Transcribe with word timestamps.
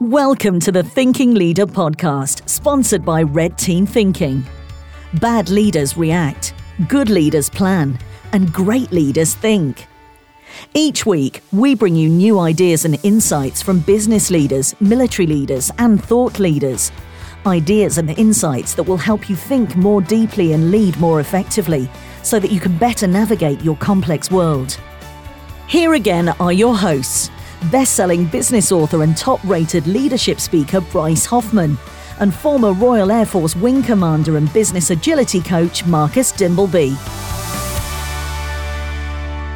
Welcome 0.00 0.60
to 0.60 0.72
the 0.72 0.82
Thinking 0.82 1.34
Leader 1.34 1.66
podcast, 1.66 2.48
sponsored 2.48 3.04
by 3.04 3.22
Red 3.22 3.58
Team 3.58 3.84
Thinking. 3.84 4.42
Bad 5.20 5.50
leaders 5.50 5.94
react, 5.94 6.54
good 6.88 7.10
leaders 7.10 7.50
plan, 7.50 7.98
and 8.32 8.50
great 8.50 8.92
leaders 8.92 9.34
think. 9.34 9.86
Each 10.72 11.04
week, 11.04 11.42
we 11.52 11.74
bring 11.74 11.96
you 11.96 12.08
new 12.08 12.38
ideas 12.38 12.86
and 12.86 12.98
insights 13.02 13.60
from 13.60 13.80
business 13.80 14.30
leaders, 14.30 14.74
military 14.80 15.26
leaders, 15.26 15.70
and 15.76 16.02
thought 16.02 16.38
leaders. 16.38 16.90
Ideas 17.44 17.98
and 17.98 18.08
insights 18.18 18.72
that 18.76 18.84
will 18.84 18.96
help 18.96 19.28
you 19.28 19.36
think 19.36 19.76
more 19.76 20.00
deeply 20.00 20.54
and 20.54 20.70
lead 20.70 20.98
more 20.98 21.20
effectively 21.20 21.90
so 22.22 22.40
that 22.40 22.50
you 22.50 22.58
can 22.58 22.78
better 22.78 23.06
navigate 23.06 23.60
your 23.60 23.76
complex 23.76 24.30
world. 24.30 24.78
Here 25.66 25.92
again 25.92 26.30
are 26.40 26.54
your 26.54 26.74
hosts 26.74 27.30
best 27.70 27.94
selling 27.94 28.24
business 28.26 28.72
author 28.72 29.02
and 29.02 29.16
top 29.16 29.42
rated 29.44 29.86
leadership 29.86 30.40
speaker 30.40 30.80
Bryce 30.80 31.26
Hoffman, 31.26 31.78
and 32.18 32.34
former 32.34 32.72
Royal 32.72 33.10
Air 33.10 33.26
Force 33.26 33.56
Wing 33.56 33.82
Commander 33.82 34.36
and 34.36 34.52
business 34.52 34.90
agility 34.90 35.40
coach 35.40 35.84
Marcus 35.86 36.32
Dimbleby. 36.32 36.96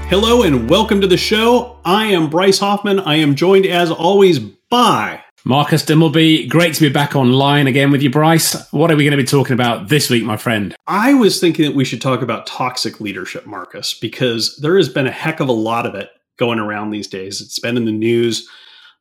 Hello 0.09 0.43
and 0.43 0.69
welcome 0.69 1.01
to 1.01 1.07
the 1.07 1.17
show. 1.17 1.79
I 1.85 2.07
am 2.07 2.31
Bryce 2.31 2.59
Hoffman. 2.59 3.01
I 3.01 3.17
am 3.17 3.35
joined 3.35 3.67
as 3.67 3.91
always 3.91 4.39
by 4.39 5.23
Marcus 5.45 5.85
Dimbleby. 5.85 6.49
Great 6.49 6.75
to 6.75 6.81
be 6.83 6.89
back 6.89 7.17
online 7.17 7.67
again 7.67 7.91
with 7.91 8.03
you, 8.03 8.11
Bryce. 8.11 8.71
What 8.71 8.91
are 8.91 8.97
we 8.97 9.05
going 9.05 9.17
to 9.17 9.23
be 9.23 9.27
talking 9.27 9.55
about 9.55 9.89
this 9.89 10.09
week, 10.09 10.25
my 10.25 10.37
friend? 10.37 10.75
I 10.87 11.15
was 11.15 11.41
thinking 11.41 11.65
that 11.65 11.75
we 11.75 11.85
should 11.85 12.01
talk 12.01 12.23
about 12.23 12.47
toxic 12.47 13.01
leadership, 13.01 13.47
Marcus, 13.47 13.93
because 13.93 14.57
there 14.59 14.77
has 14.77 14.89
been 14.89 15.07
a 15.07 15.11
heck 15.11 15.41
of 15.41 15.49
a 15.49 15.53
lot 15.53 15.87
of 15.87 15.95
it 15.95 16.11
going 16.39 16.59
around 16.59 16.91
these 16.91 17.09
days. 17.09 17.41
It's 17.41 17.59
been 17.59 17.77
in 17.77 17.85
the 17.85 17.93
news 17.93 18.49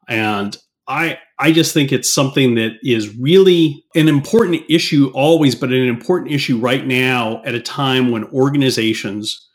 and 0.08 0.58
I 0.88 1.20
I 1.40 1.52
just 1.52 1.74
think 1.74 1.92
it's 1.92 2.14
something 2.14 2.56
that 2.56 2.74
is 2.84 3.16
really 3.18 3.84
an 3.96 4.08
important 4.08 4.64
issue 4.70 5.12
always, 5.14 5.56
but 5.56 5.70
an 5.70 5.88
important 5.88 6.32
issue 6.32 6.58
right 6.58 6.86
now 6.86 7.42
at 7.46 7.56
a 7.56 7.62
time 7.62 8.12
when 8.12 8.26
organizations, 8.26 9.48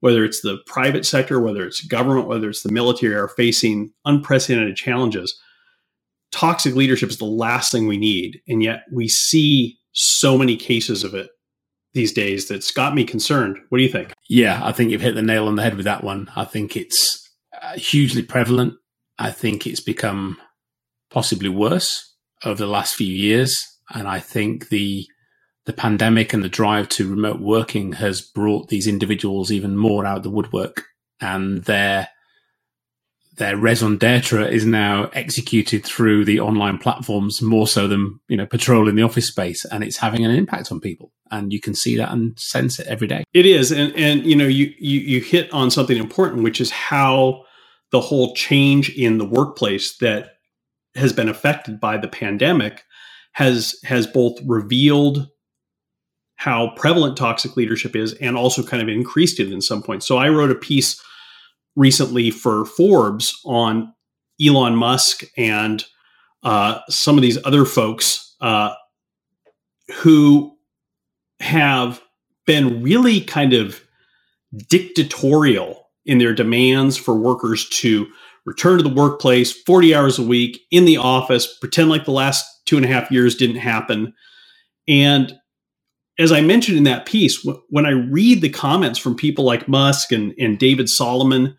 whether 0.00 0.24
it's 0.24 0.40
the 0.40 0.58
private 0.66 1.04
sector, 1.04 1.40
whether 1.40 1.66
it's 1.66 1.84
government, 1.84 2.28
whether 2.28 2.48
it's 2.48 2.62
the 2.62 2.72
military, 2.72 3.14
are 3.14 3.28
facing 3.28 3.92
unprecedented 4.04 4.76
challenges. 4.76 5.38
Toxic 6.32 6.74
leadership 6.74 7.10
is 7.10 7.18
the 7.18 7.24
last 7.24 7.72
thing 7.72 7.86
we 7.86 7.98
need, 7.98 8.40
and 8.48 8.62
yet 8.62 8.84
we 8.92 9.08
see 9.08 9.78
so 9.92 10.38
many 10.38 10.56
cases 10.56 11.04
of 11.04 11.12
it 11.14 11.28
these 11.92 12.12
days 12.12 12.48
that's 12.48 12.70
got 12.70 12.94
me 12.94 13.04
concerned. 13.04 13.58
What 13.68 13.78
do 13.78 13.84
you 13.84 13.90
think? 13.90 14.12
Yeah, 14.28 14.60
I 14.62 14.72
think 14.72 14.90
you've 14.90 15.00
hit 15.00 15.14
the 15.14 15.22
nail 15.22 15.48
on 15.48 15.56
the 15.56 15.62
head 15.62 15.76
with 15.76 15.86
that 15.86 16.04
one. 16.04 16.30
I 16.36 16.44
think 16.44 16.76
it's 16.76 17.28
uh, 17.60 17.76
hugely 17.76 18.22
prevalent. 18.22 18.74
I 19.18 19.30
think 19.30 19.66
it's 19.66 19.80
become 19.80 20.38
possibly 21.10 21.48
worse 21.48 22.14
over 22.44 22.56
the 22.56 22.70
last 22.70 22.94
few 22.94 23.12
years, 23.12 23.56
and 23.90 24.08
I 24.08 24.20
think 24.20 24.68
the 24.68 25.06
the 25.66 25.72
pandemic 25.74 26.32
and 26.32 26.42
the 26.42 26.48
drive 26.48 26.88
to 26.88 27.08
remote 27.08 27.38
working 27.40 27.92
has 27.92 28.22
brought 28.22 28.68
these 28.68 28.86
individuals 28.86 29.52
even 29.52 29.76
more 29.76 30.06
out 30.06 30.18
of 30.18 30.22
the 30.22 30.30
woodwork, 30.30 30.84
and 31.20 31.64
their 31.64 32.08
their 33.40 33.56
raison 33.56 33.96
d'être 33.96 34.48
is 34.52 34.66
now 34.66 35.10
executed 35.14 35.82
through 35.82 36.26
the 36.26 36.38
online 36.38 36.76
platforms 36.76 37.40
more 37.40 37.66
so 37.66 37.88
than 37.88 38.20
you 38.28 38.36
know 38.36 38.46
patrolling 38.46 38.94
the 38.94 39.02
office 39.02 39.26
space, 39.26 39.64
and 39.64 39.82
it's 39.82 39.96
having 39.96 40.24
an 40.24 40.30
impact 40.30 40.70
on 40.70 40.78
people, 40.78 41.10
and 41.30 41.52
you 41.52 41.58
can 41.58 41.74
see 41.74 41.96
that 41.96 42.12
and 42.12 42.38
sense 42.38 42.78
it 42.78 42.86
every 42.86 43.08
day. 43.08 43.24
It 43.32 43.46
is, 43.46 43.72
and 43.72 43.92
and 43.96 44.24
you 44.24 44.36
know 44.36 44.46
you 44.46 44.72
you, 44.78 45.00
you 45.00 45.20
hit 45.20 45.52
on 45.52 45.70
something 45.70 45.96
important, 45.96 46.44
which 46.44 46.60
is 46.60 46.70
how 46.70 47.42
the 47.90 48.00
whole 48.00 48.34
change 48.34 48.90
in 48.90 49.18
the 49.18 49.24
workplace 49.24 49.96
that 49.96 50.34
has 50.94 51.12
been 51.12 51.28
affected 51.28 51.80
by 51.80 51.96
the 51.96 52.08
pandemic 52.08 52.84
has 53.32 53.74
has 53.84 54.06
both 54.06 54.38
revealed 54.46 55.28
how 56.36 56.72
prevalent 56.76 57.16
toxic 57.16 57.56
leadership 57.56 57.96
is 57.96 58.12
and 58.14 58.36
also 58.36 58.62
kind 58.62 58.82
of 58.82 58.88
increased 58.88 59.40
it 59.40 59.50
in 59.50 59.60
some 59.62 59.82
points. 59.82 60.06
So 60.06 60.18
I 60.18 60.28
wrote 60.28 60.50
a 60.50 60.54
piece 60.54 61.02
recently 61.76 62.30
for 62.30 62.64
Forbes 62.64 63.40
on 63.44 63.92
Elon 64.44 64.76
Musk 64.76 65.24
and 65.36 65.84
uh, 66.42 66.80
some 66.88 67.16
of 67.16 67.22
these 67.22 67.38
other 67.44 67.64
folks 67.64 68.34
uh, 68.40 68.74
who 69.96 70.56
have 71.40 72.00
been 72.46 72.82
really 72.82 73.20
kind 73.20 73.52
of 73.52 73.82
dictatorial 74.68 75.88
in 76.06 76.18
their 76.18 76.34
demands 76.34 76.96
for 76.96 77.14
workers 77.14 77.68
to 77.68 78.06
return 78.46 78.78
to 78.78 78.82
the 78.82 78.94
workplace 78.94 79.52
40 79.52 79.94
hours 79.94 80.18
a 80.18 80.22
week 80.22 80.60
in 80.70 80.84
the 80.84 80.96
office, 80.96 81.58
pretend 81.58 81.90
like 81.90 82.04
the 82.04 82.10
last 82.10 82.44
two 82.66 82.76
and 82.76 82.84
a 82.84 82.88
half 82.88 83.10
years 83.10 83.34
didn't 83.34 83.56
happen. 83.56 84.14
And 84.88 85.36
as 86.20 86.32
I 86.32 86.42
mentioned 86.42 86.78
in 86.78 86.84
that 86.84 87.06
piece, 87.06 87.46
when 87.70 87.86
I 87.86 87.92
read 87.92 88.42
the 88.42 88.50
comments 88.50 89.00
from 89.00 89.16
people 89.16 89.44
like 89.44 89.68
Musk 89.68 90.12
and, 90.12 90.34
and 90.38 90.58
David 90.58 90.90
Solomon, 90.90 91.56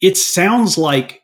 it 0.00 0.16
sounds 0.18 0.78
like 0.78 1.22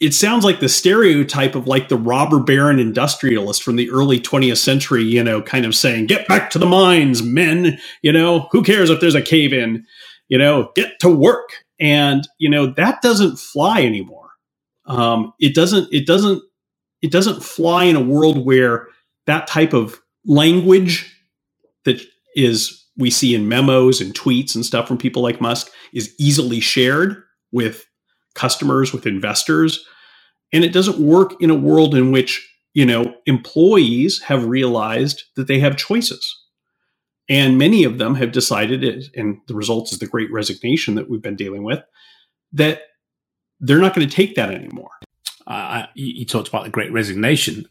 it 0.00 0.12
sounds 0.14 0.44
like 0.44 0.60
the 0.60 0.68
stereotype 0.68 1.54
of 1.54 1.66
like 1.66 1.88
the 1.88 1.96
robber 1.96 2.40
baron 2.40 2.78
industrialist 2.78 3.62
from 3.62 3.76
the 3.76 3.90
early 3.90 4.20
20th 4.20 4.58
century, 4.58 5.02
you 5.02 5.24
know, 5.24 5.40
kind 5.42 5.64
of 5.64 5.74
saying, 5.74 6.06
get 6.06 6.28
back 6.28 6.50
to 6.50 6.58
the 6.58 6.66
mines, 6.66 7.22
men, 7.22 7.78
you 8.02 8.12
know, 8.12 8.48
who 8.52 8.62
cares 8.62 8.90
if 8.90 9.00
there's 9.00 9.14
a 9.14 9.22
cave 9.22 9.52
in, 9.52 9.84
you 10.28 10.38
know, 10.38 10.70
get 10.74 10.98
to 11.00 11.08
work. 11.08 11.48
And, 11.80 12.26
you 12.38 12.50
know, 12.50 12.66
that 12.74 13.00
doesn't 13.02 13.38
fly 13.38 13.82
anymore. 13.82 14.30
Um, 14.86 15.32
it 15.40 15.54
doesn't, 15.54 15.92
it 15.92 16.06
doesn't, 16.06 16.42
it 17.02 17.12
doesn't 17.12 17.42
fly 17.42 17.84
in 17.84 17.96
a 17.96 18.00
world 18.02 18.44
where 18.44 18.88
that 19.26 19.46
type 19.46 19.72
of 19.74 20.00
language 20.26 21.14
that 21.84 22.00
is 22.34 22.86
we 22.96 23.10
see 23.10 23.34
in 23.34 23.48
memos 23.48 24.00
and 24.00 24.14
tweets 24.14 24.54
and 24.54 24.64
stuff 24.64 24.86
from 24.86 24.98
people 24.98 25.22
like 25.22 25.40
Musk 25.40 25.70
is 25.92 26.14
easily 26.18 26.60
shared 26.60 27.22
with 27.52 27.86
customers, 28.34 28.92
with 28.92 29.06
investors. 29.06 29.84
And 30.52 30.64
it 30.64 30.72
doesn't 30.72 30.98
work 30.98 31.34
in 31.40 31.50
a 31.50 31.54
world 31.54 31.94
in 31.94 32.12
which, 32.12 32.46
you 32.74 32.84
know, 32.84 33.14
employees 33.26 34.20
have 34.22 34.46
realized 34.46 35.24
that 35.36 35.46
they 35.46 35.60
have 35.60 35.76
choices. 35.76 36.36
And 37.28 37.58
many 37.58 37.84
of 37.84 37.98
them 37.98 38.16
have 38.16 38.32
decided, 38.32 38.82
it, 38.82 39.04
and 39.14 39.38
the 39.46 39.54
result 39.54 39.92
is 39.92 40.00
the 40.00 40.06
great 40.06 40.32
resignation 40.32 40.96
that 40.96 41.08
we've 41.08 41.22
been 41.22 41.36
dealing 41.36 41.62
with, 41.62 41.80
that 42.52 42.82
they're 43.60 43.78
not 43.78 43.94
going 43.94 44.08
to 44.08 44.14
take 44.14 44.34
that 44.34 44.50
anymore. 44.50 44.90
Uh, 45.46 45.86
you 45.94 46.26
talked 46.26 46.48
about 46.48 46.64
the 46.64 46.70
great 46.70 46.92
resignation. 46.92 47.66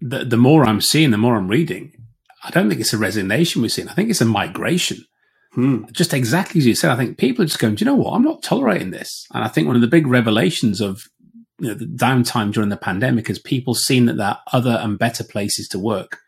The, 0.00 0.24
the 0.24 0.36
more 0.36 0.64
I'm 0.64 0.80
seeing, 0.80 1.10
the 1.10 1.18
more 1.18 1.36
I'm 1.36 1.48
reading, 1.48 1.92
I 2.44 2.50
don't 2.50 2.68
think 2.68 2.80
it's 2.80 2.92
a 2.92 2.98
resignation 2.98 3.62
we're 3.62 3.68
seeing. 3.68 3.88
I 3.88 3.94
think 3.94 4.10
it's 4.10 4.20
a 4.20 4.26
migration. 4.26 4.98
Hmm. 5.52 5.84
Just 5.92 6.12
exactly 6.12 6.58
as 6.58 6.66
you 6.66 6.74
said, 6.74 6.90
I 6.90 6.96
think 6.96 7.16
people 7.16 7.42
are 7.42 7.46
just 7.46 7.58
going, 7.58 7.76
do 7.76 7.84
you 7.84 7.90
know 7.90 7.94
what? 7.94 8.12
I'm 8.12 8.22
not 8.22 8.42
tolerating 8.42 8.90
this. 8.90 9.26
And 9.32 9.44
I 9.44 9.48
think 9.48 9.66
one 9.66 9.76
of 9.76 9.82
the 9.82 9.88
big 9.88 10.06
revelations 10.06 10.80
of 10.80 11.04
you 11.58 11.68
know, 11.68 11.74
the 11.74 11.86
downtime 11.86 12.52
during 12.52 12.68
the 12.68 12.76
pandemic 12.76 13.30
is 13.30 13.38
people 13.38 13.74
seeing 13.74 14.06
that 14.06 14.16
there 14.16 14.26
are 14.26 14.42
other 14.52 14.78
and 14.82 14.98
better 14.98 15.24
places 15.24 15.68
to 15.68 15.78
work. 15.78 16.18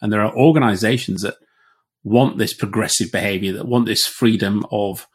And 0.00 0.12
there 0.12 0.22
are 0.22 0.34
organizations 0.34 1.22
that 1.22 1.36
want 2.02 2.38
this 2.38 2.54
progressive 2.54 3.12
behavior, 3.12 3.52
that 3.52 3.68
want 3.68 3.86
this 3.86 4.06
freedom 4.06 4.64
of, 4.72 5.06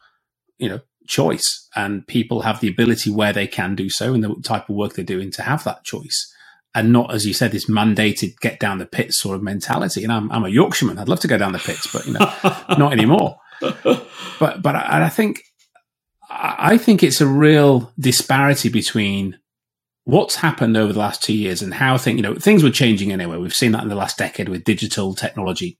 you 0.58 0.68
know, 0.68 0.80
choice. 1.08 1.68
And 1.74 2.06
people 2.06 2.42
have 2.42 2.60
the 2.60 2.68
ability 2.68 3.10
where 3.10 3.32
they 3.32 3.48
can 3.48 3.74
do 3.74 3.90
so 3.90 4.14
and 4.14 4.22
the 4.22 4.34
type 4.42 4.68
of 4.68 4.76
work 4.76 4.94
they're 4.94 5.04
doing 5.04 5.32
to 5.32 5.42
have 5.42 5.64
that 5.64 5.84
choice. 5.84 6.32
And 6.76 6.92
not, 6.92 7.14
as 7.14 7.24
you 7.24 7.32
said, 7.32 7.52
this 7.52 7.70
mandated 7.70 8.38
get 8.40 8.60
down 8.60 8.76
the 8.76 8.84
pits 8.84 9.18
sort 9.18 9.34
of 9.34 9.42
mentality. 9.42 10.04
And 10.04 10.12
I'm, 10.12 10.30
I'm 10.30 10.44
a 10.44 10.50
Yorkshireman. 10.50 10.98
I'd 10.98 11.08
love 11.08 11.20
to 11.20 11.28
go 11.28 11.38
down 11.38 11.52
the 11.52 11.58
pits, 11.58 11.90
but, 11.90 12.06
you 12.06 12.12
know, 12.12 12.32
not 12.78 12.92
anymore. 12.92 13.38
But, 13.62 14.60
but 14.60 14.76
I, 14.76 15.06
I 15.06 15.08
think, 15.08 15.42
I 16.28 16.76
think 16.76 17.02
it's 17.02 17.22
a 17.22 17.26
real 17.26 17.90
disparity 17.98 18.68
between 18.68 19.38
what's 20.04 20.36
happened 20.36 20.76
over 20.76 20.92
the 20.92 20.98
last 20.98 21.22
two 21.22 21.34
years 21.34 21.62
and 21.62 21.72
how 21.72 21.96
things, 21.96 22.16
you 22.16 22.22
know, 22.22 22.34
things 22.34 22.62
were 22.62 22.68
changing 22.68 23.10
anyway. 23.10 23.38
We've 23.38 23.54
seen 23.54 23.72
that 23.72 23.82
in 23.82 23.88
the 23.88 23.94
last 23.94 24.18
decade 24.18 24.50
with 24.50 24.64
digital 24.64 25.14
technology. 25.14 25.78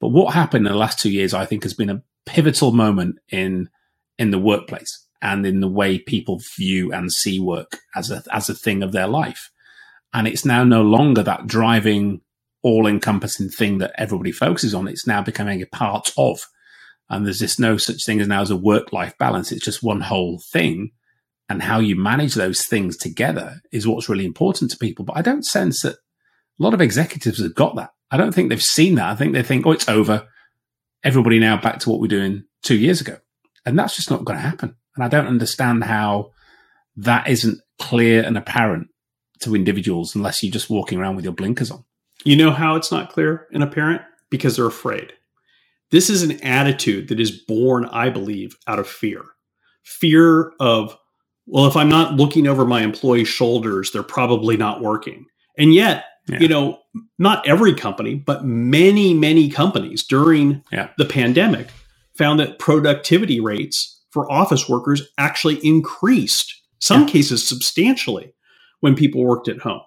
But 0.00 0.08
what 0.08 0.34
happened 0.34 0.66
in 0.66 0.72
the 0.72 0.78
last 0.78 0.98
two 0.98 1.12
years, 1.12 1.34
I 1.34 1.46
think, 1.46 1.62
has 1.62 1.72
been 1.72 1.88
a 1.88 2.02
pivotal 2.26 2.72
moment 2.72 3.20
in 3.30 3.68
in 4.18 4.32
the 4.32 4.40
workplace 4.40 5.06
and 5.22 5.46
in 5.46 5.60
the 5.60 5.68
way 5.68 5.98
people 5.98 6.40
view 6.58 6.92
and 6.92 7.12
see 7.12 7.38
work 7.38 7.78
as 7.94 8.10
a 8.10 8.24
as 8.32 8.48
a 8.48 8.54
thing 8.54 8.82
of 8.82 8.90
their 8.90 9.06
life. 9.06 9.51
And 10.14 10.28
it's 10.28 10.44
now 10.44 10.64
no 10.64 10.82
longer 10.82 11.22
that 11.22 11.46
driving, 11.46 12.20
all 12.62 12.86
encompassing 12.86 13.48
thing 13.48 13.78
that 13.78 13.92
everybody 13.96 14.32
focuses 14.32 14.74
on. 14.74 14.88
It's 14.88 15.06
now 15.06 15.22
becoming 15.22 15.62
a 15.62 15.66
part 15.66 16.12
of. 16.16 16.40
And 17.08 17.26
there's 17.26 17.38
just 17.38 17.60
no 17.60 17.76
such 17.76 18.04
thing 18.04 18.20
as 18.20 18.28
now 18.28 18.42
as 18.42 18.50
a 18.50 18.56
work 18.56 18.92
life 18.92 19.16
balance. 19.18 19.52
It's 19.52 19.64
just 19.64 19.82
one 19.82 20.00
whole 20.00 20.40
thing. 20.52 20.90
And 21.48 21.62
how 21.62 21.80
you 21.80 21.96
manage 21.96 22.34
those 22.34 22.66
things 22.66 22.96
together 22.96 23.60
is 23.72 23.86
what's 23.86 24.08
really 24.08 24.24
important 24.24 24.70
to 24.70 24.78
people. 24.78 25.04
But 25.04 25.16
I 25.16 25.22
don't 25.22 25.44
sense 25.44 25.82
that 25.82 25.96
a 25.96 26.62
lot 26.62 26.72
of 26.72 26.80
executives 26.80 27.42
have 27.42 27.54
got 27.54 27.76
that. 27.76 27.90
I 28.10 28.16
don't 28.16 28.32
think 28.34 28.48
they've 28.48 28.62
seen 28.62 28.94
that. 28.94 29.10
I 29.10 29.16
think 29.16 29.32
they 29.32 29.42
think, 29.42 29.66
oh, 29.66 29.72
it's 29.72 29.88
over. 29.88 30.26
Everybody 31.04 31.38
now 31.38 31.60
back 31.60 31.80
to 31.80 31.90
what 31.90 32.00
we're 32.00 32.06
doing 32.06 32.44
two 32.62 32.76
years 32.76 33.00
ago. 33.00 33.18
And 33.66 33.78
that's 33.78 33.96
just 33.96 34.10
not 34.10 34.24
going 34.24 34.38
to 34.38 34.42
happen. 34.48 34.76
And 34.96 35.04
I 35.04 35.08
don't 35.08 35.26
understand 35.26 35.84
how 35.84 36.30
that 36.96 37.28
isn't 37.28 37.60
clear 37.78 38.22
and 38.22 38.36
apparent 38.36 38.88
to 39.42 39.54
individuals 39.54 40.14
unless 40.14 40.42
you're 40.42 40.52
just 40.52 40.70
walking 40.70 40.98
around 40.98 41.16
with 41.16 41.24
your 41.24 41.34
blinkers 41.34 41.70
on. 41.70 41.84
You 42.24 42.36
know 42.36 42.50
how 42.50 42.76
it's 42.76 42.92
not 42.92 43.12
clear 43.12 43.48
in 43.52 43.62
a 43.62 43.66
parent? 43.66 44.02
Because 44.30 44.56
they're 44.56 44.66
afraid. 44.66 45.12
This 45.90 46.08
is 46.08 46.22
an 46.22 46.42
attitude 46.42 47.08
that 47.08 47.20
is 47.20 47.30
born, 47.30 47.84
I 47.86 48.08
believe, 48.08 48.56
out 48.66 48.78
of 48.78 48.88
fear. 48.88 49.24
Fear 49.82 50.52
of, 50.58 50.96
well, 51.46 51.66
if 51.66 51.76
I'm 51.76 51.88
not 51.88 52.14
looking 52.14 52.46
over 52.46 52.64
my 52.64 52.82
employees' 52.82 53.28
shoulders, 53.28 53.90
they're 53.90 54.02
probably 54.02 54.56
not 54.56 54.80
working. 54.80 55.26
And 55.58 55.74
yet, 55.74 56.04
yeah. 56.28 56.38
you 56.40 56.48
know, 56.48 56.78
not 57.18 57.46
every 57.46 57.74
company, 57.74 58.14
but 58.14 58.44
many, 58.44 59.12
many 59.12 59.50
companies 59.50 60.02
during 60.04 60.62
yeah. 60.72 60.88
the 60.96 61.04
pandemic 61.04 61.68
found 62.16 62.40
that 62.40 62.58
productivity 62.58 63.40
rates 63.40 64.00
for 64.10 64.30
office 64.30 64.68
workers 64.68 65.02
actually 65.18 65.56
increased, 65.66 66.54
some 66.78 67.02
yeah. 67.02 67.08
cases 67.08 67.46
substantially, 67.46 68.32
when 68.82 68.96
people 68.96 69.24
worked 69.24 69.48
at 69.48 69.60
home. 69.60 69.82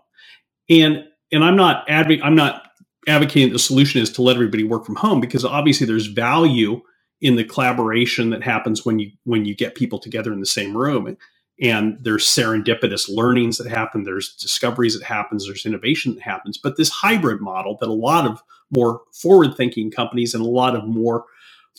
And 0.69 1.05
and 1.31 1.43
I'm 1.43 1.57
not 1.57 1.85
advocating 1.89 2.25
I'm 2.25 2.35
not 2.35 2.63
advocating 3.07 3.53
the 3.53 3.59
solution 3.59 4.01
is 4.01 4.11
to 4.13 4.23
let 4.23 4.35
everybody 4.35 4.63
work 4.63 4.85
from 4.85 4.95
home 4.95 5.21
because 5.21 5.45
obviously 5.45 5.87
there's 5.87 6.07
value 6.07 6.81
in 7.21 7.35
the 7.35 7.43
collaboration 7.43 8.31
that 8.31 8.43
happens 8.43 8.85
when 8.85 8.99
you 8.99 9.11
when 9.25 9.45
you 9.45 9.55
get 9.55 9.75
people 9.75 9.99
together 9.99 10.33
in 10.33 10.39
the 10.39 10.47
same 10.47 10.75
room 10.75 11.17
and 11.61 11.97
there's 12.01 12.25
serendipitous 12.25 13.09
learnings 13.09 13.57
that 13.57 13.67
happen 13.67 14.03
there's 14.03 14.35
discoveries 14.35 14.97
that 14.97 15.05
happens 15.05 15.45
there's 15.45 15.65
innovation 15.65 16.15
that 16.15 16.23
happens 16.23 16.57
but 16.57 16.77
this 16.77 16.89
hybrid 16.89 17.41
model 17.41 17.77
that 17.79 17.89
a 17.89 17.93
lot 17.93 18.25
of 18.25 18.41
more 18.71 19.01
forward 19.13 19.55
thinking 19.55 19.91
companies 19.91 20.33
and 20.33 20.43
a 20.43 20.49
lot 20.49 20.75
of 20.75 20.85
more 20.85 21.25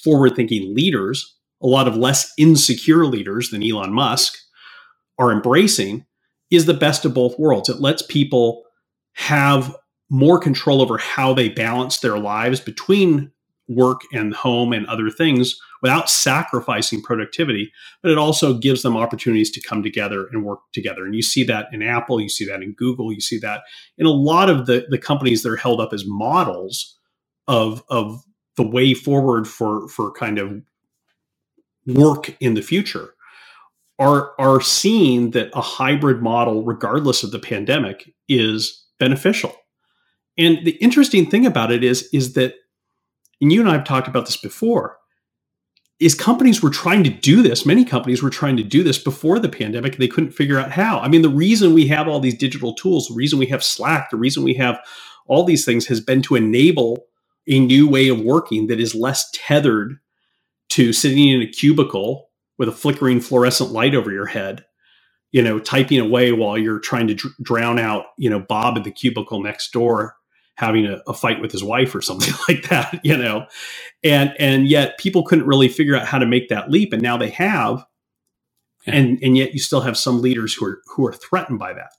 forward 0.02 0.36
thinking 0.36 0.74
leaders 0.74 1.36
a 1.62 1.66
lot 1.66 1.88
of 1.88 1.96
less 1.96 2.32
insecure 2.38 3.06
leaders 3.06 3.50
than 3.50 3.62
Elon 3.62 3.92
Musk 3.92 4.36
are 5.18 5.32
embracing 5.32 6.04
is 6.50 6.66
the 6.66 6.74
best 6.74 7.04
of 7.04 7.14
both 7.14 7.38
worlds. 7.38 7.68
It 7.68 7.80
lets 7.80 8.02
people 8.02 8.64
have 9.14 9.74
more 10.10 10.38
control 10.38 10.80
over 10.80 10.98
how 10.98 11.34
they 11.34 11.48
balance 11.48 11.98
their 11.98 12.18
lives 12.18 12.60
between 12.60 13.32
work 13.68 14.02
and 14.12 14.34
home 14.34 14.72
and 14.72 14.86
other 14.86 15.10
things 15.10 15.58
without 15.82 16.08
sacrificing 16.08 17.02
productivity 17.02 17.72
but 18.00 18.12
it 18.12 18.18
also 18.18 18.54
gives 18.54 18.82
them 18.82 18.96
opportunities 18.96 19.50
to 19.50 19.60
come 19.60 19.82
together 19.82 20.28
and 20.28 20.44
work 20.44 20.60
together. 20.72 21.04
And 21.04 21.16
you 21.16 21.22
see 21.22 21.42
that 21.44 21.66
in 21.72 21.82
apple 21.82 22.20
you 22.20 22.28
see 22.28 22.44
that 22.46 22.62
in 22.62 22.74
google 22.74 23.12
you 23.12 23.20
see 23.20 23.38
that 23.38 23.62
in 23.98 24.06
a 24.06 24.10
lot 24.10 24.48
of 24.48 24.66
the, 24.66 24.86
the 24.88 24.98
companies 24.98 25.42
that 25.42 25.50
are 25.50 25.56
held 25.56 25.80
up 25.80 25.92
as 25.92 26.04
models 26.06 26.96
of 27.48 27.82
of 27.88 28.22
the 28.56 28.66
way 28.66 28.94
forward 28.94 29.48
for 29.48 29.88
for 29.88 30.12
kind 30.12 30.38
of 30.38 30.62
work 31.86 32.36
in 32.38 32.54
the 32.54 32.62
future 32.62 33.14
are 33.98 34.32
are 34.38 34.60
seeing 34.60 35.30
that 35.32 35.50
a 35.54 35.60
hybrid 35.62 36.22
model 36.22 36.64
regardless 36.64 37.22
of 37.22 37.30
the 37.30 37.38
pandemic 37.38 38.12
is 38.28 38.86
beneficial 38.98 39.54
and 40.38 40.64
the 40.64 40.72
interesting 40.72 41.30
thing 41.30 41.46
about 41.46 41.72
it 41.72 41.82
is, 41.82 42.08
is 42.12 42.34
that, 42.34 42.54
and 43.40 43.52
you 43.52 43.60
and 43.60 43.70
I 43.70 43.74
have 43.74 43.84
talked 43.84 44.08
about 44.08 44.26
this 44.26 44.36
before, 44.36 44.98
is 45.98 46.14
companies 46.14 46.62
were 46.62 46.70
trying 46.70 47.04
to 47.04 47.10
do 47.10 47.42
this. 47.42 47.64
Many 47.64 47.84
companies 47.84 48.22
were 48.22 48.30
trying 48.30 48.56
to 48.58 48.62
do 48.62 48.82
this 48.82 48.98
before 48.98 49.38
the 49.38 49.48
pandemic. 49.48 49.96
They 49.96 50.08
couldn't 50.08 50.32
figure 50.32 50.58
out 50.58 50.72
how. 50.72 50.98
I 51.00 51.08
mean, 51.08 51.22
the 51.22 51.30
reason 51.30 51.72
we 51.72 51.86
have 51.88 52.06
all 52.06 52.20
these 52.20 52.36
digital 52.36 52.74
tools, 52.74 53.08
the 53.08 53.14
reason 53.14 53.38
we 53.38 53.46
have 53.46 53.64
Slack, 53.64 54.10
the 54.10 54.18
reason 54.18 54.44
we 54.44 54.54
have 54.54 54.78
all 55.26 55.44
these 55.44 55.64
things 55.64 55.86
has 55.86 56.00
been 56.00 56.20
to 56.22 56.34
enable 56.34 57.06
a 57.48 57.60
new 57.60 57.88
way 57.88 58.08
of 58.08 58.20
working 58.20 58.66
that 58.66 58.80
is 58.80 58.94
less 58.94 59.30
tethered 59.32 59.96
to 60.70 60.92
sitting 60.92 61.28
in 61.28 61.40
a 61.42 61.46
cubicle 61.46 62.28
with 62.58 62.68
a 62.68 62.72
flickering 62.72 63.20
fluorescent 63.20 63.70
light 63.70 63.94
over 63.94 64.10
your 64.10 64.26
head 64.26 64.64
you 65.32 65.42
know 65.42 65.58
typing 65.58 66.00
away 66.00 66.32
while 66.32 66.56
you're 66.56 66.78
trying 66.78 67.06
to 67.08 67.14
dr- 67.14 67.34
drown 67.42 67.78
out 67.78 68.06
you 68.16 68.30
know 68.30 68.40
bob 68.40 68.76
in 68.76 68.82
the 68.82 68.90
cubicle 68.90 69.42
next 69.42 69.72
door 69.72 70.16
having 70.56 70.86
a, 70.86 71.02
a, 71.06 71.12
fight 71.12 71.40
with 71.40 71.52
his 71.52 71.62
wife 71.62 71.94
or 71.94 72.00
something 72.00 72.34
like 72.48 72.68
that, 72.68 73.00
you 73.04 73.16
know, 73.16 73.46
and 74.02 74.34
and 74.38 74.68
yet 74.68 74.98
people 74.98 75.22
couldn't 75.22 75.46
really 75.46 75.68
figure 75.68 75.96
out 75.96 76.06
how 76.06 76.18
to 76.18 76.26
make 76.26 76.48
that 76.48 76.70
leap, 76.70 76.92
and 76.92 77.02
now 77.02 77.16
they 77.16 77.30
have, 77.30 77.84
yeah. 78.86 78.94
and 78.94 79.18
and 79.22 79.36
yet 79.36 79.52
you 79.52 79.60
still 79.60 79.82
have 79.82 79.96
some 79.96 80.20
leaders 80.20 80.54
who 80.54 80.66
are 80.66 80.82
who 80.86 81.06
are 81.06 81.12
threatened 81.12 81.58
by 81.58 81.72
that. 81.72 81.92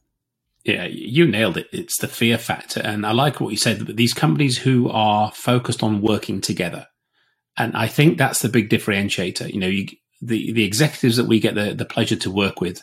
Yeah, 0.63 0.85
you 0.85 1.25
nailed 1.25 1.55
it. 1.55 1.67
It's 1.71 1.97
the 1.97 2.07
fear 2.07 2.37
factor, 2.37 2.81
and 2.81 3.05
I 3.05 3.13
like 3.13 3.39
what 3.39 3.51
you 3.51 3.57
said. 3.57 3.85
But 3.85 3.95
these 3.95 4.13
companies 4.13 4.57
who 4.57 4.89
are 4.89 5.31
focused 5.31 5.81
on 5.81 6.01
working 6.01 6.41
together, 6.41 6.87
and 7.57 7.75
I 7.77 7.87
think 7.87 8.17
that's 8.17 8.41
the 8.41 8.49
big 8.49 8.69
differentiator. 8.69 9.53
You 9.53 9.59
know, 9.59 9.67
you, 9.67 9.87
the 10.21 10.51
the 10.53 10.63
executives 10.63 11.17
that 11.17 11.27
we 11.27 11.39
get 11.39 11.55
the 11.55 11.73
the 11.73 11.85
pleasure 11.85 12.15
to 12.17 12.31
work 12.31 12.61
with. 12.61 12.81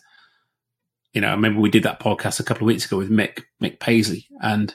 You 1.13 1.21
know, 1.21 1.29
I 1.29 1.33
remember 1.33 1.61
we 1.61 1.71
did 1.71 1.85
that 1.85 2.01
podcast 2.01 2.41
a 2.41 2.45
couple 2.45 2.65
of 2.65 2.67
weeks 2.67 2.87
ago 2.87 2.97
with 2.97 3.11
Mick 3.11 3.43
Mick 3.63 3.81
Paisley, 3.81 4.27
and 4.41 4.75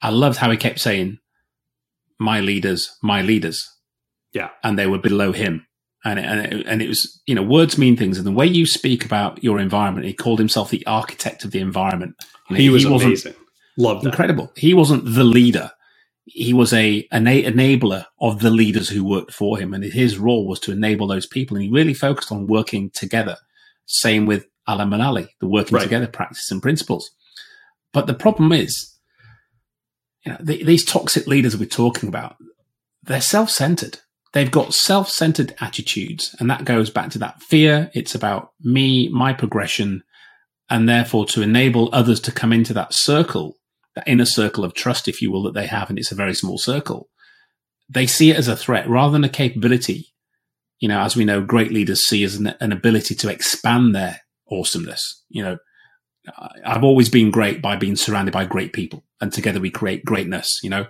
I 0.00 0.10
loved 0.10 0.38
how 0.38 0.50
he 0.50 0.56
kept 0.56 0.80
saying, 0.80 1.18
"My 2.18 2.40
leaders, 2.40 2.96
my 3.02 3.22
leaders." 3.22 3.68
Yeah, 4.32 4.50
and 4.62 4.78
they 4.78 4.86
were 4.86 4.98
below 4.98 5.32
him, 5.32 5.66
and 6.04 6.18
it, 6.18 6.24
and 6.24 6.40
it, 6.40 6.66
and 6.66 6.82
it 6.82 6.88
was 6.88 7.20
you 7.26 7.34
know 7.34 7.42
words 7.42 7.78
mean 7.78 7.96
things, 7.96 8.18
and 8.18 8.26
the 8.26 8.32
way 8.32 8.46
you 8.46 8.66
speak 8.66 9.04
about 9.04 9.42
your 9.42 9.58
environment, 9.58 10.06
he 10.06 10.12
called 10.12 10.38
himself 10.38 10.70
the 10.70 10.86
architect 10.86 11.44
of 11.44 11.50
the 11.50 11.60
environment. 11.60 12.14
You 12.48 12.54
know, 12.54 12.60
he 12.60 12.70
was 12.70 12.84
he 12.84 12.94
amazing. 12.94 13.34
Loved 13.76 14.04
that. 14.04 14.08
incredible. 14.08 14.52
He 14.56 14.74
wasn't 14.74 15.04
the 15.04 15.24
leader. 15.24 15.70
He 16.30 16.52
was 16.52 16.72
a 16.72 17.08
an 17.10 17.24
enabler 17.24 18.04
of 18.20 18.40
the 18.40 18.50
leaders 18.50 18.88
who 18.88 19.04
worked 19.04 19.32
for 19.32 19.58
him, 19.58 19.72
and 19.74 19.82
his 19.82 20.18
role 20.18 20.46
was 20.46 20.60
to 20.60 20.72
enable 20.72 21.06
those 21.06 21.26
people. 21.26 21.56
And 21.56 21.64
he 21.64 21.70
really 21.70 21.94
focused 21.94 22.30
on 22.30 22.46
working 22.46 22.90
together. 22.94 23.36
Same 23.86 24.26
with 24.26 24.46
Alan 24.66 24.90
Mulally, 24.90 25.28
the 25.40 25.48
working 25.48 25.76
right. 25.76 25.82
together 25.82 26.06
practice 26.06 26.50
and 26.50 26.60
principles. 26.60 27.10
But 27.92 28.06
the 28.06 28.14
problem 28.14 28.52
is, 28.52 28.94
you 30.26 30.32
know, 30.32 30.38
the, 30.40 30.62
these 30.62 30.84
toxic 30.84 31.26
leaders 31.26 31.56
we're 31.56 31.66
talking 31.66 32.08
about, 32.08 32.36
they're 33.02 33.22
self-centered. 33.22 34.00
They've 34.34 34.50
got 34.50 34.74
self-centered 34.74 35.54
attitudes, 35.60 36.36
and 36.38 36.50
that 36.50 36.66
goes 36.66 36.90
back 36.90 37.08
to 37.12 37.18
that 37.20 37.42
fear. 37.42 37.90
It's 37.94 38.14
about 38.14 38.52
me, 38.60 39.08
my 39.08 39.32
progression, 39.32 40.02
and 40.68 40.86
therefore 40.86 41.24
to 41.28 41.40
enable 41.40 41.88
others 41.94 42.20
to 42.20 42.32
come 42.32 42.52
into 42.52 42.74
that 42.74 42.92
circle, 42.92 43.56
that 43.98 44.08
inner 44.08 44.24
circle 44.24 44.64
of 44.64 44.74
trust, 44.74 45.08
if 45.08 45.20
you 45.20 45.30
will, 45.30 45.42
that 45.42 45.54
they 45.54 45.66
have, 45.66 45.90
and 45.90 45.98
it's 45.98 46.12
a 46.12 46.16
very 46.16 46.34
small 46.34 46.58
circle. 46.58 47.08
They 47.88 48.06
see 48.06 48.30
it 48.30 48.36
as 48.36 48.48
a 48.48 48.56
threat 48.56 48.88
rather 48.88 49.12
than 49.12 49.24
a 49.24 49.28
capability. 49.28 50.14
You 50.78 50.88
know, 50.88 51.00
as 51.00 51.16
we 51.16 51.24
know, 51.24 51.42
great 51.42 51.72
leaders 51.72 52.06
see 52.06 52.22
as 52.22 52.36
an, 52.36 52.54
an 52.60 52.70
ability 52.70 53.14
to 53.16 53.30
expand 53.30 53.94
their 53.94 54.20
awesomeness. 54.50 55.24
You 55.28 55.42
know, 55.42 55.58
I've 56.64 56.84
always 56.84 57.08
been 57.08 57.30
great 57.30 57.60
by 57.60 57.76
being 57.76 57.96
surrounded 57.96 58.32
by 58.32 58.44
great 58.44 58.72
people 58.72 59.04
and 59.20 59.32
together 59.32 59.60
we 59.60 59.70
create 59.70 60.04
greatness. 60.04 60.60
You 60.62 60.70
know, 60.70 60.86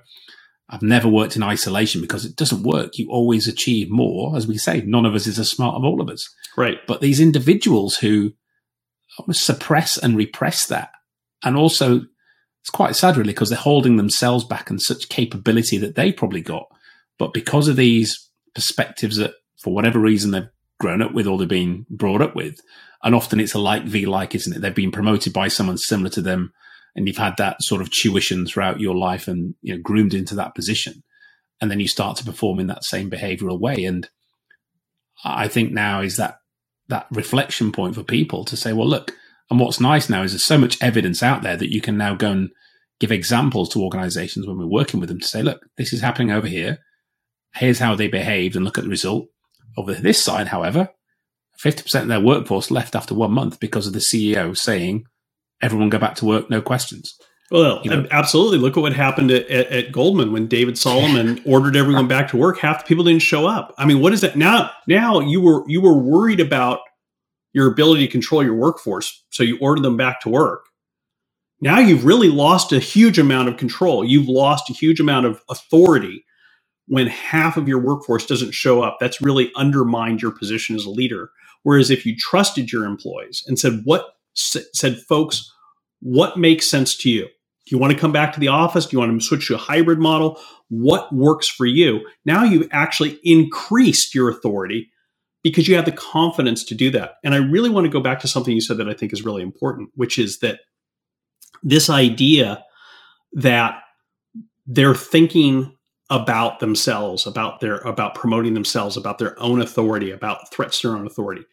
I've 0.69 0.83
never 0.83 1.09
worked 1.09 1.37
in 1.37 1.43
isolation 1.43 2.01
because 2.01 2.25
it 2.25 2.37
doesn't 2.37 2.63
work. 2.63 2.99
You 2.99 3.09
always 3.11 3.49
achieve 3.49 3.91
more. 3.91 4.37
As 4.37 4.47
we 4.47 4.59
say, 4.59 4.83
none 4.83 5.07
of 5.07 5.15
us 5.15 5.27
is 5.27 5.39
as 5.39 5.51
smart 5.51 5.77
of 5.77 5.85
all 5.85 6.01
of 6.01 6.11
us. 6.11 6.29
Right. 6.57 6.79
But 6.87 7.01
these 7.01 7.21
individuals 7.21 7.97
who 7.97 8.33
suppress 9.31 9.97
and 9.97 10.17
repress 10.17 10.67
that, 10.67 10.91
and 11.43 11.57
also 11.57 12.03
it's 12.63 12.71
quite 12.71 12.97
sad 12.97 13.17
really 13.17 13.33
because 13.33 13.49
they're 13.49 13.59
holding 13.59 13.97
themselves 13.97 14.45
back 14.45 14.71
and 14.71 14.81
such 14.81 15.09
capability 15.09 15.79
that 15.79 15.95
they 15.95 16.13
probably 16.13 16.41
got. 16.41 16.67
But 17.19 17.33
because 17.33 17.69
of 17.69 17.77
these 17.77 18.31
perspectives 18.55 19.17
that 19.17 19.35
for 19.63 19.73
whatever 19.73 19.99
reason 19.99 20.31
they've 20.31 20.49
grown 20.79 21.03
up 21.03 21.13
with 21.13 21.27
or 21.27 21.39
they've 21.39 21.49
been 21.49 21.87
brought 21.91 22.23
up 22.23 22.35
with, 22.35 22.57
and 23.03 23.15
often 23.15 23.41
it's 23.41 23.55
a 23.55 23.59
like 23.59 23.85
v 23.85 24.07
like, 24.07 24.35
isn't 24.35 24.57
it? 24.57 24.61
They've 24.61 24.75
been 24.75 24.93
promoted 24.93 25.33
by 25.33 25.49
someone 25.49 25.79
similar 25.79 26.11
to 26.11 26.21
them, 26.23 26.53
and 26.95 27.07
you've 27.07 27.17
had 27.17 27.37
that 27.39 27.63
sort 27.63 27.81
of 27.81 27.91
tuition 27.91 28.47
throughout 28.47 28.81
your 28.81 28.97
life 28.97 29.29
and 29.29 29.55
you 29.63 29.75
know 29.75 29.81
groomed 29.83 30.15
into 30.15 30.35
that 30.37 30.55
position, 30.55 31.03
and 31.61 31.71
then 31.71 31.81
you 31.81 31.89
start 31.89 32.17
to 32.19 32.25
perform 32.25 32.59
in 32.59 32.67
that 32.69 32.85
same 32.85 33.11
behavioural 33.11 33.61
way. 33.61 33.85
And 33.85 34.09
I 35.25 35.49
think 35.49 35.73
now 35.73 36.01
is 36.01 36.17
that 36.17 36.39
that 36.89 37.07
reflection 37.11 37.73
point 37.73 37.95
for 37.95 38.03
people 38.03 38.45
to 38.47 38.57
say, 38.57 38.73
well, 38.73 38.89
look. 38.89 39.13
And 39.51 39.59
what's 39.59 39.81
nice 39.81 40.09
now 40.09 40.23
is 40.23 40.33
there's 40.33 40.45
so 40.45 40.59
much 40.59 40.81
evidence 40.83 41.23
out 41.23 41.43
there 41.43 41.57
that 41.57 41.73
you 41.73 41.81
can 41.81 41.97
now 41.97 42.15
go 42.15 42.31
and 42.31 42.51
give 43.01 43.13
examples 43.13 43.69
to 43.71 43.83
organizations 43.83 44.47
when 44.47 44.59
we're 44.59 44.67
working 44.67 45.01
with 45.01 45.09
them 45.09 45.21
to 45.21 45.27
say, 45.27 45.43
look, 45.43 45.63
this 45.77 45.93
is 45.93 46.01
happening 46.01 46.31
over 46.31 46.47
here. 46.47 46.79
Here's 47.55 47.79
how 47.79 47.95
they 47.95 48.09
behaved 48.09 48.57
and 48.57 48.65
look 48.65 48.79
at 48.79 48.85
the 48.85 48.91
result. 48.91 49.27
Over 49.77 49.95
this 49.95 50.23
side, 50.23 50.49
however, 50.49 50.91
50% 51.63 52.03
of 52.03 52.09
their 52.09 52.21
workforce 52.21 52.71
left 52.71 52.95
after 52.95 53.15
one 53.15 53.33
month 53.33 53.61
because 53.61 53.87
of 53.87 53.93
the 53.93 54.01
CEO 54.01 54.57
saying, 54.57 55.05
everyone 55.63 55.89
go 55.89 55.99
back 55.99 56.17
to 56.17 56.25
work, 56.25 56.51
no 56.51 56.61
questions. 56.61 57.17
Well, 57.51 57.81
you 57.83 57.91
know? 57.91 58.07
absolutely. 58.11 58.59
Look 58.59 58.77
at 58.77 58.81
what 58.81 58.93
happened 58.93 59.31
at, 59.31 59.49
at, 59.49 59.67
at 59.69 59.93
Goldman 59.93 60.33
when 60.33 60.49
David 60.49 60.77
Solomon 60.77 61.41
ordered 61.47 61.77
everyone 61.77 62.07
back 62.07 62.29
to 62.29 62.37
work. 62.37 62.59
Half 62.59 62.81
the 62.81 62.89
people 62.89 63.05
didn't 63.05 63.23
show 63.23 63.47
up. 63.47 63.75
I 63.79 63.87
mean, 63.87 64.01
what 64.01 64.13
is 64.13 64.21
that 64.21 64.37
now? 64.37 64.71
Now 64.87 65.21
you 65.21 65.41
were 65.41 65.65
you 65.67 65.81
were 65.81 65.97
worried 65.97 66.41
about 66.41 66.81
your 67.59 67.69
ability 67.73 68.07
to 68.07 68.13
control 68.13 68.45
your 68.45 68.57
workforce, 68.57 69.25
so 69.31 69.45
you 69.45 69.59
order 69.61 69.83
them 69.83 69.99
back 69.99 70.23
to 70.23 70.31
work. 70.31 70.67
Now 71.61 71.81
you've 71.81 72.07
really 72.07 72.31
lost 72.31 72.73
a 72.73 72.81
huge 72.81 73.19
amount 73.19 73.49
of 73.51 73.59
control. 73.59 74.05
You've 74.05 74.29
lost 74.29 74.71
a 74.71 74.75
huge 74.75 75.01
amount 75.01 75.27
of 75.27 75.43
authority 75.51 76.25
when 76.89 77.09
half 77.09 77.57
of 77.59 77.69
your 77.69 77.81
workforce 77.81 78.27
doesn't 78.27 78.55
show 78.55 78.83
up. 78.83 78.99
That's 79.01 79.23
really 79.23 79.53
undermined 79.57 80.23
your 80.23 80.33
position 80.33 80.77
as 80.77 80.87
a 80.87 80.91
leader. 80.91 81.31
Whereas 81.65 81.91
if 81.91 82.07
you 82.07 82.17
trusted 82.17 82.73
your 82.73 82.87
employees 82.87 83.45
and 83.49 83.59
said, 83.59 83.83
what 83.85 84.07
said, 84.35 84.99
folks, 85.09 85.45
What 86.01 86.37
makes 86.39 86.71
sense 86.71 86.97
to 86.99 87.11
you? 87.11 87.25
Do 87.25 87.75
you 87.75 87.79
want 87.79 87.93
to 87.93 87.99
come 87.99 88.13
back 88.13 88.33
to 88.33 88.41
the 88.41 88.49
office? 88.49 88.87
Do 88.87 88.97
you 88.97 89.01
want 89.01 89.21
to 89.21 89.27
switch 89.27 89.49
to 89.49 89.55
a 89.55 89.59
hybrid 89.59 89.99
model? 89.99 90.39
What 90.69 91.13
works 91.15 91.49
for 91.49 91.67
you? 91.67 92.07
Now 92.25 92.45
you've 92.45 92.69
actually 92.73 93.19
increased 93.25 94.15
your 94.15 94.31
authority 94.31 94.91
because 95.51 95.69
you 95.69 95.77
have 95.77 95.85
the 95.85 95.93
confidence 95.93 96.65
to 96.65 96.75
do 96.75 96.91
that. 96.91 97.15
And 97.25 97.35
I 97.35 97.39
really 97.39 97.71
want 97.71 97.85
to 97.85 97.91
go 97.91 98.01
back 98.01 98.21
to 98.21 98.29
something 98.29 98.55
you 98.55 98.61
said 98.61 98.79
that 98.79 98.89
I 98.89 98.95
think 98.95 99.13
is 99.13 99.25
really 99.25 99.43
important, 99.43 99.91
which 99.95 100.19
is 100.19 100.39
that 100.41 100.61
this 101.63 101.91
idea 101.91 102.65
that 103.33 103.81
they're 104.67 104.95
thinking 104.95 105.75
about 106.11 106.61
themselves, 106.61 107.27
about 107.27 107.61
their 107.61 107.77
about 107.79 108.15
promoting 108.15 108.55
themselves, 108.55 108.97
about 108.97 109.19
their 109.19 109.41
own 109.41 109.61
authority, 109.61 110.11
about 110.11 110.51
threats 110.51 110.81
to 110.81 110.89
their 110.89 110.97
own 110.97 111.07
authority. 111.07 111.45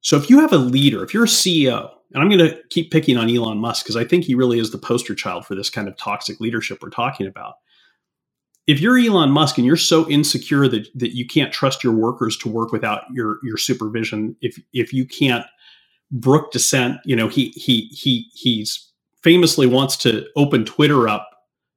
So 0.00 0.16
if 0.16 0.28
you 0.28 0.40
have 0.40 0.52
a 0.52 0.58
leader, 0.58 1.04
if 1.04 1.14
you're 1.14 1.24
a 1.24 1.28
CEO, 1.28 1.90
and 2.12 2.22
I'm 2.22 2.28
going 2.28 2.50
to 2.50 2.60
keep 2.70 2.90
picking 2.90 3.16
on 3.16 3.30
Elon 3.30 3.58
Musk 3.58 3.84
because 3.84 3.96
I 3.96 4.04
think 4.04 4.24
he 4.24 4.34
really 4.34 4.58
is 4.58 4.70
the 4.70 4.78
poster 4.78 5.14
child 5.14 5.46
for 5.46 5.54
this 5.54 5.70
kind 5.70 5.88
of 5.88 5.96
toxic 5.96 6.40
leadership 6.40 6.80
we're 6.82 6.90
talking 6.90 7.26
about. 7.26 7.54
If 8.66 8.80
you're 8.80 8.98
Elon 8.98 9.30
Musk 9.30 9.58
and 9.58 9.66
you're 9.66 9.76
so 9.76 10.08
insecure 10.08 10.68
that, 10.68 10.86
that 10.94 11.16
you 11.16 11.26
can't 11.26 11.52
trust 11.52 11.82
your 11.82 11.92
workers 11.92 12.36
to 12.38 12.48
work 12.48 12.70
without 12.72 13.02
your 13.12 13.38
your 13.42 13.56
supervision, 13.56 14.36
if 14.40 14.60
if 14.72 14.92
you 14.92 15.04
can't 15.04 15.44
brook 16.10 16.52
dissent, 16.52 16.98
you 17.04 17.16
know 17.16 17.28
he 17.28 17.48
he 17.50 17.88
he 17.92 18.28
he's 18.34 18.92
famously 19.22 19.66
wants 19.66 19.96
to 19.96 20.26
open 20.36 20.64
Twitter 20.64 21.08
up 21.08 21.28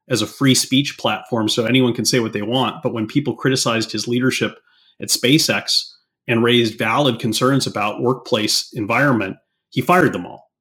as 0.09 0.21
a 0.21 0.27
free 0.27 0.55
speech 0.55 0.97
platform 0.97 1.49
so 1.49 1.65
anyone 1.65 1.93
can 1.93 2.05
say 2.05 2.19
what 2.19 2.33
they 2.33 2.41
want. 2.41 2.83
But 2.83 2.93
when 2.93 3.07
people 3.07 3.35
criticized 3.35 3.91
his 3.91 4.07
leadership 4.07 4.59
at 5.01 5.09
SpaceX 5.09 5.91
and 6.27 6.43
raised 6.43 6.77
valid 6.77 7.19
concerns 7.19 7.65
about 7.65 8.01
workplace 8.01 8.71
environment, 8.73 9.37
he 9.69 9.81
fired 9.81 10.13
them 10.13 10.25
all. 10.25 10.51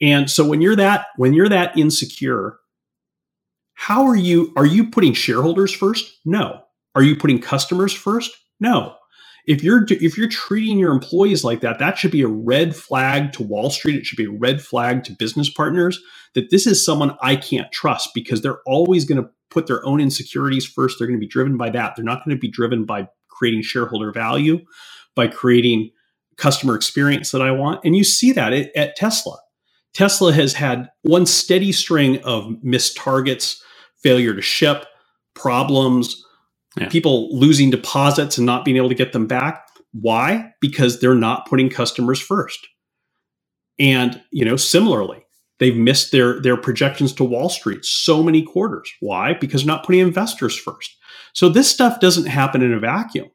And 0.00 0.30
so 0.30 0.46
when 0.46 0.60
you're 0.60 0.76
that 0.76 1.06
when 1.16 1.32
you're 1.32 1.48
that 1.48 1.76
insecure, 1.76 2.58
how 3.76 4.06
are 4.06 4.16
you 4.16 4.52
are 4.56 4.66
you 4.66 4.90
putting 4.90 5.12
shareholders 5.12 5.72
first? 5.72 6.18
No. 6.24 6.62
Are 6.96 7.02
you 7.02 7.14
putting 7.16 7.40
customers 7.40 7.92
first? 7.92 8.32
No. 8.58 8.96
If 9.46 9.62
you're 9.62 9.86
if 9.90 10.18
you're 10.18 10.28
treating 10.28 10.78
your 10.78 10.92
employees 10.92 11.44
like 11.44 11.60
that, 11.60 11.78
that 11.78 11.98
should 11.98 12.10
be 12.10 12.22
a 12.22 12.28
red 12.28 12.74
flag 12.74 13.32
to 13.34 13.44
Wall 13.44 13.70
Street. 13.70 13.96
It 13.96 14.06
should 14.06 14.16
be 14.16 14.24
a 14.24 14.30
red 14.38 14.60
flag 14.62 15.04
to 15.04 15.12
business 15.12 15.50
partners 15.50 16.00
that 16.34 16.50
this 16.50 16.66
is 16.66 16.84
someone 16.84 17.16
I 17.22 17.36
can't 17.36 17.70
trust 17.70 18.10
because 18.14 18.42
they're 18.42 18.60
always 18.66 19.04
going 19.04 19.22
to 19.22 19.30
put 19.50 19.68
their 19.68 19.84
own 19.86 20.00
insecurities 20.00 20.66
first. 20.66 20.98
They're 20.98 21.06
going 21.06 21.20
to 21.20 21.24
be 21.24 21.28
driven 21.28 21.56
by 21.56 21.70
that. 21.70 21.94
They're 21.96 22.04
not 22.04 22.24
going 22.24 22.36
to 22.36 22.40
be 22.40 22.50
driven 22.50 22.84
by 22.86 23.08
creating 23.28 23.62
shareholder 23.62 24.10
value, 24.10 24.60
by 25.14 25.28
creating 25.28 25.90
customer 26.38 26.74
experience 26.74 27.30
that 27.30 27.42
I 27.42 27.52
want. 27.52 27.80
And 27.84 27.96
you 27.96 28.04
see 28.04 28.32
that 28.32 28.52
at, 28.52 28.74
at 28.76 28.96
Tesla. 28.96 29.36
Tesla 29.94 30.32
has 30.32 30.54
had 30.54 30.90
one 31.02 31.24
steady 31.24 31.72
string 31.72 32.22
of 32.22 32.62
missed 32.62 32.96
targets, 32.96 33.62
failure 34.06 34.34
to 34.34 34.40
ship, 34.40 34.86
problems, 35.34 36.24
yeah. 36.78 36.88
people 36.88 37.36
losing 37.36 37.70
deposits 37.70 38.38
and 38.38 38.46
not 38.46 38.64
being 38.64 38.76
able 38.76 38.88
to 38.88 38.94
get 38.94 39.12
them 39.12 39.26
back. 39.26 39.66
Why? 39.90 40.52
Because 40.60 41.00
they're 41.00 41.16
not 41.16 41.48
putting 41.48 41.68
customers 41.68 42.20
first. 42.20 42.68
And, 43.80 44.22
you 44.30 44.44
know, 44.44 44.56
similarly, 44.56 45.26
they've 45.58 45.76
missed 45.76 46.12
their 46.12 46.40
their 46.40 46.56
projections 46.56 47.12
to 47.14 47.24
Wall 47.24 47.48
Street 47.48 47.84
so 47.84 48.22
many 48.22 48.42
quarters. 48.42 48.88
Why? 49.00 49.34
Because 49.34 49.64
they're 49.64 49.74
not 49.74 49.84
putting 49.84 50.02
investors 50.02 50.56
first. 50.56 50.96
So 51.32 51.48
this 51.48 51.68
stuff 51.68 51.98
doesn't 51.98 52.26
happen 52.26 52.62
in 52.62 52.72
a 52.72 52.78
vacuum. 52.78 53.30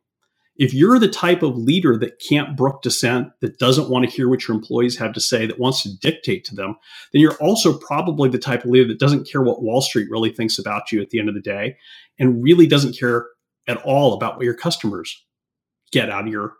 If 0.61 0.75
you're 0.75 0.99
the 0.99 1.07
type 1.07 1.41
of 1.41 1.57
leader 1.57 1.97
that 1.97 2.19
can't 2.19 2.55
brook 2.55 2.83
dissent, 2.83 3.29
that 3.41 3.57
doesn't 3.57 3.89
want 3.89 4.05
to 4.05 4.15
hear 4.15 4.29
what 4.29 4.47
your 4.47 4.55
employees 4.55 4.95
have 4.99 5.11
to 5.13 5.19
say, 5.19 5.47
that 5.47 5.57
wants 5.57 5.81
to 5.81 5.97
dictate 5.97 6.45
to 6.45 6.55
them, 6.55 6.75
then 7.11 7.19
you're 7.19 7.37
also 7.37 7.79
probably 7.79 8.29
the 8.29 8.37
type 8.37 8.63
of 8.63 8.69
leader 8.69 8.87
that 8.87 8.99
doesn't 8.99 9.27
care 9.27 9.41
what 9.41 9.63
Wall 9.63 9.81
Street 9.81 10.07
really 10.11 10.29
thinks 10.29 10.59
about 10.59 10.91
you 10.91 11.01
at 11.01 11.09
the 11.09 11.17
end 11.17 11.29
of 11.29 11.33
the 11.33 11.41
day 11.41 11.77
and 12.19 12.43
really 12.43 12.67
doesn't 12.67 12.95
care 12.95 13.25
at 13.67 13.77
all 13.77 14.13
about 14.13 14.35
what 14.35 14.45
your 14.45 14.53
customers 14.53 15.25
get 15.91 16.11
out 16.11 16.27
of 16.27 16.31
your 16.31 16.53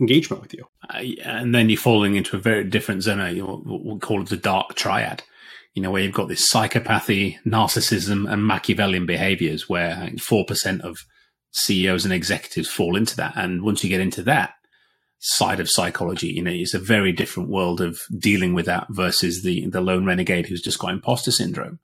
engagement 0.00 0.42
with 0.42 0.52
you. 0.52 0.66
Uh, 0.92 1.02
and 1.22 1.54
then 1.54 1.68
you're 1.68 1.78
falling 1.78 2.16
into 2.16 2.36
a 2.36 2.40
very 2.40 2.64
different 2.64 3.04
zone. 3.04 3.36
You 3.36 3.44
know, 3.44 3.62
we'll 3.64 4.00
call 4.00 4.20
it 4.20 4.30
the 4.30 4.36
dark 4.36 4.74
triad. 4.74 5.22
You 5.74 5.82
know, 5.82 5.92
where 5.92 6.02
you've 6.02 6.12
got 6.12 6.26
this 6.26 6.52
psychopathy, 6.52 7.38
narcissism, 7.46 8.28
and 8.28 8.44
Machiavellian 8.44 9.06
behaviors, 9.06 9.68
where 9.68 10.10
four 10.20 10.44
percent 10.44 10.82
of 10.82 11.04
CEOs 11.54 12.04
and 12.04 12.12
executives 12.12 12.68
fall 12.68 12.96
into 12.96 13.16
that. 13.16 13.34
And 13.36 13.62
once 13.62 13.82
you 13.82 13.90
get 13.90 14.00
into 14.00 14.22
that 14.22 14.54
side 15.20 15.60
of 15.60 15.70
psychology, 15.70 16.28
you 16.28 16.42
know, 16.42 16.50
it's 16.50 16.74
a 16.74 16.78
very 16.78 17.12
different 17.12 17.48
world 17.48 17.80
of 17.80 18.00
dealing 18.18 18.54
with 18.54 18.66
that 18.66 18.86
versus 18.90 19.42
the 19.42 19.66
the 19.68 19.80
lone 19.80 20.04
renegade 20.04 20.46
who's 20.46 20.62
just 20.62 20.78
got 20.78 20.92
imposter 20.92 21.30
syndrome. 21.30 21.78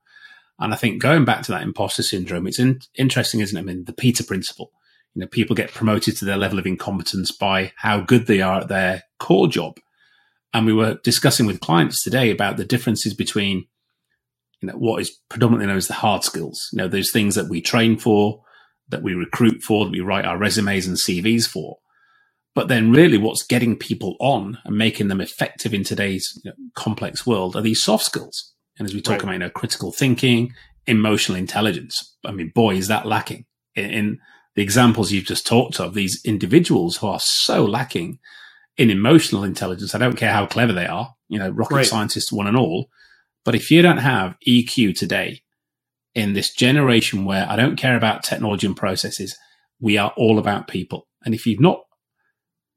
And 0.58 0.74
I 0.74 0.76
think 0.76 1.00
going 1.00 1.24
back 1.24 1.42
to 1.44 1.52
that 1.52 1.62
imposter 1.62 2.02
syndrome, 2.02 2.46
it's 2.46 2.58
in, 2.58 2.80
interesting, 2.94 3.40
isn't 3.40 3.56
it? 3.56 3.60
I 3.60 3.64
mean, 3.64 3.84
the 3.84 3.94
Peter 3.94 4.22
principle. 4.22 4.72
You 5.14 5.20
know, 5.20 5.26
people 5.26 5.56
get 5.56 5.72
promoted 5.72 6.16
to 6.18 6.24
their 6.24 6.36
level 6.36 6.58
of 6.58 6.66
incompetence 6.66 7.32
by 7.32 7.72
how 7.76 8.00
good 8.00 8.26
they 8.26 8.42
are 8.42 8.60
at 8.60 8.68
their 8.68 9.04
core 9.18 9.48
job. 9.48 9.78
And 10.52 10.66
we 10.66 10.72
were 10.72 11.00
discussing 11.02 11.46
with 11.46 11.60
clients 11.60 12.02
today 12.02 12.30
about 12.30 12.56
the 12.56 12.64
differences 12.64 13.14
between, 13.14 13.66
you 14.60 14.68
know, 14.68 14.74
what 14.74 15.00
is 15.00 15.16
predominantly 15.28 15.66
known 15.66 15.78
as 15.78 15.88
the 15.88 15.94
hard 15.94 16.24
skills. 16.24 16.68
You 16.72 16.78
know, 16.78 16.88
those 16.88 17.10
things 17.10 17.36
that 17.36 17.48
we 17.48 17.60
train 17.60 17.96
for, 17.96 18.42
that 18.90 19.02
we 19.02 19.14
recruit 19.14 19.62
for, 19.62 19.84
that 19.84 19.92
we 19.92 20.00
write 20.00 20.24
our 20.24 20.38
resumes 20.38 20.86
and 20.86 20.96
CVs 20.96 21.46
for. 21.46 21.78
But 22.54 22.68
then 22.68 22.90
really 22.90 23.18
what's 23.18 23.44
getting 23.44 23.76
people 23.76 24.16
on 24.20 24.58
and 24.64 24.76
making 24.76 25.08
them 25.08 25.20
effective 25.20 25.72
in 25.72 25.84
today's 25.84 26.28
you 26.44 26.50
know, 26.50 26.56
complex 26.74 27.26
world 27.26 27.56
are 27.56 27.62
these 27.62 27.82
soft 27.82 28.04
skills. 28.04 28.52
And 28.78 28.86
as 28.86 28.94
we 28.94 29.00
talk 29.00 29.12
right. 29.12 29.22
about, 29.22 29.32
you 29.32 29.38
know, 29.38 29.50
critical 29.50 29.92
thinking, 29.92 30.52
emotional 30.86 31.38
intelligence. 31.38 32.16
I 32.24 32.32
mean, 32.32 32.50
boy, 32.54 32.74
is 32.74 32.88
that 32.88 33.06
lacking 33.06 33.46
in, 33.74 33.90
in 33.90 34.18
the 34.56 34.62
examples 34.62 35.12
you've 35.12 35.24
just 35.24 35.46
talked 35.46 35.78
of. 35.78 35.94
These 35.94 36.20
individuals 36.24 36.96
who 36.96 37.06
are 37.06 37.20
so 37.20 37.64
lacking 37.64 38.18
in 38.76 38.90
emotional 38.90 39.44
intelligence. 39.44 39.94
I 39.94 39.98
don't 39.98 40.16
care 40.16 40.32
how 40.32 40.46
clever 40.46 40.72
they 40.72 40.86
are, 40.86 41.14
you 41.28 41.38
know, 41.38 41.50
rocket 41.50 41.74
right. 41.74 41.86
scientists, 41.86 42.32
one 42.32 42.46
and 42.46 42.56
all. 42.56 42.88
But 43.44 43.54
if 43.54 43.70
you 43.70 43.82
don't 43.82 43.98
have 43.98 44.36
EQ 44.46 44.96
today 44.96 45.42
in 46.14 46.32
this 46.32 46.52
generation 46.52 47.24
where 47.24 47.46
I 47.48 47.56
don't 47.56 47.76
care 47.76 47.96
about 47.96 48.22
technology 48.22 48.66
and 48.66 48.76
processes, 48.76 49.36
we 49.80 49.96
are 49.96 50.12
all 50.16 50.38
about 50.38 50.68
people. 50.68 51.06
And 51.24 51.34
if 51.34 51.46
you've 51.46 51.60
not 51.60 51.80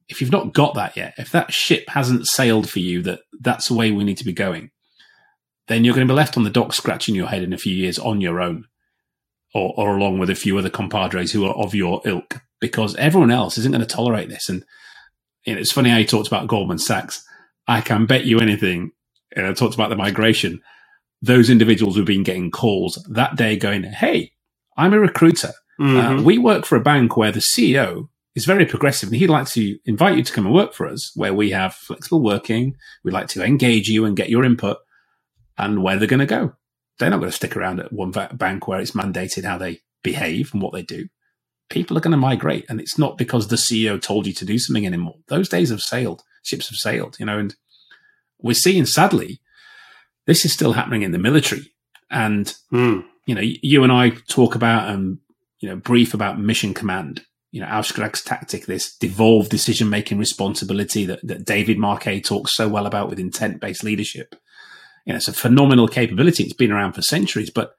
if 0.09 0.19
you've 0.19 0.31
not 0.31 0.53
got 0.53 0.75
that 0.75 0.97
yet, 0.97 1.13
if 1.17 1.31
that 1.31 1.53
ship 1.53 1.85
hasn't 1.87 2.27
sailed 2.27 2.69
for 2.69 2.79
you 2.79 3.01
that 3.03 3.21
that's 3.39 3.69
the 3.69 3.73
way 3.73 3.89
we 3.89 4.03
need 4.03 4.17
to 4.17 4.25
be 4.25 4.33
going, 4.33 4.69
then 5.67 5.83
you're 5.83 5.95
going 5.95 6.05
to 6.05 6.11
be 6.11 6.15
left 6.15 6.37
on 6.37 6.43
the 6.43 6.49
dock 6.49 6.73
scratching 6.73 7.15
your 7.15 7.27
head 7.27 7.41
in 7.41 7.53
a 7.53 7.57
few 7.57 7.73
years 7.73 7.97
on 7.97 8.19
your 8.19 8.41
own 8.41 8.65
or, 9.53 9.73
or 9.77 9.95
along 9.95 10.19
with 10.19 10.29
a 10.29 10.35
few 10.35 10.57
other 10.57 10.69
compadres 10.69 11.31
who 11.31 11.45
are 11.45 11.55
of 11.55 11.73
your 11.73 12.01
ilk 12.05 12.41
because 12.59 12.95
everyone 12.95 13.31
else 13.31 13.57
isn't 13.57 13.71
going 13.71 13.81
to 13.81 13.87
tolerate 13.87 14.29
this. 14.29 14.49
And 14.49 14.65
you 15.45 15.53
know, 15.53 15.61
it's 15.61 15.71
funny 15.71 15.89
how 15.89 15.97
you 15.97 16.05
talked 16.05 16.27
about 16.27 16.47
Goldman 16.47 16.79
Sachs. 16.79 17.23
I 17.67 17.81
can 17.81 18.05
bet 18.05 18.25
you 18.25 18.39
anything. 18.39 18.91
And 19.35 19.47
I 19.47 19.53
talked 19.53 19.75
about 19.75 19.89
the 19.89 19.95
migration. 19.95 20.61
Those 21.23 21.49
individuals 21.49 21.95
who've 21.95 22.05
been 22.05 22.23
getting 22.23 22.51
calls 22.51 23.03
that 23.09 23.37
day 23.37 23.55
going, 23.55 23.83
Hey, 23.83 24.33
I'm 24.77 24.93
a 24.93 24.99
recruiter. 24.99 25.53
Uh, 25.79 25.83
mm-hmm. 25.83 26.19
Uh, 26.19 26.21
we 26.21 26.37
work 26.37 26.65
for 26.65 26.75
a 26.75 26.81
bank 26.81 27.17
where 27.17 27.31
the 27.31 27.39
CEO 27.39 28.09
is 28.35 28.45
very 28.45 28.65
progressive 28.65 29.09
and 29.09 29.15
he'd 29.15 29.29
like 29.29 29.47
to 29.47 29.77
invite 29.85 30.17
you 30.17 30.23
to 30.23 30.33
come 30.33 30.45
and 30.45 30.53
work 30.53 30.73
for 30.73 30.87
us 30.87 31.11
where 31.15 31.33
we 31.33 31.51
have 31.51 31.73
flexible 31.73 32.21
working. 32.21 32.75
We'd 33.03 33.13
like 33.13 33.29
to 33.29 33.43
engage 33.43 33.87
you 33.87 34.05
and 34.05 34.17
get 34.17 34.29
your 34.29 34.43
input 34.43 34.77
and 35.57 35.81
where 35.81 35.97
they're 35.97 36.07
going 36.07 36.19
to 36.19 36.25
go. 36.25 36.53
They're 36.99 37.09
not 37.09 37.19
going 37.19 37.31
to 37.31 37.35
stick 37.35 37.55
around 37.55 37.79
at 37.79 37.93
one 37.93 38.11
bank 38.11 38.67
where 38.67 38.79
it's 38.79 38.91
mandated 38.91 39.45
how 39.45 39.57
they 39.57 39.79
behave 40.03 40.53
and 40.53 40.61
what 40.61 40.73
they 40.73 40.83
do. 40.83 41.07
People 41.69 41.97
are 41.97 42.01
going 42.01 42.11
to 42.11 42.17
migrate, 42.17 42.65
and 42.69 42.79
it's 42.79 42.99
not 42.99 43.17
because 43.17 43.47
the 43.47 43.55
CEO 43.55 43.99
told 43.99 44.27
you 44.27 44.33
to 44.33 44.45
do 44.45 44.59
something 44.59 44.85
anymore. 44.85 45.15
Those 45.27 45.49
days 45.49 45.69
have 45.69 45.81
sailed. 45.81 46.21
Ships 46.43 46.69
have 46.69 46.77
sailed, 46.77 47.17
you 47.19 47.25
know, 47.25 47.39
and 47.39 47.55
we're 48.37 48.53
seeing 48.53 48.85
sadly 48.85 49.39
this 50.25 50.45
is 50.45 50.53
still 50.53 50.73
happening 50.73 51.01
in 51.01 51.11
the 51.11 51.19
military. 51.19 51.71
And 52.09 52.53
mm. 52.71 53.03
you 53.25 53.35
know, 53.35 53.41
you 53.41 53.83
and 53.83 53.91
I 53.91 54.11
talk 54.27 54.55
about 54.55 54.89
and 54.89 55.19
you 55.59 55.69
know 55.69 55.75
brief 55.75 56.13
about 56.13 56.39
mission 56.39 56.73
command. 56.73 57.23
You 57.51 57.61
know, 57.61 57.67
Auftragstaktik, 57.67 58.65
this 58.65 58.97
devolved 58.97 59.51
decision 59.51 59.87
making 59.87 60.17
responsibility 60.17 61.05
that, 61.05 61.19
that 61.21 61.45
David 61.45 61.77
Marquet 61.77 62.21
talks 62.21 62.55
so 62.55 62.67
well 62.67 62.87
about 62.87 63.09
with 63.09 63.19
intent 63.19 63.61
based 63.61 63.83
leadership 63.83 64.35
you 65.05 65.13
know, 65.13 65.17
it's 65.17 65.27
a 65.27 65.33
phenomenal 65.33 65.87
capability. 65.87 66.43
It's 66.43 66.53
been 66.53 66.71
around 66.71 66.93
for 66.93 67.01
centuries, 67.01 67.49
but 67.49 67.75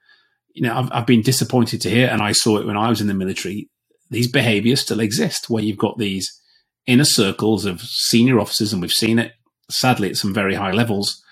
you 0.53 0.63
know, 0.63 0.77
I've, 0.77 0.93
I've 0.93 1.07
been 1.07 1.23
disappointed 1.23 1.81
to 1.83 1.91
hear, 1.91 2.09
and 2.09 2.23
I 2.23 2.33
saw 2.33 2.59
it 2.59 2.67
when 2.67 2.77
I 2.77 2.89
was 2.89 3.01
in 3.01 3.07
the 3.07 3.15
military. 3.15 3.69
These 4.11 4.31
behaviors 4.31 4.83
still 4.83 5.01
exist, 5.01 5.51
where 5.51 5.63
you've 5.63 5.79
got 5.79 5.99
these 5.99 6.41
inner 6.87 7.05
circles 7.05 7.65
of 7.65 7.81
senior 7.81 8.39
officers, 8.39 8.73
and 8.73 8.83
we've 8.83 8.93
seen 8.93 9.19
it 9.19 9.33
sadly 9.71 10.11
at 10.11 10.17
some 10.17 10.35
very 10.35 10.55
high 10.55 10.73
levels. 10.73 11.23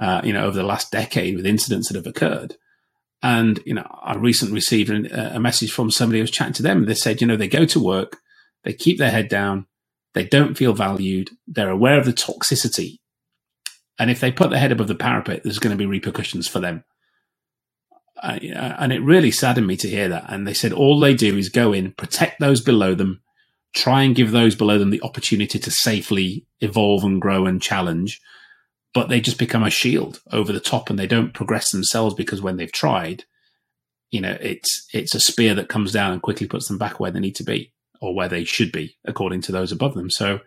Uh, 0.00 0.22
you 0.24 0.32
know, 0.32 0.46
over 0.46 0.56
the 0.56 0.62
last 0.62 0.90
decade 0.90 1.36
with 1.36 1.44
incidents 1.44 1.88
that 1.88 1.96
have 1.96 2.06
occurred. 2.06 2.56
And, 3.22 3.60
you 3.66 3.74
know, 3.74 3.86
I 4.02 4.14
recently 4.14 4.54
received 4.54 4.88
a, 4.90 5.36
a 5.36 5.38
message 5.38 5.70
from 5.70 5.90
somebody 5.90 6.20
who 6.20 6.22
was 6.22 6.30
chatting 6.30 6.54
to 6.54 6.62
them. 6.62 6.86
They 6.86 6.94
said, 6.94 7.20
you 7.20 7.26
know, 7.26 7.36
they 7.36 7.48
go 7.48 7.66
to 7.66 7.78
work, 7.78 8.16
they 8.64 8.72
keep 8.72 8.96
their 8.96 9.10
head 9.10 9.28
down, 9.28 9.66
they 10.14 10.24
don't 10.24 10.56
feel 10.56 10.72
valued, 10.72 11.28
they're 11.46 11.68
aware 11.68 11.98
of 11.98 12.06
the 12.06 12.14
toxicity 12.14 12.96
And 14.00 14.10
if 14.10 14.18
they 14.18 14.32
put 14.32 14.48
their 14.48 14.58
head 14.58 14.72
above 14.72 14.88
the 14.88 14.94
parapet, 14.94 15.42
there's 15.44 15.58
going 15.58 15.76
to 15.76 15.78
be 15.78 15.84
repercussions 15.84 16.48
for 16.48 16.58
them. 16.58 16.84
Uh, 18.20 18.38
and 18.42 18.92
it 18.94 19.02
really 19.02 19.30
saddened 19.30 19.66
me 19.66 19.76
to 19.76 19.90
hear 19.90 20.08
that. 20.08 20.24
And 20.28 20.48
they 20.48 20.54
said 20.54 20.72
all 20.72 20.98
they 20.98 21.12
do 21.12 21.36
is 21.36 21.50
go 21.50 21.74
in, 21.74 21.92
protect 21.92 22.40
those 22.40 22.62
below 22.62 22.94
them, 22.94 23.20
try 23.74 24.02
and 24.02 24.16
give 24.16 24.30
those 24.30 24.54
below 24.54 24.78
them 24.78 24.88
the 24.88 25.02
opportunity 25.02 25.58
to 25.58 25.70
safely 25.70 26.46
evolve 26.60 27.04
and 27.04 27.20
grow 27.20 27.44
and 27.44 27.60
challenge. 27.60 28.18
But 28.92 29.08
they 29.08 29.20
just 29.20 29.38
become 29.38 29.62
a 29.62 29.70
shield 29.70 30.20
over 30.32 30.52
the 30.52 30.60
top 30.60 30.90
and 30.90 30.98
they 30.98 31.06
don't 31.06 31.34
progress 31.34 31.70
themselves 31.70 32.14
because 32.14 32.42
when 32.42 32.56
they've 32.56 32.72
tried, 32.72 33.24
you 34.10 34.20
know, 34.20 34.36
it's, 34.40 34.88
it's 34.92 35.14
a 35.14 35.20
spear 35.20 35.54
that 35.54 35.68
comes 35.68 35.92
down 35.92 36.12
and 36.12 36.22
quickly 36.22 36.48
puts 36.48 36.66
them 36.66 36.78
back 36.78 36.98
where 36.98 37.12
they 37.12 37.20
need 37.20 37.36
to 37.36 37.44
be 37.44 37.72
or 38.00 38.14
where 38.14 38.28
they 38.28 38.42
should 38.44 38.72
be 38.72 38.96
according 39.04 39.42
to 39.42 39.52
those 39.52 39.70
above 39.70 39.94
them. 39.94 40.10
So 40.10 40.40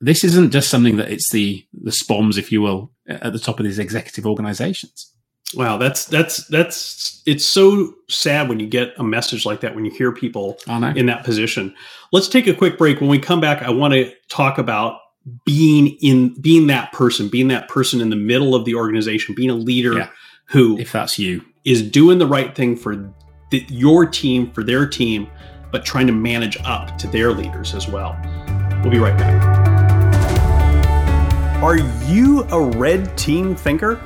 this 0.00 0.24
isn't 0.24 0.50
just 0.50 0.70
something 0.70 0.96
that 0.96 1.10
it's 1.10 1.30
the, 1.30 1.66
the 1.74 1.90
SPOMs, 1.90 2.38
if 2.38 2.50
you 2.50 2.62
will, 2.62 2.90
at 3.06 3.32
the 3.32 3.38
top 3.38 3.58
of 3.58 3.64
these 3.64 3.78
executive 3.78 4.26
organizations. 4.26 5.14
Wow, 5.54 5.76
that's 5.76 6.06
that's 6.06 6.46
that's 6.48 7.22
it's 7.26 7.44
so 7.44 7.94
sad 8.08 8.48
when 8.48 8.58
you 8.58 8.66
get 8.66 8.92
a 8.96 9.04
message 9.04 9.46
like 9.46 9.60
that 9.60 9.74
when 9.74 9.84
you 9.84 9.92
hear 9.92 10.10
people 10.10 10.58
in 10.96 11.06
that 11.06 11.24
position. 11.24 11.74
Let's 12.12 12.28
take 12.28 12.46
a 12.46 12.54
quick 12.54 12.76
break. 12.76 13.00
When 13.00 13.10
we 13.10 13.18
come 13.18 13.40
back, 13.40 13.62
I 13.62 13.70
want 13.70 13.94
to 13.94 14.12
talk 14.28 14.58
about 14.58 15.00
being 15.44 15.96
in 16.00 16.38
being 16.40 16.66
that 16.66 16.92
person, 16.92 17.28
being 17.28 17.48
that 17.48 17.68
person 17.68 18.00
in 18.00 18.10
the 18.10 18.16
middle 18.16 18.54
of 18.54 18.64
the 18.64 18.74
organization, 18.74 19.34
being 19.34 19.50
a 19.50 19.54
leader 19.54 19.94
yeah. 19.94 20.08
who 20.46 20.78
if 20.78 20.92
that's 20.92 21.18
you 21.18 21.44
is 21.64 21.82
doing 21.82 22.18
the 22.18 22.26
right 22.26 22.54
thing 22.54 22.76
for 22.76 23.12
the, 23.50 23.64
your 23.68 24.04
team, 24.04 24.50
for 24.52 24.62
their 24.62 24.86
team, 24.86 25.28
but 25.72 25.84
trying 25.84 26.06
to 26.06 26.12
manage 26.12 26.58
up 26.64 26.96
to 26.98 27.06
their 27.06 27.32
leaders 27.32 27.74
as 27.74 27.88
well. 27.88 28.16
We'll 28.82 28.92
be 28.92 28.98
right 28.98 29.16
back. 29.16 29.64
Are 31.62 31.78
you 32.06 32.42
a 32.50 32.60
red 32.60 33.16
team 33.16 33.56
thinker? 33.56 33.98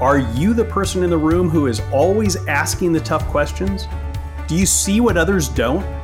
Are 0.00 0.18
you 0.18 0.52
the 0.52 0.64
person 0.64 1.02
in 1.02 1.08
the 1.08 1.16
room 1.16 1.48
who 1.48 1.66
is 1.66 1.80
always 1.92 2.36
asking 2.46 2.92
the 2.92 3.00
tough 3.00 3.26
questions? 3.28 3.86
Do 4.46 4.56
you 4.56 4.66
see 4.66 5.00
what 5.00 5.16
others 5.16 5.48
don't? 5.48 6.01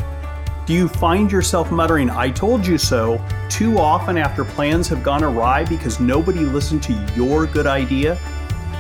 Do 0.69 0.75
you 0.75 0.87
find 0.87 1.33
yourself 1.33 1.73
muttering, 1.73 2.11
I 2.11 2.31
told 2.31 2.67
you 2.67 2.77
so, 2.77 3.25
too 3.49 3.79
often 3.79 4.19
after 4.19 4.45
plans 4.45 4.87
have 4.89 5.03
gone 5.03 5.25
awry 5.25 5.65
because 5.65 5.99
nobody 5.99 6.41
listened 6.41 6.83
to 6.83 6.93
your 7.17 7.47
good 7.47 7.67
idea? 7.67 8.19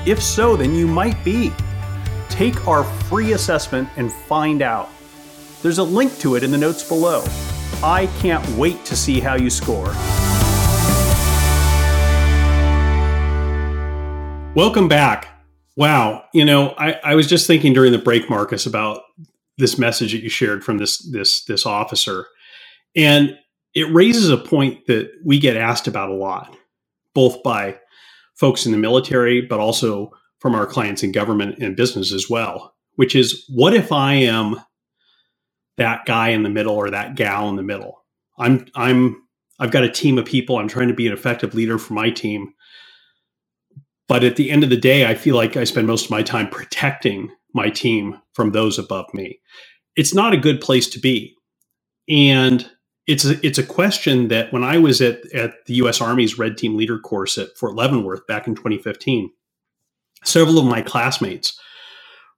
If 0.04 0.22
so, 0.22 0.54
then 0.54 0.74
you 0.74 0.86
might 0.86 1.24
be. 1.24 1.50
Take 2.28 2.68
our 2.68 2.84
free 2.84 3.32
assessment 3.32 3.88
and 3.96 4.12
find 4.12 4.60
out. 4.60 4.90
There's 5.62 5.78
a 5.78 5.82
link 5.82 6.14
to 6.18 6.34
it 6.34 6.42
in 6.42 6.50
the 6.50 6.58
notes 6.58 6.86
below. 6.86 7.24
I 7.82 8.10
can't 8.18 8.46
wait 8.50 8.84
to 8.84 8.94
see 8.94 9.18
how 9.18 9.36
you 9.36 9.48
score. 9.48 9.94
Welcome 14.54 14.88
back. 14.88 15.28
Wow. 15.74 16.24
You 16.34 16.44
know, 16.44 16.74
I, 16.76 17.00
I 17.02 17.14
was 17.14 17.26
just 17.26 17.46
thinking 17.46 17.72
during 17.72 17.92
the 17.92 17.98
break, 17.98 18.28
Marcus, 18.28 18.66
about 18.66 19.04
this 19.58 19.78
message 19.78 20.12
that 20.12 20.22
you 20.22 20.28
shared 20.28 20.64
from 20.64 20.78
this 20.78 20.98
this 21.10 21.44
this 21.44 21.66
officer. 21.66 22.26
And 22.96 23.36
it 23.74 23.92
raises 23.92 24.30
a 24.30 24.38
point 24.38 24.86
that 24.86 25.10
we 25.24 25.38
get 25.38 25.56
asked 25.56 25.86
about 25.86 26.10
a 26.10 26.14
lot, 26.14 26.56
both 27.14 27.42
by 27.42 27.78
folks 28.36 28.64
in 28.64 28.72
the 28.72 28.78
military, 28.78 29.42
but 29.42 29.60
also 29.60 30.10
from 30.38 30.54
our 30.54 30.66
clients 30.66 31.02
in 31.02 31.12
government 31.12 31.58
and 31.58 31.76
business 31.76 32.12
as 32.12 32.30
well, 32.30 32.74
which 32.94 33.14
is 33.14 33.44
what 33.48 33.74
if 33.74 33.92
I 33.92 34.14
am 34.14 34.60
that 35.76 36.06
guy 36.06 36.30
in 36.30 36.44
the 36.44 36.48
middle 36.48 36.74
or 36.74 36.90
that 36.90 37.16
gal 37.16 37.48
in 37.48 37.56
the 37.56 37.62
middle? 37.62 38.04
I'm 38.38 38.66
I'm 38.74 39.22
I've 39.58 39.72
got 39.72 39.84
a 39.84 39.90
team 39.90 40.18
of 40.18 40.24
people. 40.24 40.56
I'm 40.56 40.68
trying 40.68 40.88
to 40.88 40.94
be 40.94 41.06
an 41.06 41.12
effective 41.12 41.54
leader 41.54 41.78
for 41.78 41.94
my 41.94 42.10
team. 42.10 42.54
But 44.06 44.24
at 44.24 44.36
the 44.36 44.50
end 44.50 44.64
of 44.64 44.70
the 44.70 44.76
day, 44.76 45.06
I 45.06 45.14
feel 45.14 45.36
like 45.36 45.56
I 45.56 45.64
spend 45.64 45.86
most 45.86 46.06
of 46.06 46.10
my 46.10 46.22
time 46.22 46.48
protecting 46.48 47.30
my 47.54 47.70
team 47.70 48.20
from 48.32 48.52
those 48.52 48.78
above 48.78 49.12
me. 49.14 49.40
It's 49.96 50.14
not 50.14 50.32
a 50.32 50.38
good 50.38 50.60
place 50.60 50.88
to 50.90 51.00
be. 51.00 51.34
And 52.08 52.70
it's 53.06 53.24
a, 53.24 53.44
it's 53.44 53.58
a 53.58 53.64
question 53.64 54.28
that 54.28 54.52
when 54.52 54.62
I 54.62 54.78
was 54.78 55.00
at, 55.00 55.24
at 55.32 55.64
the 55.66 55.74
U.S. 55.74 56.00
Army's 56.00 56.38
Red 56.38 56.58
Team 56.58 56.76
Leader 56.76 56.98
course 56.98 57.38
at 57.38 57.56
Fort 57.56 57.74
Leavenworth 57.74 58.26
back 58.26 58.46
in 58.46 58.54
2015, 58.54 59.30
several 60.24 60.58
of 60.58 60.66
my 60.66 60.82
classmates 60.82 61.58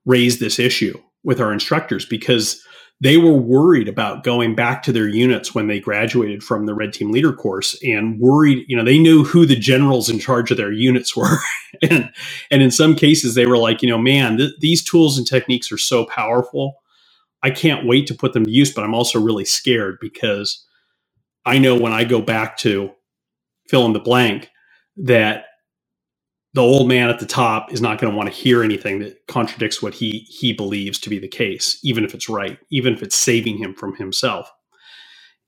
raised 0.07 0.41
this 0.41 0.59
issue 0.59 0.99
with 1.25 1.41
our 1.41 1.53
instructors 1.53 2.07
because 2.07 2.65
they 3.03 3.17
were 3.17 3.33
worried 3.33 3.89
about 3.89 4.25
going 4.25 4.55
back 4.55 4.83
to 4.83 4.93
their 4.93 5.09
units 5.09 5.55
when 5.55 5.67
they 5.67 5.81
graduated 5.81 6.43
from 6.43 6.67
the 6.67 6.75
red 6.75 6.93
team 6.93 7.11
leader 7.11 7.33
course 7.33 7.79
and 7.83 8.21
worried 8.21 8.65
you 8.69 8.77
know 8.77 8.85
they 8.85 8.99
knew 8.99 9.25
who 9.25 9.47
the 9.47 9.57
generals 9.57 10.09
in 10.09 10.19
charge 10.19 10.51
of 10.51 10.57
their 10.57 10.73
units 10.73 11.17
were. 11.17 11.39
And 11.83 12.13
and 12.51 12.63
in 12.63 12.71
some 12.71 12.95
cases 12.95 13.35
they 13.35 13.47
were 13.47 13.59
like 13.59 13.83
you 13.83 13.89
know 13.89 13.99
man 13.99 14.37
th- 14.37 14.55
these 14.61 14.83
tools 14.83 15.19
and 15.19 15.27
techniques 15.27 15.73
are 15.73 15.79
so 15.79 16.05
powerful. 16.05 16.75
I 17.43 17.51
can't 17.51 17.87
wait 17.87 18.07
to 18.09 18.15
put 18.15 18.35
them 18.35 18.45
to 18.45 18.51
use 18.51 18.73
but 18.73 18.85
i'm 18.85 18.95
also 18.95 19.19
really 19.19 19.47
scared 19.47 19.97
because 20.01 20.67
i 21.47 21.59
know 21.59 21.75
when 21.75 21.93
i 21.93 22.05
go 22.05 22.21
back 22.21 22.59
to 22.59 22.91
fill 23.69 23.87
in 23.87 23.95
the 23.95 23.99
blank 24.01 24.51
that 24.97 25.45
the 26.53 26.63
old 26.63 26.89
man 26.89 27.09
at 27.09 27.21
the 27.21 27.27
top 27.27 27.73
is 27.73 27.81
not 27.81 28.01
going 28.01 28.11
to 28.11 28.17
want 28.17 28.29
to 28.29 28.35
hear 28.35 28.63
anything 28.63 28.99
that 29.01 29.27
contradicts 29.29 29.83
what 29.83 29.95
he 29.95 30.27
he 30.29 30.53
believes 30.53 30.99
to 30.99 31.11
be 31.11 31.19
the 31.19 31.29
case 31.29 31.79
even 31.85 32.05
if 32.05 32.15
it's 32.15 32.29
right 32.29 32.59
even 32.71 32.93
if 32.93 33.03
it's 33.03 33.17
saving 33.17 33.59
him 33.59 33.75
from 33.75 33.95
himself. 33.97 34.51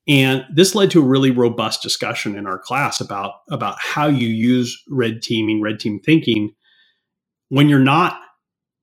And 0.08 0.44
this 0.52 0.74
led 0.74 0.90
to 0.92 1.00
a 1.00 1.06
really 1.06 1.30
robust 1.30 1.80
discussion 1.80 2.36
in 2.36 2.46
our 2.46 2.58
class 2.58 3.00
about 3.00 3.34
about 3.50 3.76
how 3.78 4.06
you 4.06 4.28
use 4.28 4.80
red 4.88 5.22
teaming 5.22 5.60
red 5.60 5.80
team 5.80 6.00
thinking 6.00 6.54
when 7.48 7.68
you're 7.68 7.78
not 7.78 8.18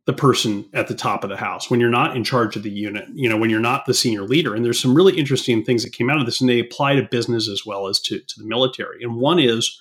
the 0.05 0.13
person 0.13 0.67
at 0.73 0.88
the 0.88 0.95
top 0.95 1.23
of 1.23 1.29
the 1.29 1.38
house 1.38 1.69
when 1.69 1.79
you're 1.79 1.89
not 1.89 2.15
in 2.15 2.23
charge 2.23 2.55
of 2.55 2.63
the 2.63 2.71
unit 2.71 3.05
you 3.13 3.29
know 3.29 3.38
when 3.38 3.49
you're 3.49 3.60
not 3.60 3.86
the 3.86 3.93
senior 3.93 4.23
leader. 4.23 4.55
And 4.55 4.65
there's 4.65 4.79
some 4.79 4.95
really 4.95 5.17
interesting 5.17 5.63
things 5.63 5.84
that 5.84 5.93
came 5.93 6.10
out 6.10 6.19
of 6.19 6.25
this 6.25 6.41
and 6.41 6.49
they 6.49 6.60
apply 6.60 6.95
to 6.95 7.03
business 7.03 7.47
as 7.47 7.65
well 7.65 7.88
as 7.88 7.99
to, 8.01 8.19
to 8.19 8.34
the 8.39 8.47
military. 8.47 9.03
And 9.03 9.15
one 9.15 9.39
is 9.39 9.79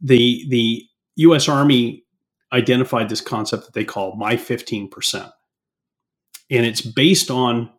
the 0.00 0.44
the 0.48 0.86
US 1.16 1.48
Army 1.48 2.04
identified 2.52 3.08
this 3.08 3.20
concept 3.20 3.64
that 3.64 3.74
they 3.74 3.84
call 3.84 4.16
my 4.16 4.36
15%. 4.36 5.32
And 6.50 6.66
it's 6.66 6.82
based 6.82 7.30
on 7.30 7.70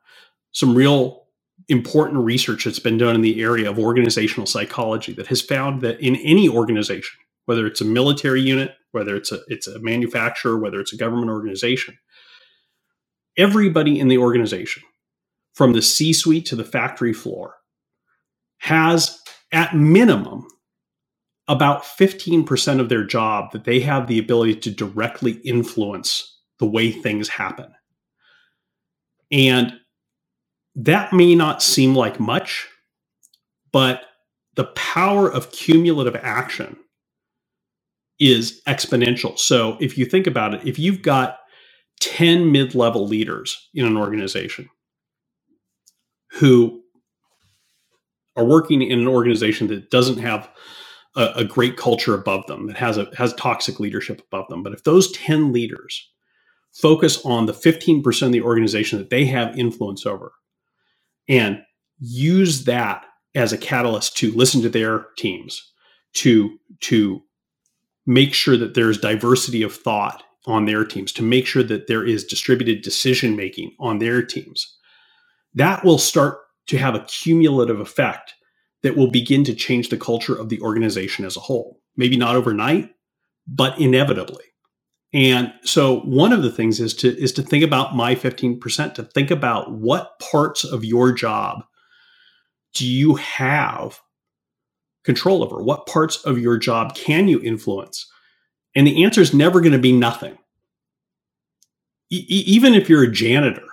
some 0.52 0.76
real 0.76 1.24
important 1.69 2.24
research 2.24 2.65
that's 2.65 2.80
been 2.80 2.98
done 2.98 3.15
in 3.15 3.22
the 3.22 3.41
area 3.41 3.69
of 3.69 3.80
organizational 3.80 4.48
psychology 4.48 5.13
that 5.13 5.28
has 5.28 5.41
found 5.41 5.82
that 5.82 6.00
in 6.02 6.15
any 6.17 6.50
organization, 6.50 7.19
whether 7.46 7.67
it's 7.67 7.82
a 7.82 7.86
military 7.86 8.41
unit, 8.41 8.76
whether 8.91 9.15
it's 9.15 9.32
a 9.32 9.41
it's 9.48 9.67
a 9.67 9.80
manufacturer, 9.80 10.58
whether 10.58 10.80
it's 10.80 10.93
a 10.93 10.98
government 10.98 11.30
organization, 11.30 11.98
everybody 13.38 14.00
in 14.00 14.08
the 14.08 14.17
organization, 14.17 14.84
from 15.54 15.74
the 15.74 15.82
C-suite 15.82 16.46
to 16.48 16.56
the 16.56 16.63
factory 16.63 17.13
floor, 17.13 17.56
has 18.58 19.19
at 19.52 19.76
minimum 19.76 20.48
about 21.47 21.84
15% 21.84 22.79
of 22.79 22.89
their 22.89 23.03
job 23.03 23.51
that 23.51 23.65
they 23.65 23.79
have 23.82 24.08
the 24.08 24.19
ability 24.19 24.56
to 24.56 24.71
directly 24.71 25.34
influence 25.43 26.39
the 26.60 26.65
way 26.65 26.91
things 26.91 27.27
happen. 27.27 27.73
And 29.32 29.73
that 30.75 31.12
may 31.12 31.36
not 31.36 31.62
seem 31.62 31.95
like 31.95 32.19
much, 32.19 32.67
but 33.71 34.03
the 34.56 34.65
power 34.65 35.29
of 35.29 35.51
cumulative 35.51 36.15
action 36.15 36.77
is 38.19 38.62
exponential. 38.67 39.38
So 39.38 39.77
if 39.82 39.97
you 39.97 40.06
think 40.06 40.27
about 40.27 40.53
it, 40.53 40.65
if 40.65 40.79
you've 40.79 41.01
got 41.01 41.39
10 41.99 42.51
mid 42.51 42.75
level 42.75 43.08
leaders 43.08 43.69
in 43.73 43.86
an 43.86 43.97
organization 43.97 44.69
who 46.34 46.82
are 48.36 48.45
working 48.45 48.82
in 48.82 48.99
an 48.99 49.08
organization 49.08 49.67
that 49.67 49.89
doesn't 49.91 50.17
have 50.17 50.49
a, 51.15 51.32
a 51.38 51.43
great 51.45 51.78
culture 51.78 52.13
above 52.13 52.45
them 52.47 52.67
that 52.67 52.78
has 52.78 52.97
a 52.97 53.10
has 53.17 53.34
toxic 53.34 53.80
leadership 53.80 54.21
above 54.21 54.47
them. 54.49 54.63
But 54.63 54.73
if 54.73 54.84
those 54.84 55.12
10 55.12 55.54
leaders 55.54 56.10
focus 56.73 57.23
on 57.23 57.45
the 57.45 57.54
15% 57.54 58.21
of 58.26 58.32
the 58.32 58.41
organization 58.41 58.97
that 58.97 59.10
they 59.10 59.26
have 59.26 59.58
influence 59.58 60.06
over 60.06 60.34
and 61.30 61.62
use 61.99 62.65
that 62.65 63.06
as 63.36 63.54
a 63.54 63.58
catalyst 63.58 64.17
to 64.17 64.32
listen 64.32 64.62
to 64.62 64.69
their 64.69 65.08
teams, 65.17 65.71
to 66.13 66.58
to 66.82 67.21
make 68.06 68.34
sure 68.34 68.58
that 68.58 68.73
there's 68.73 68.97
diversity 68.97 69.63
of 69.63 69.73
thought 69.73 70.23
on 70.45 70.65
their 70.65 70.84
teams, 70.84 71.12
to 71.13 71.23
make 71.23 71.45
sure 71.45 71.63
that 71.63 71.88
there 71.88 72.06
is 72.06 72.26
distributed 72.26 72.82
decision 72.82 73.36
making 73.36 73.71
on 73.80 73.99
their 73.99 74.21
teams. 74.21 74.78
That 75.56 75.86
will 75.86 75.97
start 75.97 76.39
to 76.67 76.78
have 76.78 76.95
a 76.95 77.06
cumulative 77.06 77.80
effect 77.80 78.34
that 78.84 78.96
will 78.96 79.10
begin 79.10 79.43
to 79.46 79.56
change 79.56 79.89
the 79.89 79.98
culture 79.98 80.36
of 80.36 80.50
the 80.50 80.62
organization 80.62 81.26
as 81.26 81.36
a 81.36 81.41
whole. 81.41 81.80
Maybe 81.98 82.17
not 82.17 82.36
overnight, 82.36 82.89
but 83.48 83.80
inevitably. 83.80 84.43
And 85.13 85.54
so 85.63 86.00
one 86.02 86.34
of 86.34 86.41
the 86.41 86.52
things 86.52 86.80
is 86.80 86.93
to 86.96 87.17
is 87.17 87.32
to 87.34 87.43
think 87.43 87.63
about 87.63 87.96
my 87.96 88.15
15%, 88.15 88.96
to 88.96 89.04
think 89.04 89.32
about 89.32 89.72
what 89.72 90.19
parts 90.19 90.63
of 90.63 90.84
your 90.84 91.12
job 91.12 91.63
do 92.74 92.88
you 92.88 93.15
have 93.15 94.00
control 95.04 95.43
over? 95.43 95.62
What 95.62 95.86
parts 95.86 96.17
of 96.24 96.39
your 96.39 96.58
job 96.58 96.96
can 96.96 97.28
you 97.28 97.39
influence? 97.41 98.10
And 98.76 98.88
the 98.88 99.04
answer 99.04 99.22
is 99.22 99.34
never 99.34 99.62
going 99.62 99.74
to 99.74 99.80
be 99.80 99.91
nothing. 99.91 100.38
E- 102.10 102.26
even 102.28 102.74
if 102.74 102.89
you're 102.89 103.04
a 103.04 103.12
janitor, 103.12 103.67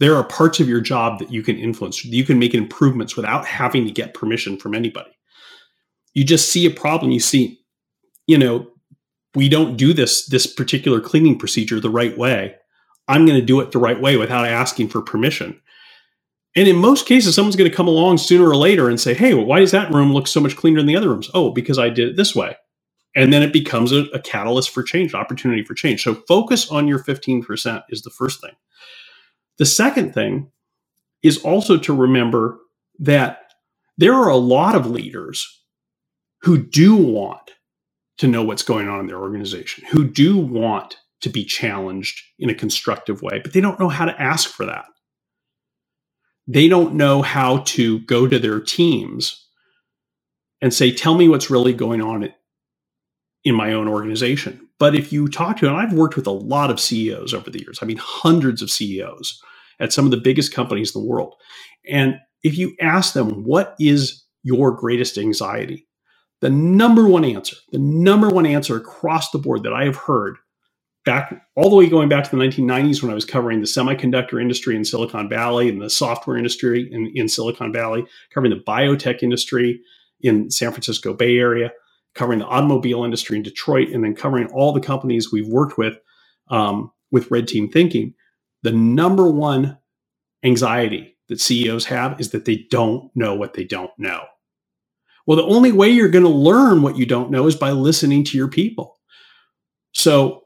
there 0.00 0.16
are 0.16 0.24
parts 0.24 0.60
of 0.60 0.68
your 0.68 0.80
job 0.80 1.20
that 1.20 1.32
you 1.32 1.42
can 1.42 1.58
influence. 1.58 2.04
You 2.04 2.24
can 2.24 2.38
make 2.38 2.54
improvements 2.54 3.16
without 3.16 3.46
having 3.46 3.86
to 3.86 3.92
get 3.92 4.14
permission 4.14 4.58
from 4.58 4.74
anybody. 4.74 5.10
You 6.14 6.24
just 6.24 6.50
see 6.50 6.66
a 6.66 6.70
problem. 6.70 7.12
You 7.12 7.20
see, 7.20 7.60
you 8.26 8.38
know, 8.38 8.68
we 9.34 9.48
don't 9.48 9.76
do 9.76 9.92
this 9.92 10.26
this 10.26 10.46
particular 10.46 11.00
cleaning 11.00 11.38
procedure 11.38 11.80
the 11.80 11.90
right 11.90 12.16
way. 12.18 12.56
I'm 13.08 13.26
going 13.26 13.40
to 13.40 13.46
do 13.46 13.60
it 13.60 13.72
the 13.72 13.78
right 13.78 14.00
way 14.00 14.16
without 14.16 14.46
asking 14.46 14.88
for 14.88 15.02
permission. 15.02 15.60
And 16.56 16.68
in 16.68 16.76
most 16.76 17.06
cases, 17.06 17.34
someone's 17.34 17.56
going 17.56 17.70
to 17.70 17.76
come 17.76 17.88
along 17.88 18.18
sooner 18.18 18.48
or 18.48 18.56
later 18.56 18.88
and 18.90 19.00
say, 19.00 19.14
"Hey, 19.14 19.34
well, 19.34 19.46
why 19.46 19.60
does 19.60 19.72
that 19.72 19.92
room 19.92 20.12
look 20.14 20.28
so 20.28 20.40
much 20.40 20.56
cleaner 20.56 20.78
than 20.80 20.86
the 20.86 20.96
other 20.96 21.10
rooms?" 21.10 21.30
Oh, 21.34 21.50
because 21.52 21.78
I 21.78 21.90
did 21.90 22.10
it 22.10 22.16
this 22.16 22.34
way. 22.36 22.56
And 23.16 23.32
then 23.32 23.42
it 23.42 23.52
becomes 23.52 23.92
a, 23.92 24.04
a 24.14 24.20
catalyst 24.20 24.70
for 24.70 24.82
change, 24.84 25.14
opportunity 25.14 25.64
for 25.64 25.74
change. 25.74 26.04
So 26.04 26.14
focus 26.14 26.70
on 26.70 26.88
your 26.88 27.00
15% 27.00 27.84
is 27.90 28.02
the 28.02 28.10
first 28.10 28.40
thing. 28.42 28.52
The 29.58 29.66
second 29.66 30.14
thing 30.14 30.50
is 31.22 31.38
also 31.38 31.78
to 31.78 31.94
remember 31.94 32.58
that 33.00 33.40
there 33.98 34.14
are 34.14 34.28
a 34.28 34.36
lot 34.36 34.74
of 34.74 34.86
leaders 34.90 35.46
who 36.42 36.58
do 36.58 36.96
want 36.96 37.52
to 38.18 38.28
know 38.28 38.42
what's 38.44 38.62
going 38.62 38.88
on 38.88 39.00
in 39.00 39.06
their 39.06 39.20
organization, 39.20 39.84
who 39.90 40.04
do 40.04 40.36
want 40.38 40.96
to 41.22 41.28
be 41.30 41.44
challenged 41.44 42.22
in 42.38 42.50
a 42.50 42.54
constructive 42.54 43.22
way, 43.22 43.40
but 43.42 43.52
they 43.52 43.60
don't 43.60 43.80
know 43.80 43.88
how 43.88 44.04
to 44.04 44.20
ask 44.20 44.50
for 44.50 44.66
that. 44.66 44.86
They 46.46 46.68
don't 46.68 46.94
know 46.94 47.22
how 47.22 47.58
to 47.58 48.00
go 48.00 48.28
to 48.28 48.38
their 48.38 48.60
teams 48.60 49.46
and 50.60 50.72
say, 50.72 50.92
Tell 50.92 51.16
me 51.16 51.28
what's 51.28 51.50
really 51.50 51.72
going 51.72 52.00
on 52.00 52.22
in 53.46 53.54
my 53.54 53.72
own 53.72 53.86
organization. 53.86 54.60
But 54.80 54.96
if 54.96 55.12
you 55.12 55.28
talk 55.28 55.58
to, 55.58 55.68
and 55.68 55.76
I've 55.76 55.92
worked 55.92 56.16
with 56.16 56.26
a 56.26 56.32
lot 56.32 56.68
of 56.68 56.80
CEOs 56.80 57.32
over 57.32 57.48
the 57.48 57.60
years, 57.60 57.78
I 57.80 57.86
mean, 57.86 57.96
hundreds 57.96 58.60
of 58.60 58.72
CEOs 58.72 59.40
at 59.78 59.92
some 59.92 60.04
of 60.04 60.10
the 60.10 60.16
biggest 60.16 60.52
companies 60.52 60.94
in 60.94 61.00
the 61.00 61.06
world. 61.06 61.36
And 61.88 62.18
if 62.42 62.58
you 62.58 62.74
ask 62.80 63.14
them, 63.14 63.44
What 63.44 63.76
is 63.78 64.24
your 64.42 64.72
greatest 64.72 65.16
anxiety? 65.16 65.86
The 66.40 66.50
number 66.50 67.06
one 67.06 67.24
answer, 67.24 67.54
the 67.70 67.78
number 67.78 68.28
one 68.28 68.46
answer 68.46 68.76
across 68.76 69.30
the 69.30 69.38
board 69.38 69.62
that 69.62 69.72
I 69.72 69.84
have 69.84 69.96
heard 69.96 70.38
back 71.04 71.40
all 71.54 71.70
the 71.70 71.76
way 71.76 71.88
going 71.88 72.08
back 72.08 72.24
to 72.24 72.30
the 72.36 72.42
1990s 72.42 73.00
when 73.00 73.12
I 73.12 73.14
was 73.14 73.24
covering 73.24 73.60
the 73.60 73.66
semiconductor 73.66 74.42
industry 74.42 74.74
in 74.74 74.84
Silicon 74.84 75.28
Valley 75.28 75.68
and 75.68 75.80
the 75.80 75.88
software 75.88 76.36
industry 76.36 76.88
in, 76.90 77.12
in 77.14 77.28
Silicon 77.28 77.72
Valley, 77.72 78.04
covering 78.34 78.52
the 78.52 78.64
biotech 78.64 79.22
industry 79.22 79.80
in 80.20 80.50
San 80.50 80.72
Francisco 80.72 81.14
Bay 81.14 81.38
Area, 81.38 81.70
covering 82.16 82.40
the 82.40 82.46
automobile 82.46 83.04
industry 83.04 83.36
in 83.36 83.42
Detroit, 83.42 83.90
and 83.90 84.02
then 84.02 84.16
covering 84.16 84.48
all 84.48 84.72
the 84.72 84.80
companies 84.80 85.30
we've 85.30 85.48
worked 85.48 85.78
with 85.78 85.98
um, 86.48 86.90
with 87.10 87.30
Red 87.30 87.46
Team 87.46 87.70
Thinking. 87.70 88.14
The 88.62 88.72
number 88.72 89.30
one 89.30 89.78
anxiety 90.42 91.16
that 91.28 91.40
CEOs 91.40 91.84
have 91.86 92.20
is 92.20 92.30
that 92.30 92.44
they 92.44 92.66
don't 92.70 93.10
know 93.14 93.34
what 93.34 93.54
they 93.54 93.64
don't 93.64 93.90
know. 93.98 94.24
Well, 95.26 95.36
the 95.36 95.44
only 95.44 95.72
way 95.72 95.90
you're 95.90 96.08
going 96.08 96.24
to 96.24 96.30
learn 96.30 96.82
what 96.82 96.96
you 96.96 97.04
don't 97.04 97.30
know 97.30 97.46
is 97.46 97.56
by 97.56 97.72
listening 97.72 98.24
to 98.24 98.36
your 98.36 98.48
people. 98.48 98.96
So, 99.92 100.44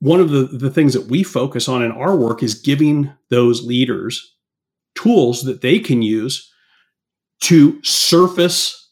one 0.00 0.20
of 0.20 0.30
the, 0.30 0.44
the 0.44 0.70
things 0.70 0.92
that 0.92 1.06
we 1.06 1.22
focus 1.22 1.68
on 1.68 1.82
in 1.82 1.92
our 1.92 2.16
work 2.16 2.42
is 2.42 2.54
giving 2.54 3.12
those 3.30 3.64
leaders 3.64 4.34
tools 4.94 5.42
that 5.42 5.60
they 5.60 5.78
can 5.78 6.02
use 6.02 6.52
to 7.40 7.82
surface 7.82 8.83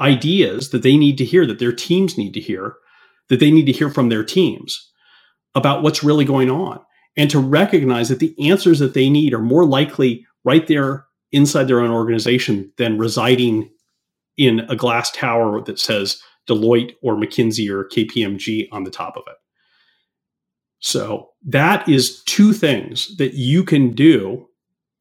ideas 0.00 0.70
that 0.70 0.82
they 0.82 0.96
need 0.96 1.18
to 1.18 1.24
hear, 1.24 1.46
that 1.46 1.58
their 1.58 1.72
teams 1.72 2.16
need 2.16 2.32
to 2.34 2.40
hear, 2.40 2.74
that 3.28 3.40
they 3.40 3.50
need 3.50 3.66
to 3.66 3.72
hear 3.72 3.90
from 3.90 4.08
their 4.08 4.24
teams 4.24 4.90
about 5.54 5.82
what's 5.82 6.04
really 6.04 6.24
going 6.24 6.50
on, 6.50 6.80
and 7.16 7.30
to 7.30 7.38
recognize 7.38 8.08
that 8.08 8.20
the 8.20 8.34
answers 8.48 8.78
that 8.78 8.94
they 8.94 9.10
need 9.10 9.34
are 9.34 9.40
more 9.40 9.64
likely 9.64 10.24
right 10.44 10.66
there 10.66 11.06
inside 11.32 11.64
their 11.64 11.80
own 11.80 11.90
organization 11.90 12.72
than 12.78 12.98
residing 12.98 13.70
in 14.36 14.60
a 14.68 14.76
glass 14.76 15.10
tower 15.10 15.60
that 15.62 15.78
says 15.78 16.22
Deloitte 16.48 16.94
or 17.02 17.16
McKinsey 17.16 17.68
or 17.68 17.88
KPMG 17.88 18.68
on 18.72 18.84
the 18.84 18.90
top 18.90 19.16
of 19.16 19.24
it. 19.26 19.36
So 20.78 21.30
that 21.44 21.88
is 21.88 22.22
two 22.22 22.52
things 22.52 23.16
that 23.16 23.34
you 23.34 23.64
can 23.64 23.90
do 23.90 24.46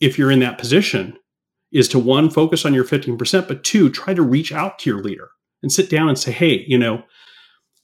if 0.01 0.17
you're 0.17 0.31
in 0.31 0.39
that 0.39 0.57
position 0.57 1.17
is 1.71 1.88
to 1.89 1.99
one 1.99 2.30
focus 2.30 2.65
on 2.65 2.73
your 2.73 2.86
15% 2.86 3.47
but 3.47 3.63
two 3.63 3.89
try 3.89 4.13
to 4.13 4.21
reach 4.21 4.51
out 4.51 4.80
to 4.80 4.89
your 4.89 5.01
leader 5.01 5.30
and 5.63 5.71
sit 5.71 5.89
down 5.89 6.10
and 6.10 6.19
say 6.19 6.32
hey 6.32 6.63
you 6.67 6.77
know 6.77 7.03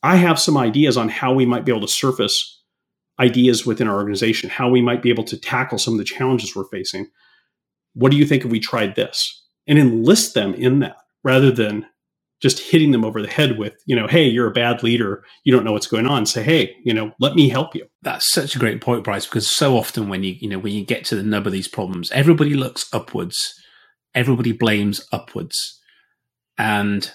i 0.04 0.16
have 0.16 0.40
some 0.40 0.58
ideas 0.58 0.98
on 0.98 1.10
how 1.10 1.34
we 1.34 1.46
might 1.46 1.66
be 1.66 1.72
able 1.72 1.82
to 1.88 1.94
surface 1.94 2.62
ideas 3.20 3.66
within 3.66 3.88
our 3.88 3.96
organization 3.96 4.50
how 4.50 4.70
we 4.70 4.82
might 4.82 5.02
be 5.04 5.10
able 5.10 5.24
to 5.26 5.38
tackle 5.40 5.78
some 5.78 5.94
of 5.96 6.00
the 6.00 6.06
challenges 6.06 6.56
we're 6.56 6.66
facing 6.70 7.08
what 7.96 8.12
do 8.12 8.18
you 8.18 8.26
think 8.26 8.46
if 8.46 8.52
we 8.52 8.60
tried 8.60 8.96
this 8.96 9.44
and 9.68 9.80
enlist 9.80 10.36
them 10.36 10.54
in 10.56 10.80
that 10.80 10.98
rather 11.24 11.52
than 11.52 11.86
just 12.42 12.60
hitting 12.60 12.92
them 12.92 13.06
over 13.06 13.22
the 13.22 13.30
head 13.30 13.58
with, 13.58 13.74
you 13.88 13.96
know, 13.96 14.08
hey, 14.08 14.26
you're 14.26 14.48
a 14.50 14.54
bad 14.54 14.84
leader, 14.84 15.24
you 15.46 15.54
don't 15.54 15.64
know 15.64 15.74
what's 15.74 15.88
going 15.88 16.08
on. 16.08 16.26
Say, 16.26 16.44
hey, 16.44 16.76
you 16.84 16.94
know, 16.94 17.14
let 17.20 17.36
me 17.36 17.50
help 17.50 17.76
you. 17.76 17.88
That's 18.04 18.32
such 18.34 18.56
a 18.56 18.60
great 18.60 18.82
point, 18.82 19.04
Bryce, 19.06 19.26
because 19.26 19.48
so 19.48 19.78
often 19.78 20.10
when 20.10 20.24
you, 20.24 20.36
you 20.40 20.50
know, 20.50 20.60
when 20.60 20.74
you 20.74 20.86
get 20.86 21.06
to 21.06 21.16
the 21.16 21.24
nub 21.24 21.48
of 21.48 21.54
these 21.54 21.70
problems, 21.70 22.12
everybody 22.12 22.54
looks 22.54 22.86
upwards, 22.94 23.56
everybody 24.16 24.52
blames 24.52 25.08
upwards. 25.12 25.80
And, 26.58 27.12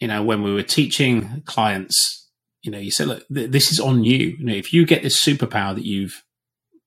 you 0.00 0.08
know, 0.08 0.22
when 0.22 0.42
we 0.42 0.52
were 0.52 0.62
teaching 0.62 1.42
clients, 1.46 2.28
you 2.62 2.70
know, 2.70 2.78
you 2.78 2.90
said, 2.90 3.08
look, 3.08 3.24
th- 3.32 3.50
this 3.50 3.72
is 3.72 3.80
on 3.80 4.04
you. 4.04 4.36
You 4.38 4.44
know, 4.44 4.54
if 4.54 4.72
you 4.72 4.86
get 4.86 5.02
this 5.02 5.24
superpower 5.24 5.74
that 5.74 5.84
you've 5.84 6.22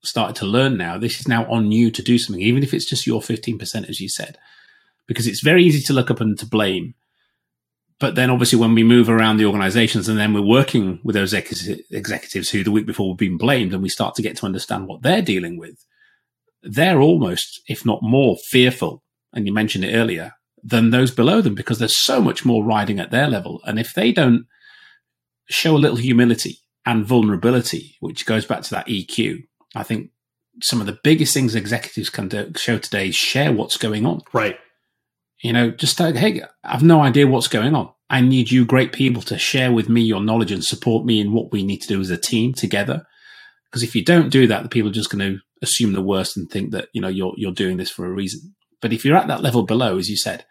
started 0.04 0.36
to 0.38 0.46
learn 0.46 0.78
now, 0.78 0.98
this 0.98 1.20
is 1.20 1.28
now 1.28 1.50
on 1.52 1.72
you 1.72 1.92
to 1.92 2.02
do 2.02 2.18
something, 2.18 2.44
even 2.44 2.64
if 2.64 2.74
it's 2.74 2.90
just 2.90 3.08
your 3.08 3.22
15%, 3.22 3.90
as 3.90 4.00
you 4.00 4.10
said 4.10 4.38
because 5.08 5.28
it's 5.28 5.44
very 5.44 5.64
easy 5.64 5.82
to 5.82 5.94
look 5.94 6.12
up 6.12 6.22
and 6.22 6.38
to 6.40 6.46
blame. 6.46 6.94
But 8.00 8.16
then 8.16 8.30
obviously 8.30 8.60
when 8.60 8.76
we 8.76 8.84
move 8.84 9.10
around 9.10 9.38
the 9.38 9.46
organizations 9.46 10.10
and 10.10 10.20
then 10.20 10.34
we're 10.34 10.42
working 10.42 11.00
with 11.04 11.16
those 11.16 11.34
executives 11.34 12.50
who 12.50 12.64
the 12.64 12.72
week 12.72 12.86
before 12.86 13.10
were 13.10 13.16
being 13.16 13.38
blamed 13.38 13.74
and 13.74 13.82
we 13.82 13.90
start 13.90 14.16
to 14.16 14.22
get 14.22 14.36
to 14.38 14.46
understand 14.46 14.88
what 14.88 15.02
they're 15.02 15.22
dealing 15.22 15.58
with, 15.58 15.86
they're 16.62 17.00
almost, 17.00 17.62
if 17.68 17.86
not 17.86 18.00
more, 18.02 18.36
fearful. 18.50 19.02
And 19.36 19.46
you 19.46 19.54
mentioned 19.54 19.86
it 19.86 19.94
earlier 19.94 20.34
than 20.64 20.90
those 20.90 21.12
below 21.12 21.42
them 21.42 21.54
because 21.54 21.78
there's 21.78 22.04
so 22.04 22.22
much 22.22 22.44
more 22.44 22.64
riding 22.64 23.00
at 23.00 23.12
their 23.12 23.28
level. 23.28 23.62
And 23.66 23.78
if 23.78 23.94
they 23.94 24.12
don't 24.12 24.46
show 25.48 25.76
a 25.76 25.78
little 25.78 25.98
humility 25.98 26.60
and 26.86 27.06
vulnerability, 27.06 27.98
which 28.00 28.26
goes 28.26 28.46
back 28.46 28.64
to 28.64 28.72
that 28.72 28.88
EQ, 28.88 29.44
I 29.76 29.84
think 29.84 30.10
some 30.62 30.80
of 30.80 30.88
the 30.88 30.98
biggest 31.04 31.34
things 31.34 31.54
executives 31.54 32.10
can 32.10 32.30
do, 32.30 32.52
show 32.56 32.80
today 32.80 33.10
is 33.10 33.16
share 33.16 33.54
what's 33.54 33.78
going 33.78 34.06
on. 34.06 34.22
Right. 34.34 34.58
You 35.44 35.54
know, 35.54 35.70
just 35.70 36.00
like, 36.00 36.16
hey, 36.16 36.42
I've 36.64 36.84
no 36.84 37.02
idea 37.02 37.28
what's 37.28 37.48
going 37.48 37.76
on. 37.76 37.92
I 38.10 38.22
need 38.22 38.52
you 38.52 38.66
great 38.66 38.94
people 38.94 39.22
to 39.24 39.38
share 39.38 39.72
with 39.72 39.90
me 39.90 40.02
your 40.02 40.22
knowledge 40.22 40.52
and 40.52 40.64
support 40.64 41.06
me 41.06 41.20
in 41.20 41.34
what 41.34 41.52
we 41.52 41.64
need 41.64 41.82
to 41.82 41.88
do 41.88 42.00
as 42.00 42.10
a 42.10 42.18
team 42.18 42.54
together. 42.54 43.06
Because 43.66 43.84
if 43.84 43.96
you 43.96 44.06
don't 44.06 44.30
do 44.30 44.48
that, 44.48 44.64
the 44.64 44.70
people 44.70 44.90
are 44.90 44.94
just 44.94 45.10
going 45.10 45.34
to 45.34 45.40
assume 45.62 45.94
the 45.94 46.02
worst 46.02 46.38
and 46.38 46.50
think 46.50 46.72
that, 46.72 46.88
you 46.94 47.02
know, 47.02 47.08
you're, 47.08 47.34
you're 47.36 47.52
doing 47.52 47.78
this 47.78 47.90
for 47.90 48.06
a 48.06 48.12
reason. 48.12 48.56
But 48.86 48.94
if 48.94 49.04
you're 49.04 49.18
at 49.18 49.28
that 49.30 49.42
level 49.42 49.64
below, 49.64 49.98
as 49.98 50.12
you 50.12 50.16
said, 50.16 50.46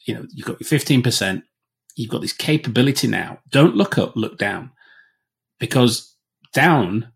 you 0.00 0.12
know, 0.12 0.26
you've 0.34 0.44
got 0.44 0.60
your 0.60 0.68
15%, 0.68 1.44
you've 1.94 2.10
got 2.10 2.20
this 2.20 2.32
capability 2.32 3.06
now. 3.06 3.38
Don't 3.48 3.76
look 3.76 3.96
up, 3.96 4.16
look 4.16 4.38
down. 4.38 4.72
Because 5.60 6.16
down 6.52 7.12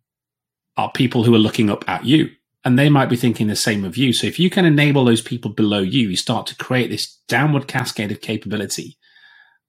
are 0.76 0.92
people 0.92 1.24
who 1.24 1.34
are 1.34 1.40
looking 1.40 1.70
up 1.70 1.88
at 1.88 2.04
you 2.04 2.30
and 2.64 2.78
they 2.78 2.88
might 2.88 3.08
be 3.08 3.16
thinking 3.16 3.48
the 3.48 3.56
same 3.56 3.84
of 3.84 3.96
you. 3.96 4.12
So 4.12 4.28
if 4.28 4.38
you 4.38 4.48
can 4.48 4.64
enable 4.64 5.04
those 5.04 5.22
people 5.22 5.50
below 5.50 5.80
you, 5.80 6.10
you 6.10 6.16
start 6.16 6.46
to 6.46 6.54
create 6.54 6.88
this 6.88 7.18
downward 7.26 7.66
cascade 7.66 8.12
of 8.12 8.20
capability. 8.20 8.98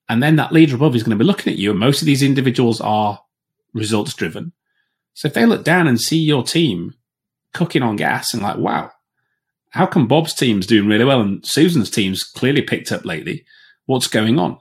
And 0.08 0.22
then 0.22 0.36
that 0.36 0.52
leader 0.52 0.76
above 0.76 0.96
is 0.96 1.02
going 1.02 1.18
to 1.18 1.24
be 1.24 1.26
looking 1.26 1.52
at 1.52 1.58
you. 1.58 1.72
And 1.72 1.80
most 1.80 2.04
of 2.04 2.06
these 2.06 2.22
individuals 2.22 2.80
are 2.80 3.22
results 3.74 4.14
driven. 4.14 4.54
So 5.16 5.30
if 5.30 5.34
they 5.34 5.48
look 5.48 5.64
down 5.64 5.88
and 5.88 6.00
see 6.00 6.20
your 6.20 6.44
team 6.44 6.94
cooking 7.56 7.82
on 7.82 7.96
gas 7.96 8.36
and 8.36 8.44
like, 8.44 8.58
wow, 8.58 8.92
how 9.78 9.86
come 9.86 10.08
Bob's 10.08 10.34
team's 10.34 10.68
doing 10.68 10.88
really 10.88 11.06
well 11.06 11.22
and 11.22 11.46
Susan's 11.46 11.90
team's 11.90 12.24
clearly 12.24 12.62
picked 12.62 12.92
up 12.92 13.06
lately? 13.06 13.46
What's 13.86 14.08
going 14.08 14.40
on? 14.40 14.58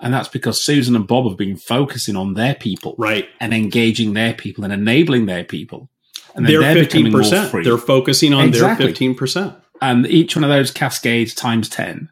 And 0.00 0.12
that's 0.12 0.28
because 0.28 0.64
Susan 0.64 0.96
and 0.96 1.06
Bob 1.06 1.28
have 1.28 1.38
been 1.38 1.56
focusing 1.56 2.16
on 2.16 2.34
their 2.34 2.54
people. 2.54 2.94
Right. 2.98 3.28
And 3.40 3.54
engaging 3.54 4.12
their 4.12 4.34
people 4.34 4.64
and 4.64 4.72
enabling 4.72 5.26
their 5.26 5.44
people 5.44 5.90
and 6.34 6.46
they're 6.46 6.74
fifteen 6.74 7.12
percent. 7.12 7.52
They're 7.64 7.78
focusing 7.78 8.34
on 8.34 8.48
exactly. 8.48 8.84
their 8.84 8.92
fifteen 8.92 9.14
percent, 9.14 9.54
and 9.80 10.06
each 10.06 10.36
one 10.36 10.44
of 10.44 10.50
those 10.50 10.70
cascades 10.70 11.34
times 11.34 11.68
ten, 11.68 12.08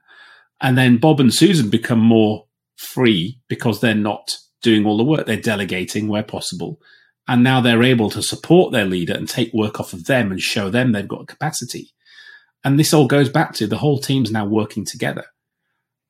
and 0.61 0.79
then 0.79 0.99
Bob 0.99 1.21
and 1.21 1.35
Susan 1.35 1.71
become 1.71 2.01
more 2.01 2.47
free 2.77 3.41
because 3.49 3.81
they're 3.81 3.95
not 3.95 4.37
doing 4.63 4.87
all 4.87 4.97
the 4.97 5.05
work; 5.05 5.27
they're 5.27 5.37
delegating 5.37 6.09
where 6.09 6.23
possible, 6.23 6.79
and 7.27 7.43
now 7.43 7.61
they're 7.61 7.83
able 7.83 8.11
to 8.11 8.23
support 8.23 8.73
their 8.73 8.87
leader 8.87 9.15
and 9.15 9.29
take 9.29 9.53
work 9.53 9.81
off 9.81 9.93
of 9.93 10.05
them 10.05 10.31
and 10.31 10.41
show 10.41 10.71
them 10.71 10.93
they've 10.93 11.09
got 11.09 11.29
capacity. 11.29 11.93
And 12.65 12.79
this 12.79 12.95
all 12.95 13.07
goes 13.07 13.29
back 13.29 13.55
to 13.55 13.67
the 13.67 13.79
whole 13.79 13.99
team's 13.99 14.31
now 14.31 14.47
working 14.47 14.85
together, 14.85 15.25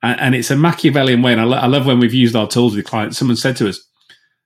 and, 0.02 0.20
and 0.20 0.34
it's 0.34 0.50
a 0.50 0.56
Machiavellian 0.56 1.22
way. 1.22 1.32
And 1.32 1.40
I, 1.40 1.44
lo- 1.44 1.58
I 1.58 1.66
love 1.66 1.86
when 1.86 1.98
we've 1.98 2.12
used 2.12 2.36
our 2.36 2.48
tools 2.48 2.76
with 2.76 2.84
clients. 2.84 3.18
Someone 3.18 3.36
said 3.36 3.56
to 3.56 3.68
us, 3.68 3.80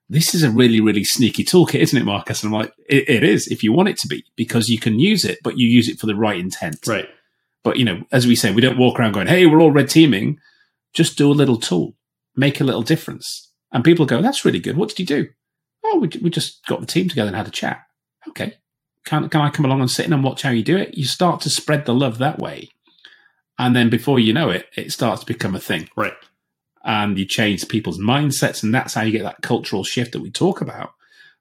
this 0.08 0.34
is 0.34 0.44
a 0.44 0.50
really, 0.50 0.80
really 0.80 1.02
sneaky 1.02 1.42
toolkit, 1.42 1.80
isn't 1.80 2.00
it, 2.00 2.04
Marcus? 2.04 2.42
And 2.44 2.54
I'm 2.54 2.60
like, 2.60 2.72
it, 2.88 3.08
it 3.08 3.24
is 3.24 3.48
if 3.48 3.64
you 3.64 3.72
want 3.72 3.88
it 3.88 3.98
to 3.98 4.06
be, 4.06 4.24
because 4.36 4.68
you 4.68 4.78
can 4.78 5.00
use 5.00 5.24
it, 5.24 5.38
but 5.42 5.58
you 5.58 5.66
use 5.66 5.88
it 5.88 5.98
for 5.98 6.06
the 6.06 6.14
right 6.14 6.38
intent. 6.38 6.86
Right. 6.86 7.08
But, 7.64 7.76
you 7.76 7.84
know, 7.84 8.04
as 8.12 8.24
we 8.24 8.36
say, 8.36 8.52
we 8.52 8.62
don't 8.62 8.78
walk 8.78 9.00
around 9.00 9.12
going, 9.12 9.26
hey, 9.26 9.46
we're 9.46 9.60
all 9.60 9.72
red 9.72 9.90
teaming. 9.90 10.38
Just 10.94 11.18
do 11.18 11.28
a 11.28 11.34
little 11.34 11.56
tool, 11.56 11.96
make 12.36 12.60
a 12.60 12.64
little 12.64 12.82
difference. 12.82 13.50
And 13.72 13.82
people 13.82 14.06
go, 14.06 14.22
that's 14.22 14.44
really 14.44 14.60
good. 14.60 14.76
What 14.76 14.90
did 14.90 15.00
you 15.00 15.06
do? 15.06 15.28
Oh, 15.84 15.98
we, 15.98 16.08
we 16.22 16.30
just 16.30 16.64
got 16.66 16.78
the 16.78 16.86
team 16.86 17.08
together 17.08 17.26
and 17.26 17.36
had 17.36 17.48
a 17.48 17.50
chat. 17.50 17.80
Okay. 18.28 18.54
Can, 19.06 19.28
can 19.28 19.40
I 19.40 19.50
come 19.50 19.64
along 19.64 19.80
and 19.80 19.90
sit 19.90 20.04
in 20.04 20.12
and 20.12 20.22
watch 20.22 20.42
how 20.42 20.50
you 20.50 20.62
do 20.62 20.76
it? 20.76 20.98
You 20.98 21.06
start 21.06 21.40
to 21.42 21.50
spread 21.50 21.86
the 21.86 21.94
love 21.94 22.18
that 22.18 22.38
way. 22.38 22.68
And 23.58 23.74
then 23.74 23.88
before 23.88 24.20
you 24.20 24.34
know 24.34 24.50
it, 24.50 24.66
it 24.76 24.92
starts 24.92 25.20
to 25.20 25.26
become 25.26 25.54
a 25.54 25.60
thing. 25.60 25.88
Right 25.96 26.12
and 26.86 27.18
you 27.18 27.26
change 27.26 27.68
people's 27.68 27.98
mindsets. 27.98 28.62
And 28.62 28.72
that's 28.72 28.94
how 28.94 29.02
you 29.02 29.10
get 29.10 29.24
that 29.24 29.42
cultural 29.42 29.82
shift 29.82 30.12
that 30.12 30.20
we 30.20 30.30
talk 30.30 30.60
about 30.60 30.94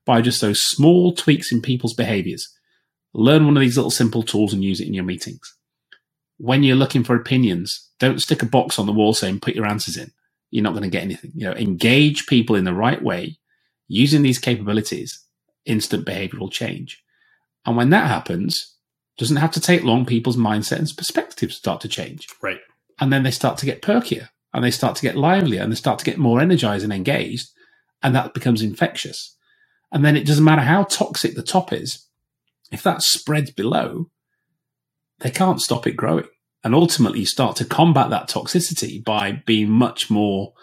by 0.04 0.21
just 0.21 0.41
those 0.41 0.62
small 0.62 1.13
tweaks 1.13 1.51
in 1.51 1.62
people's 1.62 1.93
behaviors. 1.93 2.51
Learn 3.13 3.45
one 3.45 3.56
of 3.56 3.62
these 3.62 3.78
little 3.78 3.91
simple 3.91 4.23
tools 4.23 4.54
and 4.54 4.63
use 4.63 4.82
it 4.82 4.88
in 4.88 4.93
your 4.95 5.04
meetings. 5.04 5.56
When 6.38 6.63
you're 6.63 6.75
looking 6.75 7.04
for 7.04 7.15
opinions, 7.15 7.89
don't 7.99 8.21
stick 8.21 8.41
a 8.41 8.47
box 8.47 8.80
on 8.80 8.88
the 8.88 8.91
wall 8.91 9.13
saying 9.13 9.39
put 9.39 9.56
your 9.56 9.67
answers 9.67 9.97
in. 9.97 10.12
You're 10.49 10.63
not 10.63 10.73
going 10.73 10.84
to 10.84 10.89
get 10.89 11.04
anything. 11.04 11.32
You 11.36 11.45
know, 11.45 11.54
engage 11.54 12.25
people 12.25 12.56
in 12.56 12.65
the 12.65 12.73
right 12.73 13.01
way 13.01 13.38
using 13.88 14.23
these 14.23 14.39
capabilities, 14.39 15.19
instant 15.65 16.08
behavioral 16.08 16.51
change. 16.51 17.04
And 17.65 17.75
when 17.75 17.89
that 17.89 18.08
happens, 18.08 18.75
doesn't 19.17 19.38
have 19.38 19.51
to 19.51 19.62
take 19.62 19.84
long, 19.84 20.06
people's 20.06 20.38
mindset 20.38 20.80
and 20.80 20.91
perspectives 20.95 21.56
start 21.56 21.82
to 21.82 21.88
change. 21.88 22.28
Right. 22.41 22.60
And 22.99 23.12
then 23.12 23.23
they 23.23 23.32
start 23.32 23.58
to 23.60 23.65
get 23.65 23.82
perkier 23.82 24.30
and 24.54 24.63
they 24.63 24.71
start 24.71 24.95
to 24.97 25.01
get 25.01 25.15
livelier 25.15 25.62
and 25.62 25.71
they 25.71 25.75
start 25.78 25.99
to 25.99 26.06
get 26.06 26.17
more 26.17 26.41
energized 26.41 26.84
and 26.84 26.93
engaged. 26.93 27.49
And 28.04 28.15
that 28.15 28.34
becomes 28.34 28.62
infectious. 28.62 29.36
And 29.91 30.04
then 30.04 30.15
it 30.15 30.25
doesn't 30.25 30.43
matter 30.43 30.62
how 30.62 30.84
toxic 30.84 31.36
the 31.36 31.43
top 31.43 31.71
is, 31.71 32.06
if 32.71 32.84
that 32.84 33.01
spreads 33.01 33.51
below, 33.51 34.10
they 35.19 35.32
can't 35.32 35.62
stop 35.62 35.88
it 35.88 35.95
growing. 35.95 36.28
And 36.63 36.73
ultimately, 36.73 37.19
you 37.19 37.25
start 37.25 37.56
to 37.58 37.65
combat 37.65 38.10
that 38.10 38.28
toxicity 38.28 39.04
by 39.04 39.43
being 39.45 39.69
much 39.69 40.10
more 40.10 40.54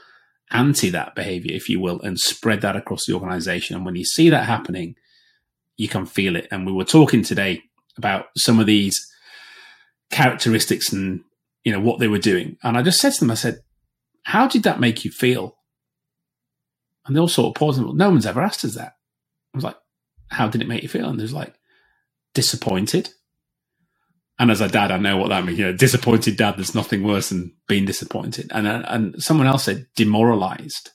anti 0.50 0.90
that 0.90 1.14
behavior, 1.14 1.54
if 1.54 1.68
you 1.68 1.80
will, 1.80 2.00
and 2.00 2.18
spread 2.18 2.60
that 2.62 2.76
across 2.76 3.06
the 3.06 3.14
organization. 3.14 3.76
And 3.76 3.84
when 3.84 3.94
you 3.94 4.04
see 4.04 4.28
that 4.28 4.46
happening, 4.46 4.96
you 5.83 5.88
can 5.88 6.07
feel 6.07 6.37
it. 6.37 6.47
And 6.51 6.64
we 6.64 6.73
were 6.73 6.85
talking 6.85 7.23
today 7.23 7.62
about 7.97 8.27
some 8.37 8.61
of 8.61 8.66
these 8.66 9.12
characteristics 10.11 10.92
and 10.92 11.21
you 11.64 11.73
know 11.73 11.81
what 11.81 11.99
they 11.99 12.09
were 12.09 12.18
doing. 12.18 12.57
And 12.62 12.79
I 12.79 12.83
just 12.83 13.01
said 13.01 13.12
to 13.14 13.21
them, 13.21 13.31
I 13.33 13.35
said, 13.35 13.59
how 14.23 14.47
did 14.47 14.62
that 14.62 14.81
make 14.81 15.05
you 15.05 15.11
feel? 15.11 15.57
And 17.05 17.16
they 17.16 17.21
all 17.21 17.29
sort 17.29 17.49
of 17.49 17.59
paused 17.59 17.81
and 17.81 17.95
no 17.95 18.11
one's 18.11 18.27
ever 18.27 18.40
asked 18.40 18.64
us 18.64 18.77
that. 18.77 18.92
I 19.53 19.57
was 19.57 19.64
like, 19.64 19.77
how 20.29 20.49
did 20.49 20.62
it 20.62 20.68
make 20.68 20.83
you 20.83 20.88
feel? 20.88 21.09
And 21.09 21.18
there's 21.18 21.33
like, 21.33 21.55
disappointed. 22.35 23.11
And 24.38 24.51
as 24.51 24.61
a 24.61 24.68
dad, 24.68 24.90
I 24.90 24.97
know 24.97 25.16
what 25.16 25.29
that 25.29 25.45
means. 25.45 25.59
You 25.59 25.66
know, 25.66 25.73
disappointed 25.77 26.37
dad, 26.37 26.57
there's 26.57 26.75
nothing 26.75 27.03
worse 27.03 27.29
than 27.29 27.55
being 27.68 27.85
disappointed. 27.85 28.51
And, 28.53 28.66
and 28.66 29.23
someone 29.23 29.47
else 29.47 29.64
said 29.64 29.87
demoralized. 29.97 30.90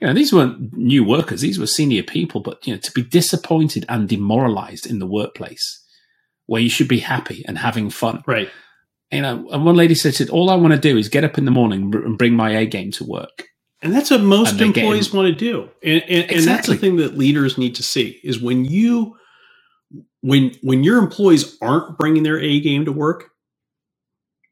You 0.00 0.06
know, 0.06 0.14
these 0.14 0.32
weren't 0.32 0.76
new 0.76 1.02
workers. 1.02 1.40
These 1.40 1.58
were 1.58 1.66
senior 1.66 2.02
people, 2.02 2.40
but 2.40 2.64
you 2.66 2.74
know, 2.74 2.80
to 2.80 2.92
be 2.92 3.02
disappointed 3.02 3.84
and 3.88 4.08
demoralized 4.08 4.86
in 4.86 5.00
the 5.00 5.06
workplace 5.06 5.84
where 6.46 6.62
you 6.62 6.70
should 6.70 6.88
be 6.88 7.00
happy 7.00 7.44
and 7.46 7.58
having 7.58 7.90
fun. 7.90 8.22
Right 8.26 8.48
you 9.10 9.22
know, 9.22 9.48
and 9.50 9.64
one 9.64 9.76
lady 9.76 9.94
said, 9.94 10.28
"All 10.30 10.50
I 10.50 10.54
want 10.54 10.74
to 10.74 10.80
do 10.80 10.98
is 10.98 11.08
get 11.08 11.24
up 11.24 11.38
in 11.38 11.44
the 11.44 11.50
morning 11.50 11.94
and 11.94 12.18
bring 12.18 12.34
my 12.34 12.56
A 12.56 12.66
game 12.66 12.90
to 12.92 13.04
work." 13.04 13.48
And 13.80 13.94
that's 13.94 14.10
what 14.10 14.20
most 14.20 14.60
employees 14.60 15.12
want 15.12 15.28
to 15.28 15.34
do, 15.34 15.68
and, 15.82 16.02
and, 16.02 16.30
exactly. 16.30 16.36
and 16.36 16.46
that's 16.46 16.66
the 16.66 16.76
thing 16.76 16.96
that 16.96 17.16
leaders 17.16 17.56
need 17.56 17.76
to 17.76 17.82
see 17.82 18.20
is 18.22 18.40
when 18.40 18.64
you, 18.64 19.16
when 20.20 20.54
when 20.62 20.84
your 20.84 20.98
employees 20.98 21.56
aren't 21.62 21.96
bringing 21.96 22.22
their 22.22 22.38
A 22.38 22.60
game 22.60 22.84
to 22.84 22.92
work. 22.92 23.30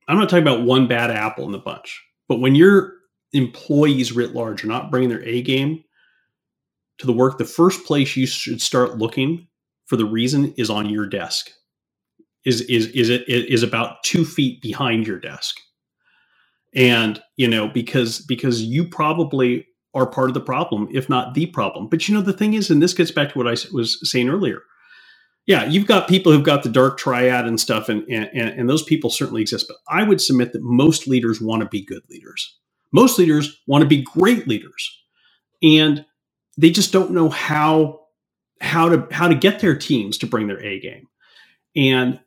I'm 0.08 0.18
not 0.18 0.28
talking 0.28 0.46
about 0.46 0.62
one 0.62 0.86
bad 0.86 1.10
apple 1.10 1.46
in 1.46 1.52
the 1.52 1.58
bunch, 1.58 2.00
but 2.28 2.38
when 2.38 2.54
your 2.54 2.92
employees 3.36 4.12
writ 4.12 4.34
large 4.34 4.64
are 4.64 4.68
not 4.68 4.90
bringing 4.90 5.10
their 5.10 5.24
A 5.24 5.42
game 5.42 5.84
to 6.98 7.06
the 7.06 7.12
work, 7.12 7.38
the 7.38 7.44
first 7.44 7.84
place 7.84 8.16
you 8.16 8.26
should 8.26 8.60
start 8.62 8.98
looking 8.98 9.46
for 9.86 9.96
the 9.96 10.04
reason 10.06 10.54
is 10.56 10.70
on 10.70 10.88
your 10.88 11.06
desk. 11.06 11.50
Is 12.44 12.62
is 12.62 12.86
is 12.88 13.10
it 13.10 13.28
is 13.28 13.62
about 13.62 14.02
two 14.04 14.24
feet 14.24 14.62
behind 14.62 15.06
your 15.06 15.18
desk. 15.20 15.56
And 16.74 17.22
you 17.36 17.48
know 17.48 17.68
because 17.68 18.20
because 18.26 18.62
you 18.62 18.86
probably 18.88 19.66
are 19.94 20.06
part 20.06 20.30
of 20.30 20.34
the 20.34 20.40
problem 20.40 20.88
if 20.92 21.08
not 21.08 21.34
the 21.34 21.46
problem. 21.46 21.88
But 21.88 22.08
you 22.08 22.14
know 22.14 22.22
the 22.22 22.32
thing 22.34 22.54
is 22.54 22.70
and 22.70 22.82
this 22.82 22.94
gets 22.94 23.10
back 23.12 23.32
to 23.32 23.38
what 23.38 23.48
i 23.48 23.56
was 23.72 23.98
saying 24.10 24.28
earlier. 24.30 24.62
Yeah 25.46 25.64
you've 25.66 25.86
got 25.88 26.08
people 26.08 26.32
who've 26.32 26.44
got 26.44 26.62
the 26.64 26.70
dark 26.70 26.98
triad 26.98 27.46
and 27.46 27.60
stuff 27.60 27.88
and 27.88 28.04
and, 28.10 28.30
and 28.34 28.70
those 28.70 28.82
people 28.84 29.10
certainly 29.10 29.42
exist 29.42 29.66
but 29.68 29.78
i 29.90 30.02
would 30.04 30.20
submit 30.20 30.52
that 30.54 30.62
most 30.62 31.08
leaders 31.08 31.40
want 31.40 31.62
to 31.62 31.68
be 31.68 31.84
good 31.84 32.02
leaders 32.10 32.58
most 32.96 33.18
leaders 33.20 33.62
want 33.68 33.82
to 33.82 33.88
be 33.88 34.02
great 34.02 34.48
leaders 34.48 34.98
and 35.62 36.04
they 36.58 36.70
just 36.70 36.92
don't 36.92 37.12
know 37.12 37.28
how 37.30 38.00
how 38.60 38.88
to 38.88 39.06
how 39.12 39.28
to 39.28 39.36
get 39.36 39.60
their 39.60 39.76
teams 39.76 40.18
to 40.18 40.26
bring 40.26 40.48
their 40.48 40.62
a 40.64 40.80
game 40.80 41.08
and 41.76 42.20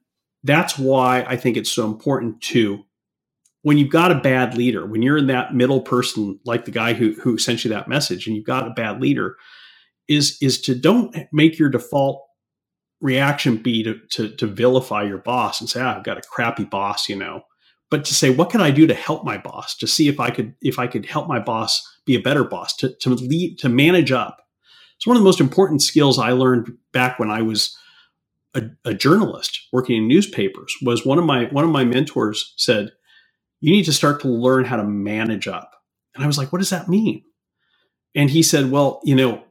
that's 0.43 0.77
why 0.77 1.23
I 1.27 1.38
think 1.38 1.58
it's 1.58 1.71
so 1.71 1.86
important 1.86 2.41
to 2.43 2.84
when 3.63 3.77
you've 3.77 3.91
got 3.91 4.12
a 4.12 4.15
bad 4.21 4.58
leader, 4.58 4.86
when 4.86 5.01
you're 5.01 5.17
in 5.17 5.27
that 5.27 5.53
middle 5.53 5.82
person, 5.82 6.39
like 6.45 6.65
the 6.65 6.71
guy 6.71 6.93
who 6.93 7.13
who 7.15 7.38
sent 7.38 7.63
you 7.65 7.69
that 7.71 7.89
message, 7.89 8.27
and 8.27 8.36
you've 8.36 8.45
got 8.45 8.67
a 8.67 8.71
bad 8.71 9.01
leader, 9.01 9.38
is 10.08 10.38
is 10.41 10.62
to 10.63 10.75
don't 10.75 11.15
make 11.34 11.60
your 11.60 11.69
default 11.69 12.23
reaction 13.01 13.58
be 13.58 13.84
to 13.84 13.99
to, 14.12 14.36
to 14.38 14.47
vilify 14.47 15.03
your 15.03 15.19
boss 15.19 15.62
and 15.62 15.69
say, 15.69 15.82
ah, 15.82 15.97
I've 15.97 16.05
got 16.05 16.17
a 16.19 16.23
crappy 16.32 16.65
boss, 16.65 17.10
you 17.10 17.15
know. 17.17 17.43
But 17.89 18.06
to 18.06 18.13
say, 18.13 18.30
what 18.30 18.49
can 18.49 18.62
I 18.62 18.71
do 18.71 18.86
to 18.86 18.93
help 18.93 19.23
my 19.23 19.38
boss? 19.38 19.75
To 19.78 19.88
see 19.88 20.08
if 20.08 20.19
I 20.19 20.30
could 20.30 20.54
if 20.62 20.78
I 20.78 20.88
could 20.88 21.06
help 21.06 21.28
my 21.28 21.39
boss 21.39 21.82
be 22.06 22.15
a 22.15 22.21
better 22.21 22.43
boss, 22.43 22.75
to 22.78 22.93
to 23.02 23.10
lead 23.10 23.58
to 23.60 23.69
manage 23.69 24.12
up. 24.12 24.45
It's 24.95 25.08
one 25.08 25.15
of 25.15 25.21
the 25.21 25.28
most 25.28 25.39
important 25.39 25.82
skills 25.82 26.19
I 26.19 26.32
learned 26.32 26.78
back 26.91 27.19
when 27.19 27.32
I 27.32 27.41
was 27.41 27.75
a, 28.54 28.63
a 28.86 28.93
journalist 28.93 29.67
working 29.71 29.95
in 29.95 30.08
newspapers 30.08 30.75
was 30.82 31.06
one 31.06 31.17
of 31.17 31.25
my 31.25 31.45
one 31.45 31.63
of 31.63 31.71
my 31.71 31.84
mentors 31.84 32.54
said, 32.58 32.91
"You 33.62 33.71
need 33.71 33.86
to 33.86 33.93
start 33.93 34.21
to 34.21 34.28
learn 34.28 34.65
how 34.65 34.78
to 34.78 34.84
manage 34.84 35.47
up." 35.47 35.71
And 36.13 36.23
I 36.23 36.28
was 36.28 36.38
like, 36.38 36.52
"What 36.52 36.60
does 36.60 36.69
that 36.69 36.89
mean?" 36.89 37.23
And 38.13 38.30
he 38.30 38.43
said, 38.43 38.71
"Well, 38.71 39.02
you 39.04 39.15
know, 39.15 39.43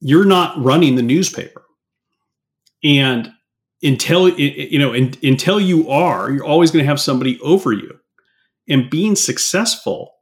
you're 0.00 0.24
not 0.24 0.62
running 0.62 0.96
the 0.96 1.02
newspaper, 1.02 1.64
and 2.84 3.32
until 3.82 4.28
you 4.28 4.78
know 4.78 4.92
until 4.92 5.60
you 5.60 5.90
are, 5.90 6.30
you're 6.30 6.44
always 6.44 6.70
going 6.70 6.82
to 6.82 6.88
have 6.88 7.00
somebody 7.00 7.38
over 7.40 7.72
you, 7.72 7.98
and 8.68 8.90
being 8.90 9.16
successful." 9.16 10.12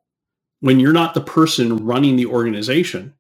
When 0.61 0.81
you're 0.81 0.95
not 0.95 1.13
the 1.13 1.21
person 1.21 1.85
running 1.85 2.17
the 2.17 2.25
organization, 2.25 3.13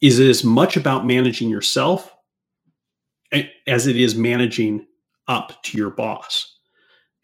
is 0.00 0.18
as 0.18 0.42
much 0.42 0.74
about 0.74 1.06
managing 1.06 1.50
yourself 1.50 2.14
as 3.66 3.86
it 3.86 3.96
is 3.96 4.14
managing 4.14 4.86
up 5.28 5.62
to 5.64 5.76
your 5.76 5.90
boss 5.90 6.58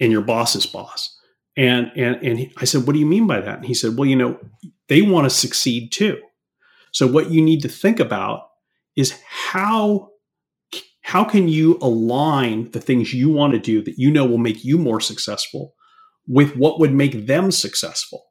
and 0.00 0.12
your 0.12 0.20
boss's 0.20 0.66
boss. 0.66 1.16
And 1.56 1.90
and 1.96 2.16
and 2.16 2.52
I 2.58 2.64
said, 2.64 2.86
"What 2.86 2.92
do 2.92 2.98
you 2.98 3.06
mean 3.06 3.26
by 3.26 3.40
that?" 3.40 3.58
And 3.58 3.66
he 3.66 3.74
said, 3.74 3.96
"Well, 3.96 4.08
you 4.08 4.16
know, 4.16 4.38
they 4.88 5.02
want 5.02 5.24
to 5.24 5.30
succeed 5.30 5.92
too. 5.92 6.20
So 6.92 7.06
what 7.06 7.30
you 7.30 7.40
need 7.40 7.62
to 7.62 7.68
think 7.68 8.00
about 8.00 8.48
is 8.96 9.14
how 9.26 10.09
how 11.10 11.24
can 11.24 11.48
you 11.48 11.76
align 11.82 12.70
the 12.70 12.80
things 12.80 13.12
you 13.12 13.28
want 13.28 13.52
to 13.52 13.58
do 13.58 13.82
that 13.82 13.98
you 13.98 14.12
know 14.12 14.24
will 14.24 14.38
make 14.38 14.64
you 14.64 14.78
more 14.78 15.00
successful 15.00 15.74
with 16.28 16.56
what 16.56 16.78
would 16.78 16.92
make 16.92 17.26
them 17.26 17.50
successful. 17.50 18.22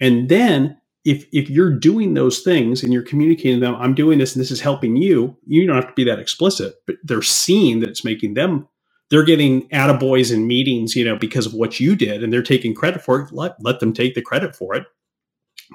And 0.00 0.28
then 0.28 0.76
if 1.04 1.24
if 1.32 1.48
you're 1.48 1.78
doing 1.78 2.14
those 2.14 2.40
things 2.40 2.82
and 2.82 2.92
you're 2.92 3.04
communicating 3.04 3.60
to 3.60 3.66
them, 3.66 3.76
I'm 3.76 3.94
doing 3.94 4.18
this 4.18 4.34
and 4.34 4.40
this 4.40 4.50
is 4.50 4.60
helping 4.60 4.96
you, 4.96 5.36
you 5.46 5.64
don't 5.64 5.76
have 5.76 5.86
to 5.86 5.94
be 5.94 6.02
that 6.02 6.18
explicit, 6.18 6.74
but 6.84 6.96
they're 7.04 7.22
seeing 7.22 7.78
that 7.78 7.90
it's 7.90 8.04
making 8.04 8.34
them 8.34 8.66
they're 9.10 9.24
getting 9.24 9.68
attaboys 9.68 10.32
in 10.32 10.46
meetings, 10.46 10.94
you 10.96 11.04
know, 11.04 11.16
because 11.16 11.46
of 11.46 11.52
what 11.52 11.80
you 11.80 11.96
did, 11.96 12.22
and 12.24 12.32
they're 12.32 12.42
taking 12.42 12.74
credit 12.74 13.02
for 13.02 13.20
it. 13.20 13.32
Let 13.32 13.54
let 13.60 13.78
them 13.78 13.92
take 13.92 14.14
the 14.16 14.22
credit 14.22 14.56
for 14.56 14.74
it. 14.74 14.84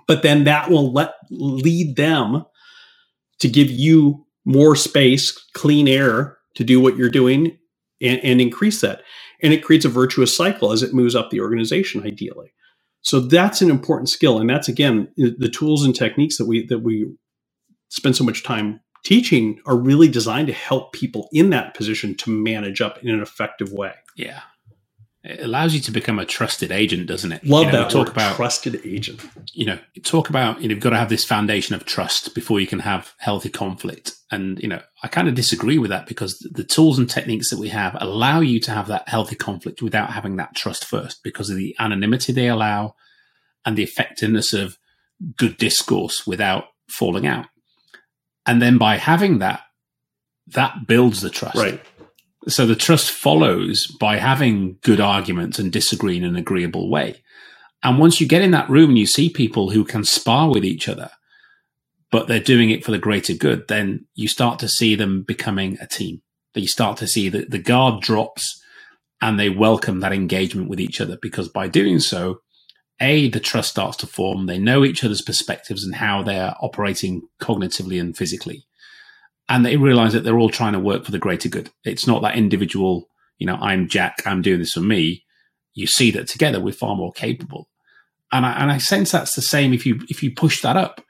But 0.06 0.21
then 0.21 0.43
that 0.43 0.69
will 0.69 0.91
let 0.91 1.13
lead 1.30 1.95
them 1.95 2.45
to 3.39 3.48
give 3.48 3.69
you 3.69 4.25
more 4.45 4.75
space, 4.75 5.31
clean 5.53 5.88
air 5.88 6.38
to 6.55 6.63
do 6.63 6.79
what 6.79 6.95
you're 6.95 7.10
doing 7.10 7.58
and, 8.01 8.23
and 8.23 8.39
increase 8.39 8.81
that. 8.81 9.01
And 9.41 9.53
it 9.53 9.63
creates 9.63 9.86
a 9.86 9.89
virtuous 9.89 10.36
cycle 10.36 10.71
as 10.71 10.81
it 10.81 10.93
moves 10.93 11.15
up 11.15 11.29
the 11.29 11.41
organization, 11.41 12.05
ideally. 12.05 12.53
So 13.01 13.19
that's 13.19 13.62
an 13.62 13.69
important 13.69 14.10
skill, 14.10 14.39
and 14.39 14.49
that's 14.49 14.67
again 14.67 15.08
the 15.15 15.49
tools 15.49 15.86
and 15.86 15.95
techniques 15.95 16.38
that 16.38 16.47
we 16.47 16.65
that 16.67 16.79
we 16.79 17.05
spend 17.89 18.15
so 18.15 18.23
much 18.23 18.41
time 18.41 18.79
teaching 19.03 19.62
are 19.67 19.77
really 19.77 20.08
designed 20.08 20.47
to 20.47 20.53
help 20.53 20.91
people 20.91 21.29
in 21.31 21.51
that 21.51 21.75
position 21.75 22.15
to 22.15 22.31
manage 22.31 22.81
up 22.81 22.97
in 23.03 23.12
an 23.12 23.21
effective 23.21 23.71
way. 23.71 23.93
Yeah, 24.17 24.41
It 25.28 25.40
allows 25.44 25.74
you 25.74 25.82
to 25.82 25.92
become 25.92 26.20
a 26.20 26.26
trusted 26.26 26.72
agent, 26.72 27.08
doesn't 27.08 27.32
it? 27.32 27.44
Love 27.44 27.66
you 27.66 27.72
know, 27.72 27.80
that 27.80 27.90
talk 27.90 28.08
word, 28.08 28.14
about 28.14 28.36
trusted 28.36 28.80
agent. 28.86 29.22
You 29.54 29.66
know, 29.66 29.80
talk 30.04 30.30
about 30.30 30.62
you 30.62 30.68
know, 30.68 30.76
you've 30.76 30.84
got 30.84 30.92
to 30.92 30.98
have 30.98 31.10
this 31.10 31.26
foundation 31.26 31.74
of 31.74 31.84
trust 31.86 32.36
before 32.36 32.60
you 32.60 32.68
can 32.68 32.80
have 32.80 33.14
healthy 33.18 33.50
conflict. 33.50 34.14
And 34.32 34.60
you 34.60 34.68
know, 34.68 34.82
I 35.02 35.08
kind 35.08 35.28
of 35.28 35.34
disagree 35.34 35.80
with 35.80 35.90
that 35.90 36.06
because 36.06 36.38
the 36.52 36.64
tools 36.64 37.00
and 37.00 37.10
techniques 37.10 37.50
that 37.50 37.60
we 37.60 37.70
have 37.70 37.98
allow 38.00 38.40
you 38.40 38.60
to 38.62 38.72
have 38.72 38.88
that 38.88 39.10
healthy 39.10 39.36
conflict 39.36 39.82
without 39.82 40.12
having 40.12 40.36
that 40.36 40.56
trust 40.56 40.86
first, 40.86 41.24
because 41.24 41.50
of 41.50 41.58
the 41.58 41.76
anonymity 41.80 42.32
they 42.32 42.48
allow 42.48 42.94
and 43.66 43.76
the 43.76 43.84
effectiveness 43.84 44.54
of 44.54 44.78
good 45.38 45.58
discourse 45.58 46.28
without 46.28 46.66
falling 46.88 47.26
out. 47.26 47.48
And 48.46 48.62
then 48.62 48.78
by 48.78 48.98
having 48.98 49.40
that, 49.40 49.62
that 50.48 50.86
builds 50.88 51.22
the 51.22 51.32
trust. 51.32 51.56
Right. 51.56 51.82
So 52.47 52.65
the 52.65 52.75
trust 52.75 53.12
follows 53.12 53.88
by 53.99 54.17
having 54.17 54.77
good 54.81 54.99
arguments 54.99 55.58
and 55.58 55.71
disagree 55.71 56.17
in 56.17 56.23
an 56.23 56.36
agreeable 56.36 56.89
way. 56.89 57.23
And 57.81 57.99
once 57.99 58.21
you 58.21 58.27
get 58.27 58.41
in 58.41 58.51
that 58.51 58.69
room 58.69 58.91
and 58.91 58.99
you 58.99 59.08
see 59.08 59.29
people 59.29 59.71
who 59.71 59.84
can 59.84 60.03
spar 60.03 60.49
with 60.49 60.63
each 60.63 60.88
other, 60.88 61.10
but 62.12 62.27
they're 62.27 62.39
doing 62.39 62.69
it 62.69 62.86
for 62.86 62.91
the 62.91 62.99
greater 62.99 63.34
good, 63.34 63.67
then 63.67 64.05
you 64.13 64.27
start 64.27 64.60
to 64.60 64.69
see 64.69 64.95
them 64.95 65.23
becoming 65.23 65.77
a 65.81 65.88
team. 65.88 66.21
You 66.53 66.67
start 66.67 66.97
to 66.97 67.08
see 67.08 67.29
that 67.29 67.49
the 67.49 67.60
guard 67.60 68.01
drops 68.01 68.62
and 69.21 69.39
they 69.39 69.49
welcome 69.49 69.99
that 69.99 70.13
engagement 70.13 70.69
with 70.69 70.79
each 70.79 71.01
other 71.01 71.17
because 71.21 71.49
by 71.49 71.67
doing 71.67 71.99
so, 71.99 72.41
A, 73.01 73.29
the 73.29 73.39
trust 73.39 73.71
starts 73.71 73.97
to 73.97 74.08
form. 74.08 74.45
They 74.45 74.60
know 74.60 74.86
each 74.86 75.03
other's 75.03 75.21
perspectives 75.21 75.84
and 75.84 75.95
how 75.95 76.23
they're 76.23 76.53
operating 76.62 77.23
cognitively 77.41 77.99
and 77.99 78.15
physically 78.15 78.65
and 79.47 79.65
they 79.65 79.77
realize 79.77 80.13
that 80.13 80.23
they're 80.23 80.39
all 80.39 80.49
trying 80.49 80.73
to 80.73 80.79
work 80.79 81.05
for 81.05 81.12
the 81.12 81.19
greater 81.19 81.49
good. 81.49 81.69
It's 81.84 82.08
not 82.08 82.21
that 82.23 82.36
individual, 82.36 83.10
you 83.38 83.45
know, 83.45 83.55
I'm 83.55 83.88
Jack, 83.88 84.23
I'm 84.25 84.41
doing 84.41 84.60
this 84.60 84.71
for 84.71 84.81
me. 84.81 85.23
You 85.73 85.88
see 85.88 86.12
that 86.12 86.27
together 86.27 86.60
we're 86.60 86.73
far 86.73 86.95
more 86.95 87.12
capable. 87.12 87.69
And 88.31 88.45
I, 88.45 88.53
and 88.53 88.71
I 88.71 88.79
sense 88.79 89.12
that's 89.12 89.36
the 89.36 89.41
same 89.41 89.73
if 89.73 89.86
you, 89.86 90.01
if 90.10 90.23
you 90.23 90.34
push 90.34 90.62
that 90.62 90.77
up. 90.77 91.01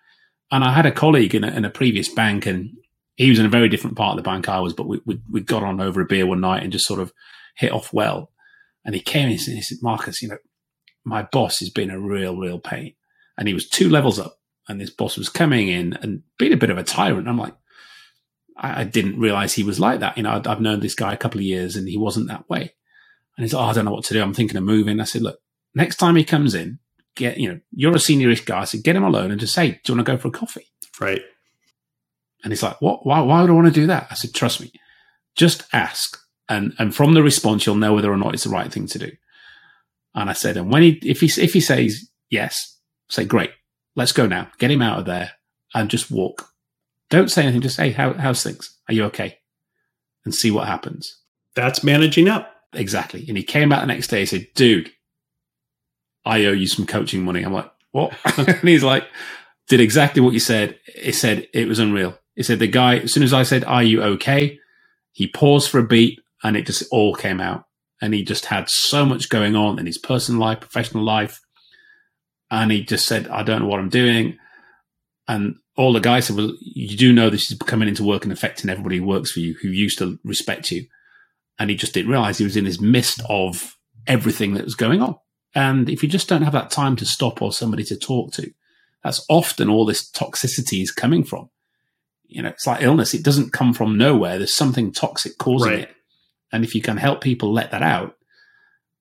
And 0.51 0.63
I 0.63 0.73
had 0.73 0.85
a 0.85 0.91
colleague 0.91 1.33
in 1.33 1.43
a, 1.43 1.47
in 1.47 1.65
a 1.65 1.69
previous 1.69 2.09
bank 2.09 2.45
and 2.45 2.71
he 3.15 3.29
was 3.29 3.39
in 3.39 3.45
a 3.45 3.49
very 3.49 3.69
different 3.69 3.95
part 3.95 4.11
of 4.11 4.17
the 4.17 4.29
bank 4.29 4.49
I 4.49 4.59
was, 4.59 4.73
but 4.73 4.87
we, 4.87 4.99
we, 5.05 5.21
we 5.31 5.41
got 5.41 5.63
on 5.63 5.79
over 5.79 6.01
a 6.01 6.05
beer 6.05 6.27
one 6.27 6.41
night 6.41 6.61
and 6.61 6.71
just 6.71 6.85
sort 6.85 6.99
of 6.99 7.13
hit 7.55 7.71
off 7.71 7.93
well. 7.93 8.31
And 8.83 8.93
he 8.93 9.01
came 9.01 9.29
in 9.29 9.39
and 9.47 9.55
he 9.55 9.61
said, 9.61 9.77
Marcus, 9.81 10.21
you 10.21 10.27
know, 10.27 10.37
my 11.05 11.23
boss 11.23 11.59
has 11.59 11.69
been 11.69 11.89
a 11.89 11.99
real, 11.99 12.35
real 12.35 12.59
pain. 12.59 12.93
And 13.37 13.47
he 13.47 13.53
was 13.53 13.67
two 13.67 13.89
levels 13.89 14.19
up 14.19 14.37
and 14.67 14.81
this 14.81 14.89
boss 14.89 15.17
was 15.17 15.29
coming 15.29 15.69
in 15.69 15.93
and 16.01 16.23
being 16.37 16.53
a 16.53 16.57
bit 16.57 16.69
of 16.69 16.77
a 16.77 16.83
tyrant. 16.83 17.27
I'm 17.27 17.37
like, 17.37 17.55
I, 18.55 18.81
I 18.81 18.83
didn't 18.83 19.19
realize 19.19 19.53
he 19.53 19.63
was 19.63 19.79
like 19.79 19.99
that. 19.99 20.17
You 20.17 20.23
know, 20.23 20.31
I'd, 20.31 20.47
I've 20.47 20.61
known 20.61 20.79
this 20.79 20.95
guy 20.95 21.13
a 21.13 21.17
couple 21.17 21.39
of 21.39 21.45
years 21.45 21.75
and 21.75 21.87
he 21.87 21.97
wasn't 21.97 22.27
that 22.27 22.49
way. 22.49 22.73
And 23.37 23.43
he's 23.43 23.53
like, 23.53 23.65
oh, 23.65 23.69
I 23.69 23.73
don't 23.73 23.85
know 23.85 23.91
what 23.91 24.05
to 24.05 24.13
do. 24.13 24.21
I'm 24.21 24.33
thinking 24.33 24.57
of 24.57 24.63
moving. 24.63 24.99
I 24.99 25.03
said, 25.03 25.21
look, 25.21 25.39
next 25.73 25.97
time 25.97 26.15
he 26.15 26.23
comes 26.23 26.55
in, 26.55 26.79
get, 27.15 27.37
you 27.37 27.49
know, 27.49 27.59
you're 27.71 27.91
a 27.91 27.95
seniorish 27.95 28.45
guy. 28.45 28.61
I 28.61 28.65
said, 28.65 28.83
get 28.83 28.95
him 28.95 29.03
alone 29.03 29.31
and 29.31 29.39
just 29.39 29.53
say, 29.53 29.71
do 29.83 29.91
you 29.91 29.95
want 29.95 30.05
to 30.05 30.11
go 30.11 30.17
for 30.17 30.29
a 30.29 30.31
coffee? 30.31 30.67
Right. 30.99 31.21
And 32.43 32.51
he's 32.51 32.63
like, 32.63 32.81
what? 32.81 33.05
Why, 33.05 33.19
why 33.21 33.41
would 33.41 33.49
I 33.49 33.53
want 33.53 33.67
to 33.67 33.73
do 33.73 33.87
that? 33.87 34.07
I 34.09 34.15
said, 34.15 34.33
trust 34.33 34.61
me, 34.61 34.71
just 35.35 35.63
ask. 35.73 36.17
And, 36.47 36.73
and 36.77 36.95
from 36.95 37.13
the 37.13 37.23
response, 37.23 37.65
you'll 37.65 37.75
know 37.75 37.93
whether 37.93 38.11
or 38.11 38.17
not 38.17 38.33
it's 38.33 38.43
the 38.43 38.51
right 38.51 38.71
thing 38.71 38.87
to 38.87 38.99
do. 38.99 39.11
And 40.13 40.29
I 40.29 40.33
said, 40.33 40.55
and 40.55 40.71
when 40.71 40.83
he, 40.83 40.99
if 41.03 41.19
he, 41.21 41.41
if 41.41 41.53
he 41.53 41.59
says 41.59 42.07
yes, 42.29 42.79
say, 43.09 43.25
great, 43.25 43.51
let's 43.95 44.11
go 44.11 44.27
now. 44.27 44.49
Get 44.59 44.71
him 44.71 44.81
out 44.81 44.99
of 44.99 45.05
there 45.05 45.31
and 45.73 45.89
just 45.89 46.11
walk. 46.11 46.49
Don't 47.09 47.29
say 47.29 47.43
anything. 47.43 47.61
Just 47.61 47.75
say, 47.75 47.91
How, 47.91 48.13
how's 48.13 48.43
things? 48.43 48.77
Are 48.87 48.93
you 48.93 49.05
okay? 49.05 49.37
And 50.23 50.33
see 50.33 50.51
what 50.51 50.67
happens. 50.67 51.19
That's 51.55 51.83
managing 51.83 52.27
up. 52.27 52.51
Exactly. 52.73 53.25
And 53.27 53.37
he 53.37 53.43
came 53.43 53.71
out 53.71 53.81
the 53.81 53.87
next 53.87 54.07
day 54.07 54.21
and 54.21 54.29
said, 54.29 54.47
dude, 54.55 54.91
I 56.25 56.45
owe 56.45 56.51
you 56.51 56.67
some 56.67 56.85
coaching 56.85 57.23
money. 57.23 57.43
I'm 57.43 57.53
like, 57.53 57.71
what? 57.91 58.13
and 58.37 58.67
he's 58.67 58.83
like, 58.83 59.07
did 59.67 59.79
exactly 59.79 60.21
what 60.21 60.33
you 60.33 60.39
said. 60.39 60.77
He 60.95 61.11
said 61.11 61.47
it 61.53 61.67
was 61.67 61.79
unreal. 61.79 62.17
He 62.35 62.43
said 62.43 62.59
the 62.59 62.67
guy, 62.67 62.97
as 62.97 63.13
soon 63.13 63.23
as 63.23 63.33
I 63.33 63.43
said, 63.43 63.63
are 63.63 63.83
you 63.83 64.03
okay? 64.03 64.59
He 65.13 65.27
paused 65.27 65.69
for 65.69 65.79
a 65.79 65.87
beat 65.87 66.19
and 66.43 66.57
it 66.57 66.65
just 66.65 66.83
all 66.91 67.15
came 67.15 67.39
out. 67.39 67.65
And 68.01 68.13
he 68.13 68.23
just 68.23 68.47
had 68.47 68.69
so 68.69 69.05
much 69.05 69.29
going 69.29 69.55
on 69.55 69.79
in 69.79 69.85
his 69.85 69.97
personal 69.97 70.41
life, 70.41 70.59
professional 70.59 71.03
life. 71.03 71.39
And 72.51 72.71
he 72.71 72.83
just 72.83 73.07
said, 73.07 73.27
I 73.29 73.43
don't 73.43 73.61
know 73.61 73.67
what 73.67 73.79
I'm 73.79 73.89
doing. 73.89 74.37
And 75.27 75.55
all 75.77 75.93
the 75.93 75.99
guys 75.99 76.25
said, 76.25 76.37
well, 76.37 76.53
you 76.59 76.95
do 76.97 77.11
know 77.11 77.29
this 77.29 77.51
is 77.51 77.57
coming 77.57 77.87
into 77.89 78.03
work 78.03 78.23
and 78.23 78.31
affecting 78.31 78.69
everybody 78.69 78.97
who 78.97 79.05
works 79.05 79.31
for 79.31 79.39
you, 79.41 79.55
who 79.61 79.67
used 79.67 79.97
to 79.99 80.17
respect 80.23 80.71
you. 80.71 80.87
And 81.59 81.69
he 81.69 81.75
just 81.75 81.93
didn't 81.93 82.11
realize 82.11 82.37
he 82.37 82.43
was 82.43 82.57
in 82.57 82.65
this 82.65 82.79
mist 82.79 83.21
of 83.29 83.77
everything 84.07 84.53
that 84.53 84.63
was 84.63 84.75
going 84.75 85.01
on. 85.01 85.15
And 85.53 85.89
if 85.89 86.03
you 86.03 86.09
just 86.09 86.27
don't 86.27 86.43
have 86.43 86.53
that 86.53 86.71
time 86.71 86.95
to 86.97 87.05
stop 87.05 87.41
or 87.41 87.51
somebody 87.51 87.83
to 87.85 87.97
talk 87.97 88.33
to, 88.33 88.51
that's 89.03 89.25
often 89.29 89.69
all 89.69 89.85
this 89.85 90.09
toxicity 90.09 90.81
is 90.81 90.91
coming 90.91 91.23
from. 91.23 91.49
You 92.27 92.41
know, 92.41 92.49
it's 92.49 92.67
like 92.67 92.81
illness. 92.81 93.13
It 93.13 93.23
doesn't 93.23 93.53
come 93.53 93.73
from 93.73 93.97
nowhere. 93.97 94.37
There's 94.37 94.55
something 94.55 94.91
toxic 94.91 95.37
causing 95.37 95.71
right. 95.71 95.79
it. 95.81 95.95
And 96.51 96.63
if 96.63 96.75
you 96.75 96.81
can 96.81 96.97
help 96.97 97.21
people 97.21 97.53
let 97.53 97.71
that 97.71 97.83
out, 97.83 98.15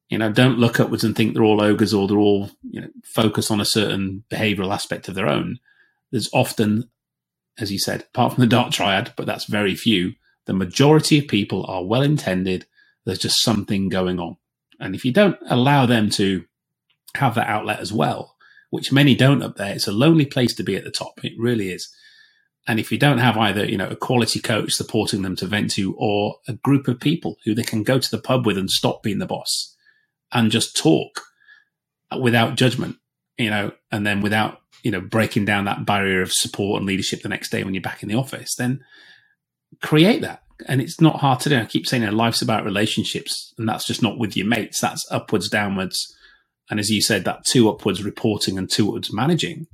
you 0.09 0.19
know, 0.19 0.31
don't 0.31 0.59
look 0.59 0.79
upwards 0.79 1.05
and 1.05 1.17
think 1.17 1.35
they're 1.35 1.45
all 1.45 1.63
ogres 1.63 1.95
or 1.95 2.07
they're 2.07 2.19
all, 2.19 2.51
you 2.63 2.81
know, 2.81 2.89
focus 3.05 3.51
on 3.51 3.61
a 3.61 3.65
certain 3.65 4.25
behavioral 4.31 4.73
aspect 4.73 5.09
of 5.09 5.15
their 5.15 5.29
own 5.29 5.59
there's 6.15 6.31
often, 6.33 6.89
as 7.59 7.73
you 7.73 7.79
said, 7.81 8.03
apart 8.03 8.35
from 8.35 8.43
the 8.43 8.47
dark 8.47 8.71
triad, 8.71 9.13
but 9.17 9.27
that's 9.27 9.47
very 9.47 9.75
few, 9.75 10.13
the 10.47 10.53
majority 10.53 11.19
of 11.19 11.27
people 11.27 11.67
are 11.67 11.85
well 11.85 12.03
intended. 12.03 12.67
There's 13.05 13.19
just 13.19 13.43
something 13.43 13.89
going 13.89 14.21
on. 14.21 14.37
And 14.79 14.95
if 14.95 15.05
you 15.05 15.13
don't 15.13 15.37
allow 15.51 15.87
them 15.87 16.11
to 16.11 16.45
have 17.17 17.35
that 17.35 17.49
outlet 17.49 17.81
as 17.81 17.93
well, 17.93 18.37
which 18.71 18.93
many 18.93 19.17
don't 19.17 19.43
up 19.43 19.57
there, 19.57 19.75
it's 19.75 19.89
a 19.89 19.93
lonely 19.93 20.25
place 20.25 20.55
to 20.55 20.63
be 20.63 20.77
at 20.77 20.85
the 20.85 20.93
top. 20.93 21.19
It 21.25 21.33
really 21.37 21.71
is. 21.71 21.93
And 22.69 22.79
if 22.79 22.93
you 22.93 22.99
don't 22.99 23.19
have 23.19 23.37
either, 23.37 23.65
you 23.65 23.77
know, 23.77 23.89
a 23.89 23.97
quality 23.97 24.39
coach 24.39 24.73
supporting 24.73 25.23
them 25.23 25.35
to 25.35 25.47
vent 25.47 25.73
to 25.73 25.97
or 25.99 26.37
a 26.47 26.53
group 26.53 26.87
of 26.87 27.01
people 27.01 27.39
who 27.45 27.57
they 27.57 27.65
can 27.65 27.83
go 27.83 27.99
to 27.99 28.11
the 28.11 28.23
pub 28.23 28.47
with 28.47 28.57
and 28.57 28.71
stop 28.71 29.03
being 29.03 29.19
the 29.19 29.27
boss 29.27 29.75
and 30.31 30.53
just 30.53 30.77
talk 30.77 31.23
without 32.21 32.55
judgment, 32.55 32.99
you 33.37 33.51
know, 33.51 33.73
and 33.91 34.07
then 34.07 34.21
without 34.21 34.61
you 34.85 34.91
know, 34.91 35.01
breaking 35.01 35.47
down 35.47 35.65
that 35.65 35.87
barrier 35.87 36.23
of 36.23 36.33
support 36.33 36.79
and 36.79 36.87
leadership 36.87 37.23
the 37.23 37.29
next 37.29 37.51
day 37.51 37.65
when 37.65 37.75
you're 37.75 37.83
back 37.83 38.03
in 38.03 38.09
the 38.09 38.15
office, 38.15 38.55
then 38.55 38.85
create 39.83 40.21
that. 40.21 40.43
And 40.69 40.81
it's 40.81 41.01
not 41.01 41.17
hard 41.17 41.41
to 41.41 41.49
do. 41.49 41.59
I 41.59 41.65
keep 41.65 41.87
saying 41.87 42.03
you 42.03 42.11
know, 42.11 42.15
life's 42.15 42.43
about 42.43 42.65
relationships, 42.65 43.53
and 43.59 43.69
that's 43.69 43.87
just 43.87 44.03
not 44.03 44.19
with 44.19 44.37
your 44.37 44.47
mates. 44.47 44.81
That's 44.81 45.05
upwards, 45.11 45.49
downwards. 45.49 46.15
And 46.71 46.79
as 46.79 46.91
you 46.91 47.01
said, 47.03 47.25
that 47.25 47.45
two 47.45 47.69
upwards 47.69 48.05
reporting 48.05 48.57
and 48.57 48.71
two 48.71 48.89
upwards 48.89 49.13
managing, 49.13 49.67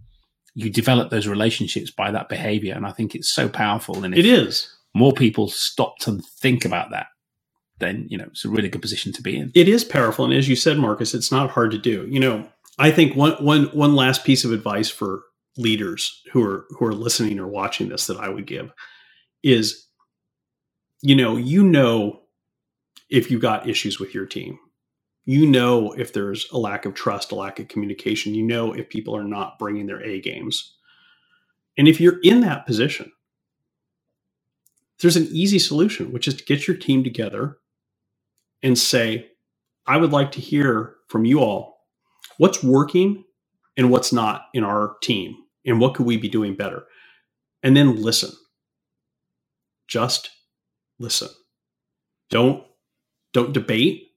you 0.55 0.71
develop 0.71 1.11
those 1.11 1.27
relationships 1.27 1.91
by 1.91 2.11
that 2.13 2.29
behavior. 2.29 2.75
And 2.75 2.87
I 2.87 2.93
think 2.93 3.15
it's 3.15 3.35
so 3.35 3.49
powerful. 3.49 4.05
And 4.05 4.15
it 4.15 4.25
is. 4.25 4.73
More 4.95 5.13
people 5.13 5.49
stop 5.49 5.99
to 6.01 6.21
think 6.41 6.65
about 6.65 6.91
that, 6.91 7.09
then, 7.79 8.07
you 8.11 8.17
know, 8.17 8.27
it's 8.31 8.45
a 8.45 8.49
really 8.49 8.69
good 8.69 8.83
position 8.83 9.13
to 9.13 9.23
be 9.23 9.37
in. 9.37 9.53
It 9.55 9.69
is 9.69 9.85
powerful. 9.85 10.25
And 10.25 10.35
as 10.35 10.49
you 10.49 10.57
said, 10.57 10.79
Marcus, 10.79 11.15
it's 11.15 11.31
not 11.31 11.51
hard 11.51 11.73
to 11.73 11.79
do. 11.79 12.07
You 12.09 12.21
know, 12.21 12.49
I 12.79 12.91
think 12.91 13.17
one 13.17 13.33
one 13.45 13.65
one 13.67 13.95
last 13.95 14.25
piece 14.25 14.45
of 14.45 14.53
advice 14.53 14.89
for 14.89 15.23
leaders 15.57 16.23
who 16.33 16.43
are 16.45 16.67
who 16.71 16.87
are 16.87 16.95
listening 16.95 17.39
or 17.39 17.49
watching 17.49 17.89
this 17.89 18.07
that 18.07 18.19
I 18.19 18.29
would 18.29 18.47
give 18.47 18.73
is 19.43 19.87
you 21.03 21.17
know, 21.17 21.37
you 21.37 21.63
know 21.63 22.21
if 23.09 23.31
you 23.31 23.39
got 23.39 23.69
issues 23.69 23.99
with 23.99 24.15
your 24.15 24.27
team. 24.27 24.59
You 25.25 25.47
know 25.47 25.93
if 25.93 26.13
there's 26.13 26.47
a 26.53 26.59
lack 26.59 26.85
of 26.85 26.95
trust, 26.95 27.33
a 27.33 27.35
lack 27.35 27.59
of 27.59 27.69
communication. 27.69 28.35
You 28.35 28.43
know 28.43 28.73
if 28.73 28.89
people 28.89 29.17
are 29.17 29.25
not 29.25 29.59
bringing 29.59 29.87
their 29.87 30.03
A 30.03 30.21
games. 30.21 30.77
And 31.77 31.89
if 31.89 32.01
you're 32.01 32.21
in 32.23 32.41
that 32.41 32.67
position, 32.67 33.13
there's 35.01 35.17
an 35.17 35.29
easy 35.31 35.59
solution, 35.59 36.13
which 36.13 36.29
is 36.29 36.35
to 36.35 36.45
get 36.45 36.67
your 36.67 36.77
team 36.77 37.03
together 37.03 37.59
and 38.63 38.79
say, 38.79 39.31
I 39.87 39.97
would 39.97 40.13
like 40.13 40.33
to 40.33 40.41
hear 40.41 40.97
from 41.09 41.25
you 41.25 41.41
all 41.41 41.80
what's 42.39 42.63
working 42.63 43.25
and 43.77 43.91
what's 43.91 44.13
not 44.13 44.47
in 44.55 44.65
our 44.65 44.97
team 45.03 45.37
and 45.65 45.81
what 45.81 45.95
could 45.95 46.07
we 46.07 46.17
be 46.17 46.29
doing 46.29 46.55
better? 46.55 46.85
And 47.63 47.77
then 47.77 47.97
listen. 47.97 48.31
Just 49.89 50.31
listen. 50.99 51.29
Don't 52.31 52.65
don't 53.33 53.53
debate. 53.53 54.09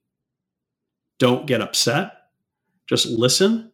Don't 1.19 1.45
get 1.45 1.61
upset. 1.61 2.13
Just 2.88 3.05
listen. 3.07 3.71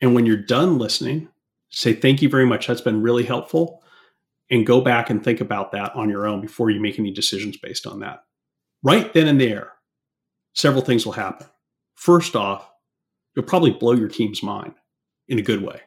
And 0.00 0.14
when 0.14 0.26
you're 0.26 0.36
done 0.36 0.78
listening 0.78 1.28
say 1.70 1.92
thank 1.92 2.22
you 2.22 2.28
very 2.28 2.46
much. 2.46 2.66
That's 2.66 2.80
been 2.80 3.02
really 3.02 3.24
helpful. 3.24 3.82
And 4.50 4.66
go 4.66 4.80
back 4.80 5.10
and 5.10 5.22
think 5.22 5.40
about 5.40 5.72
that 5.72 5.94
on 5.94 6.08
your 6.08 6.26
own 6.26 6.40
before 6.40 6.70
you 6.70 6.80
make 6.80 6.98
any 6.98 7.10
decisions 7.10 7.58
based 7.58 7.86
on 7.86 8.00
that. 8.00 8.24
Right 8.82 9.12
then 9.12 9.28
and 9.28 9.40
there 9.40 9.72
several 10.54 10.82
things 10.82 11.04
will 11.04 11.12
happen. 11.12 11.46
First 11.94 12.34
off 12.34 12.68
you'll 13.38 13.46
probably 13.46 13.70
blow 13.70 13.92
your 13.92 14.08
team's 14.08 14.42
mind 14.42 14.74
in 15.28 15.38
a 15.38 15.42
good 15.42 15.62
way. 15.62 15.80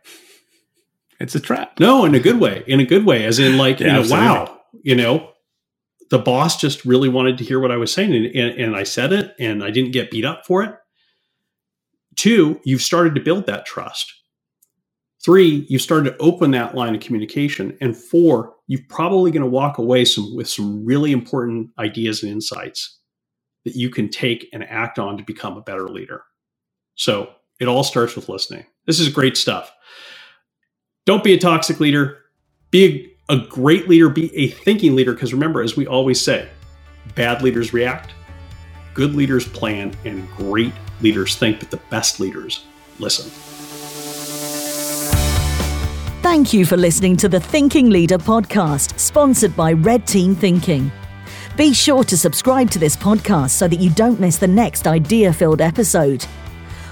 It's 1.20 1.36
a 1.36 1.40
trap. 1.40 1.82
No, 1.82 2.06
in 2.06 2.16
a 2.16 2.20
good 2.20 2.40
way. 2.40 2.64
In 2.66 2.80
a 2.80 2.86
good 2.86 3.06
way, 3.06 3.26
as 3.26 3.40
in 3.40 3.58
like, 3.58 3.82
yeah, 3.82 3.98
you 3.98 4.04
know, 4.04 4.10
wow, 4.10 4.62
you 4.84 4.96
know, 4.96 5.32
the 6.10 6.18
boss 6.18 6.60
just 6.60 6.86
really 6.86 7.10
wanted 7.10 7.38
to 7.40 7.44
hear 7.44 7.60
what 7.60 7.72
I 7.72 7.76
was 7.76 7.92
saying 7.92 8.16
and, 8.16 8.26
and, 8.28 8.60
and 8.60 8.76
I 8.76 8.84
said 8.84 9.12
it 9.12 9.36
and 9.38 9.64
I 9.64 9.70
didn't 9.70 9.92
get 9.92 10.12
beat 10.12 10.24
up 10.24 10.46
for 10.48 10.64
it. 10.64 10.74
Two, 12.16 12.62
you've 12.64 12.82
started 12.82 13.16
to 13.16 13.22
build 13.22 13.48
that 13.48 13.66
trust. 13.66 14.14
Three, 15.24 15.66
you've 15.68 15.82
started 15.82 16.12
to 16.12 16.18
open 16.18 16.52
that 16.52 16.74
line 16.74 16.96
of 16.96 17.02
communication. 17.02 17.78
And 17.82 17.98
four, 17.98 18.54
you're 18.68 18.82
probably 18.88 19.30
going 19.32 19.44
to 19.44 19.50
walk 19.50 19.78
away 19.78 20.06
some, 20.06 20.36
with 20.36 20.48
some 20.48 20.86
really 20.86 21.12
important 21.12 21.70
ideas 21.78 22.24
and 22.24 22.32
insights 22.32 22.98
that 23.66 23.76
you 23.76 23.90
can 23.90 24.10
take 24.10 24.48
and 24.54 24.64
act 24.64 24.98
on 24.98 25.18
to 25.18 25.24
become 25.24 25.58
a 25.58 25.62
better 25.62 25.90
leader. 25.90 26.24
So 26.96 27.30
it 27.62 27.68
all 27.68 27.84
starts 27.84 28.16
with 28.16 28.28
listening. 28.28 28.66
This 28.88 29.00
is 29.00 29.08
great 29.08 29.38
stuff. 29.38 29.72
Don't 31.06 31.24
be 31.24 31.34
a 31.34 31.38
toxic 31.38 31.80
leader. 31.80 32.18
Be 32.72 33.14
a, 33.30 33.36
a 33.36 33.48
great 33.48 33.88
leader. 33.88 34.10
Be 34.10 34.36
a 34.36 34.48
thinking 34.48 34.96
leader. 34.96 35.14
Because 35.14 35.32
remember, 35.32 35.62
as 35.62 35.78
we 35.78 35.86
always 35.86 36.20
say, 36.20 36.50
bad 37.14 37.44
leaders 37.44 37.72
react, 37.72 38.14
good 38.96 39.14
leaders 39.14 39.48
plan, 39.48 39.94
and 40.06 40.28
great 40.32 40.74
leaders 41.02 41.36
think, 41.36 41.60
but 41.60 41.70
the 41.70 41.78
best 41.92 42.20
leaders 42.20 42.66
listen. 42.98 43.30
Thank 46.24 46.54
you 46.54 46.66
for 46.66 46.78
listening 46.78 47.16
to 47.18 47.30
the 47.30 47.40
Thinking 47.40 47.92
Leader 47.92 48.18
podcast, 48.18 48.98
sponsored 48.98 49.56
by 49.56 49.74
Red 49.74 50.08
Team 50.08 50.34
Thinking. 50.34 50.92
Be 51.56 51.74
sure 51.74 52.04
to 52.06 52.18
subscribe 52.18 52.72
to 52.72 52.80
this 52.80 52.96
podcast 52.96 53.52
so 53.52 53.68
that 53.68 53.80
you 53.80 53.92
don't 53.92 54.20
miss 54.20 54.38
the 54.38 54.48
next 54.48 54.88
idea 54.88 55.32
filled 55.32 55.62
episode. 55.62 56.26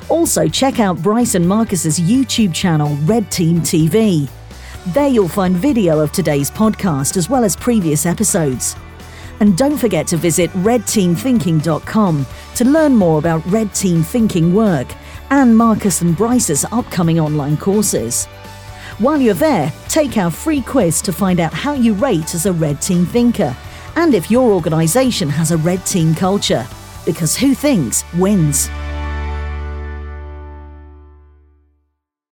Also, 0.10 0.48
check 0.48 0.80
out 0.80 1.02
Bryce 1.02 1.36
and 1.36 1.48
Marcus's 1.48 2.00
YouTube 2.00 2.54
channel, 2.54 2.96
Red 3.04 3.32
Team 3.32 3.62
TV. 3.62 4.28
There 4.88 5.08
you'll 5.08 5.28
find 5.28 5.56
video 5.56 6.00
of 6.00 6.12
today's 6.12 6.50
podcast 6.50 7.16
as 7.16 7.30
well 7.30 7.44
as 7.44 7.56
previous 7.56 8.08
episodes. 8.08 8.76
And 9.40 9.56
don't 9.56 9.78
forget 9.78 10.08
to 10.08 10.18
visit 10.18 10.50
redteamthinking.com 10.52 12.26
to 12.56 12.66
learn 12.66 12.96
more 12.96 13.20
about 13.20 13.46
Red 13.46 13.74
Team 13.74 14.02
Thinking 14.02 14.54
work 14.54 14.88
and 15.30 15.56
Marcus 15.56 16.02
and 16.02 16.18
Bryce's 16.18 16.66
upcoming 16.72 17.20
online 17.20 17.56
courses. 17.56 18.26
While 18.98 19.22
you're 19.22 19.36
there, 19.36 19.72
take 19.88 20.18
our 20.18 20.32
free 20.32 20.62
quiz 20.62 21.02
to 21.04 21.14
find 21.14 21.40
out 21.40 21.54
how 21.54 21.74
you 21.74 21.94
rate 21.94 22.34
as 22.34 22.48
a 22.48 22.54
Red 22.54 22.82
Team 22.82 23.06
thinker 23.06 23.56
and 23.96 24.14
if 24.14 24.32
your 24.32 24.52
organisation 24.52 25.30
has 25.30 25.52
a 25.52 25.58
Red 25.58 25.86
Team 25.86 26.16
culture. 26.16 26.66
Because 27.06 27.38
who 27.38 27.54
thinks 27.54 28.04
wins. 28.16 28.70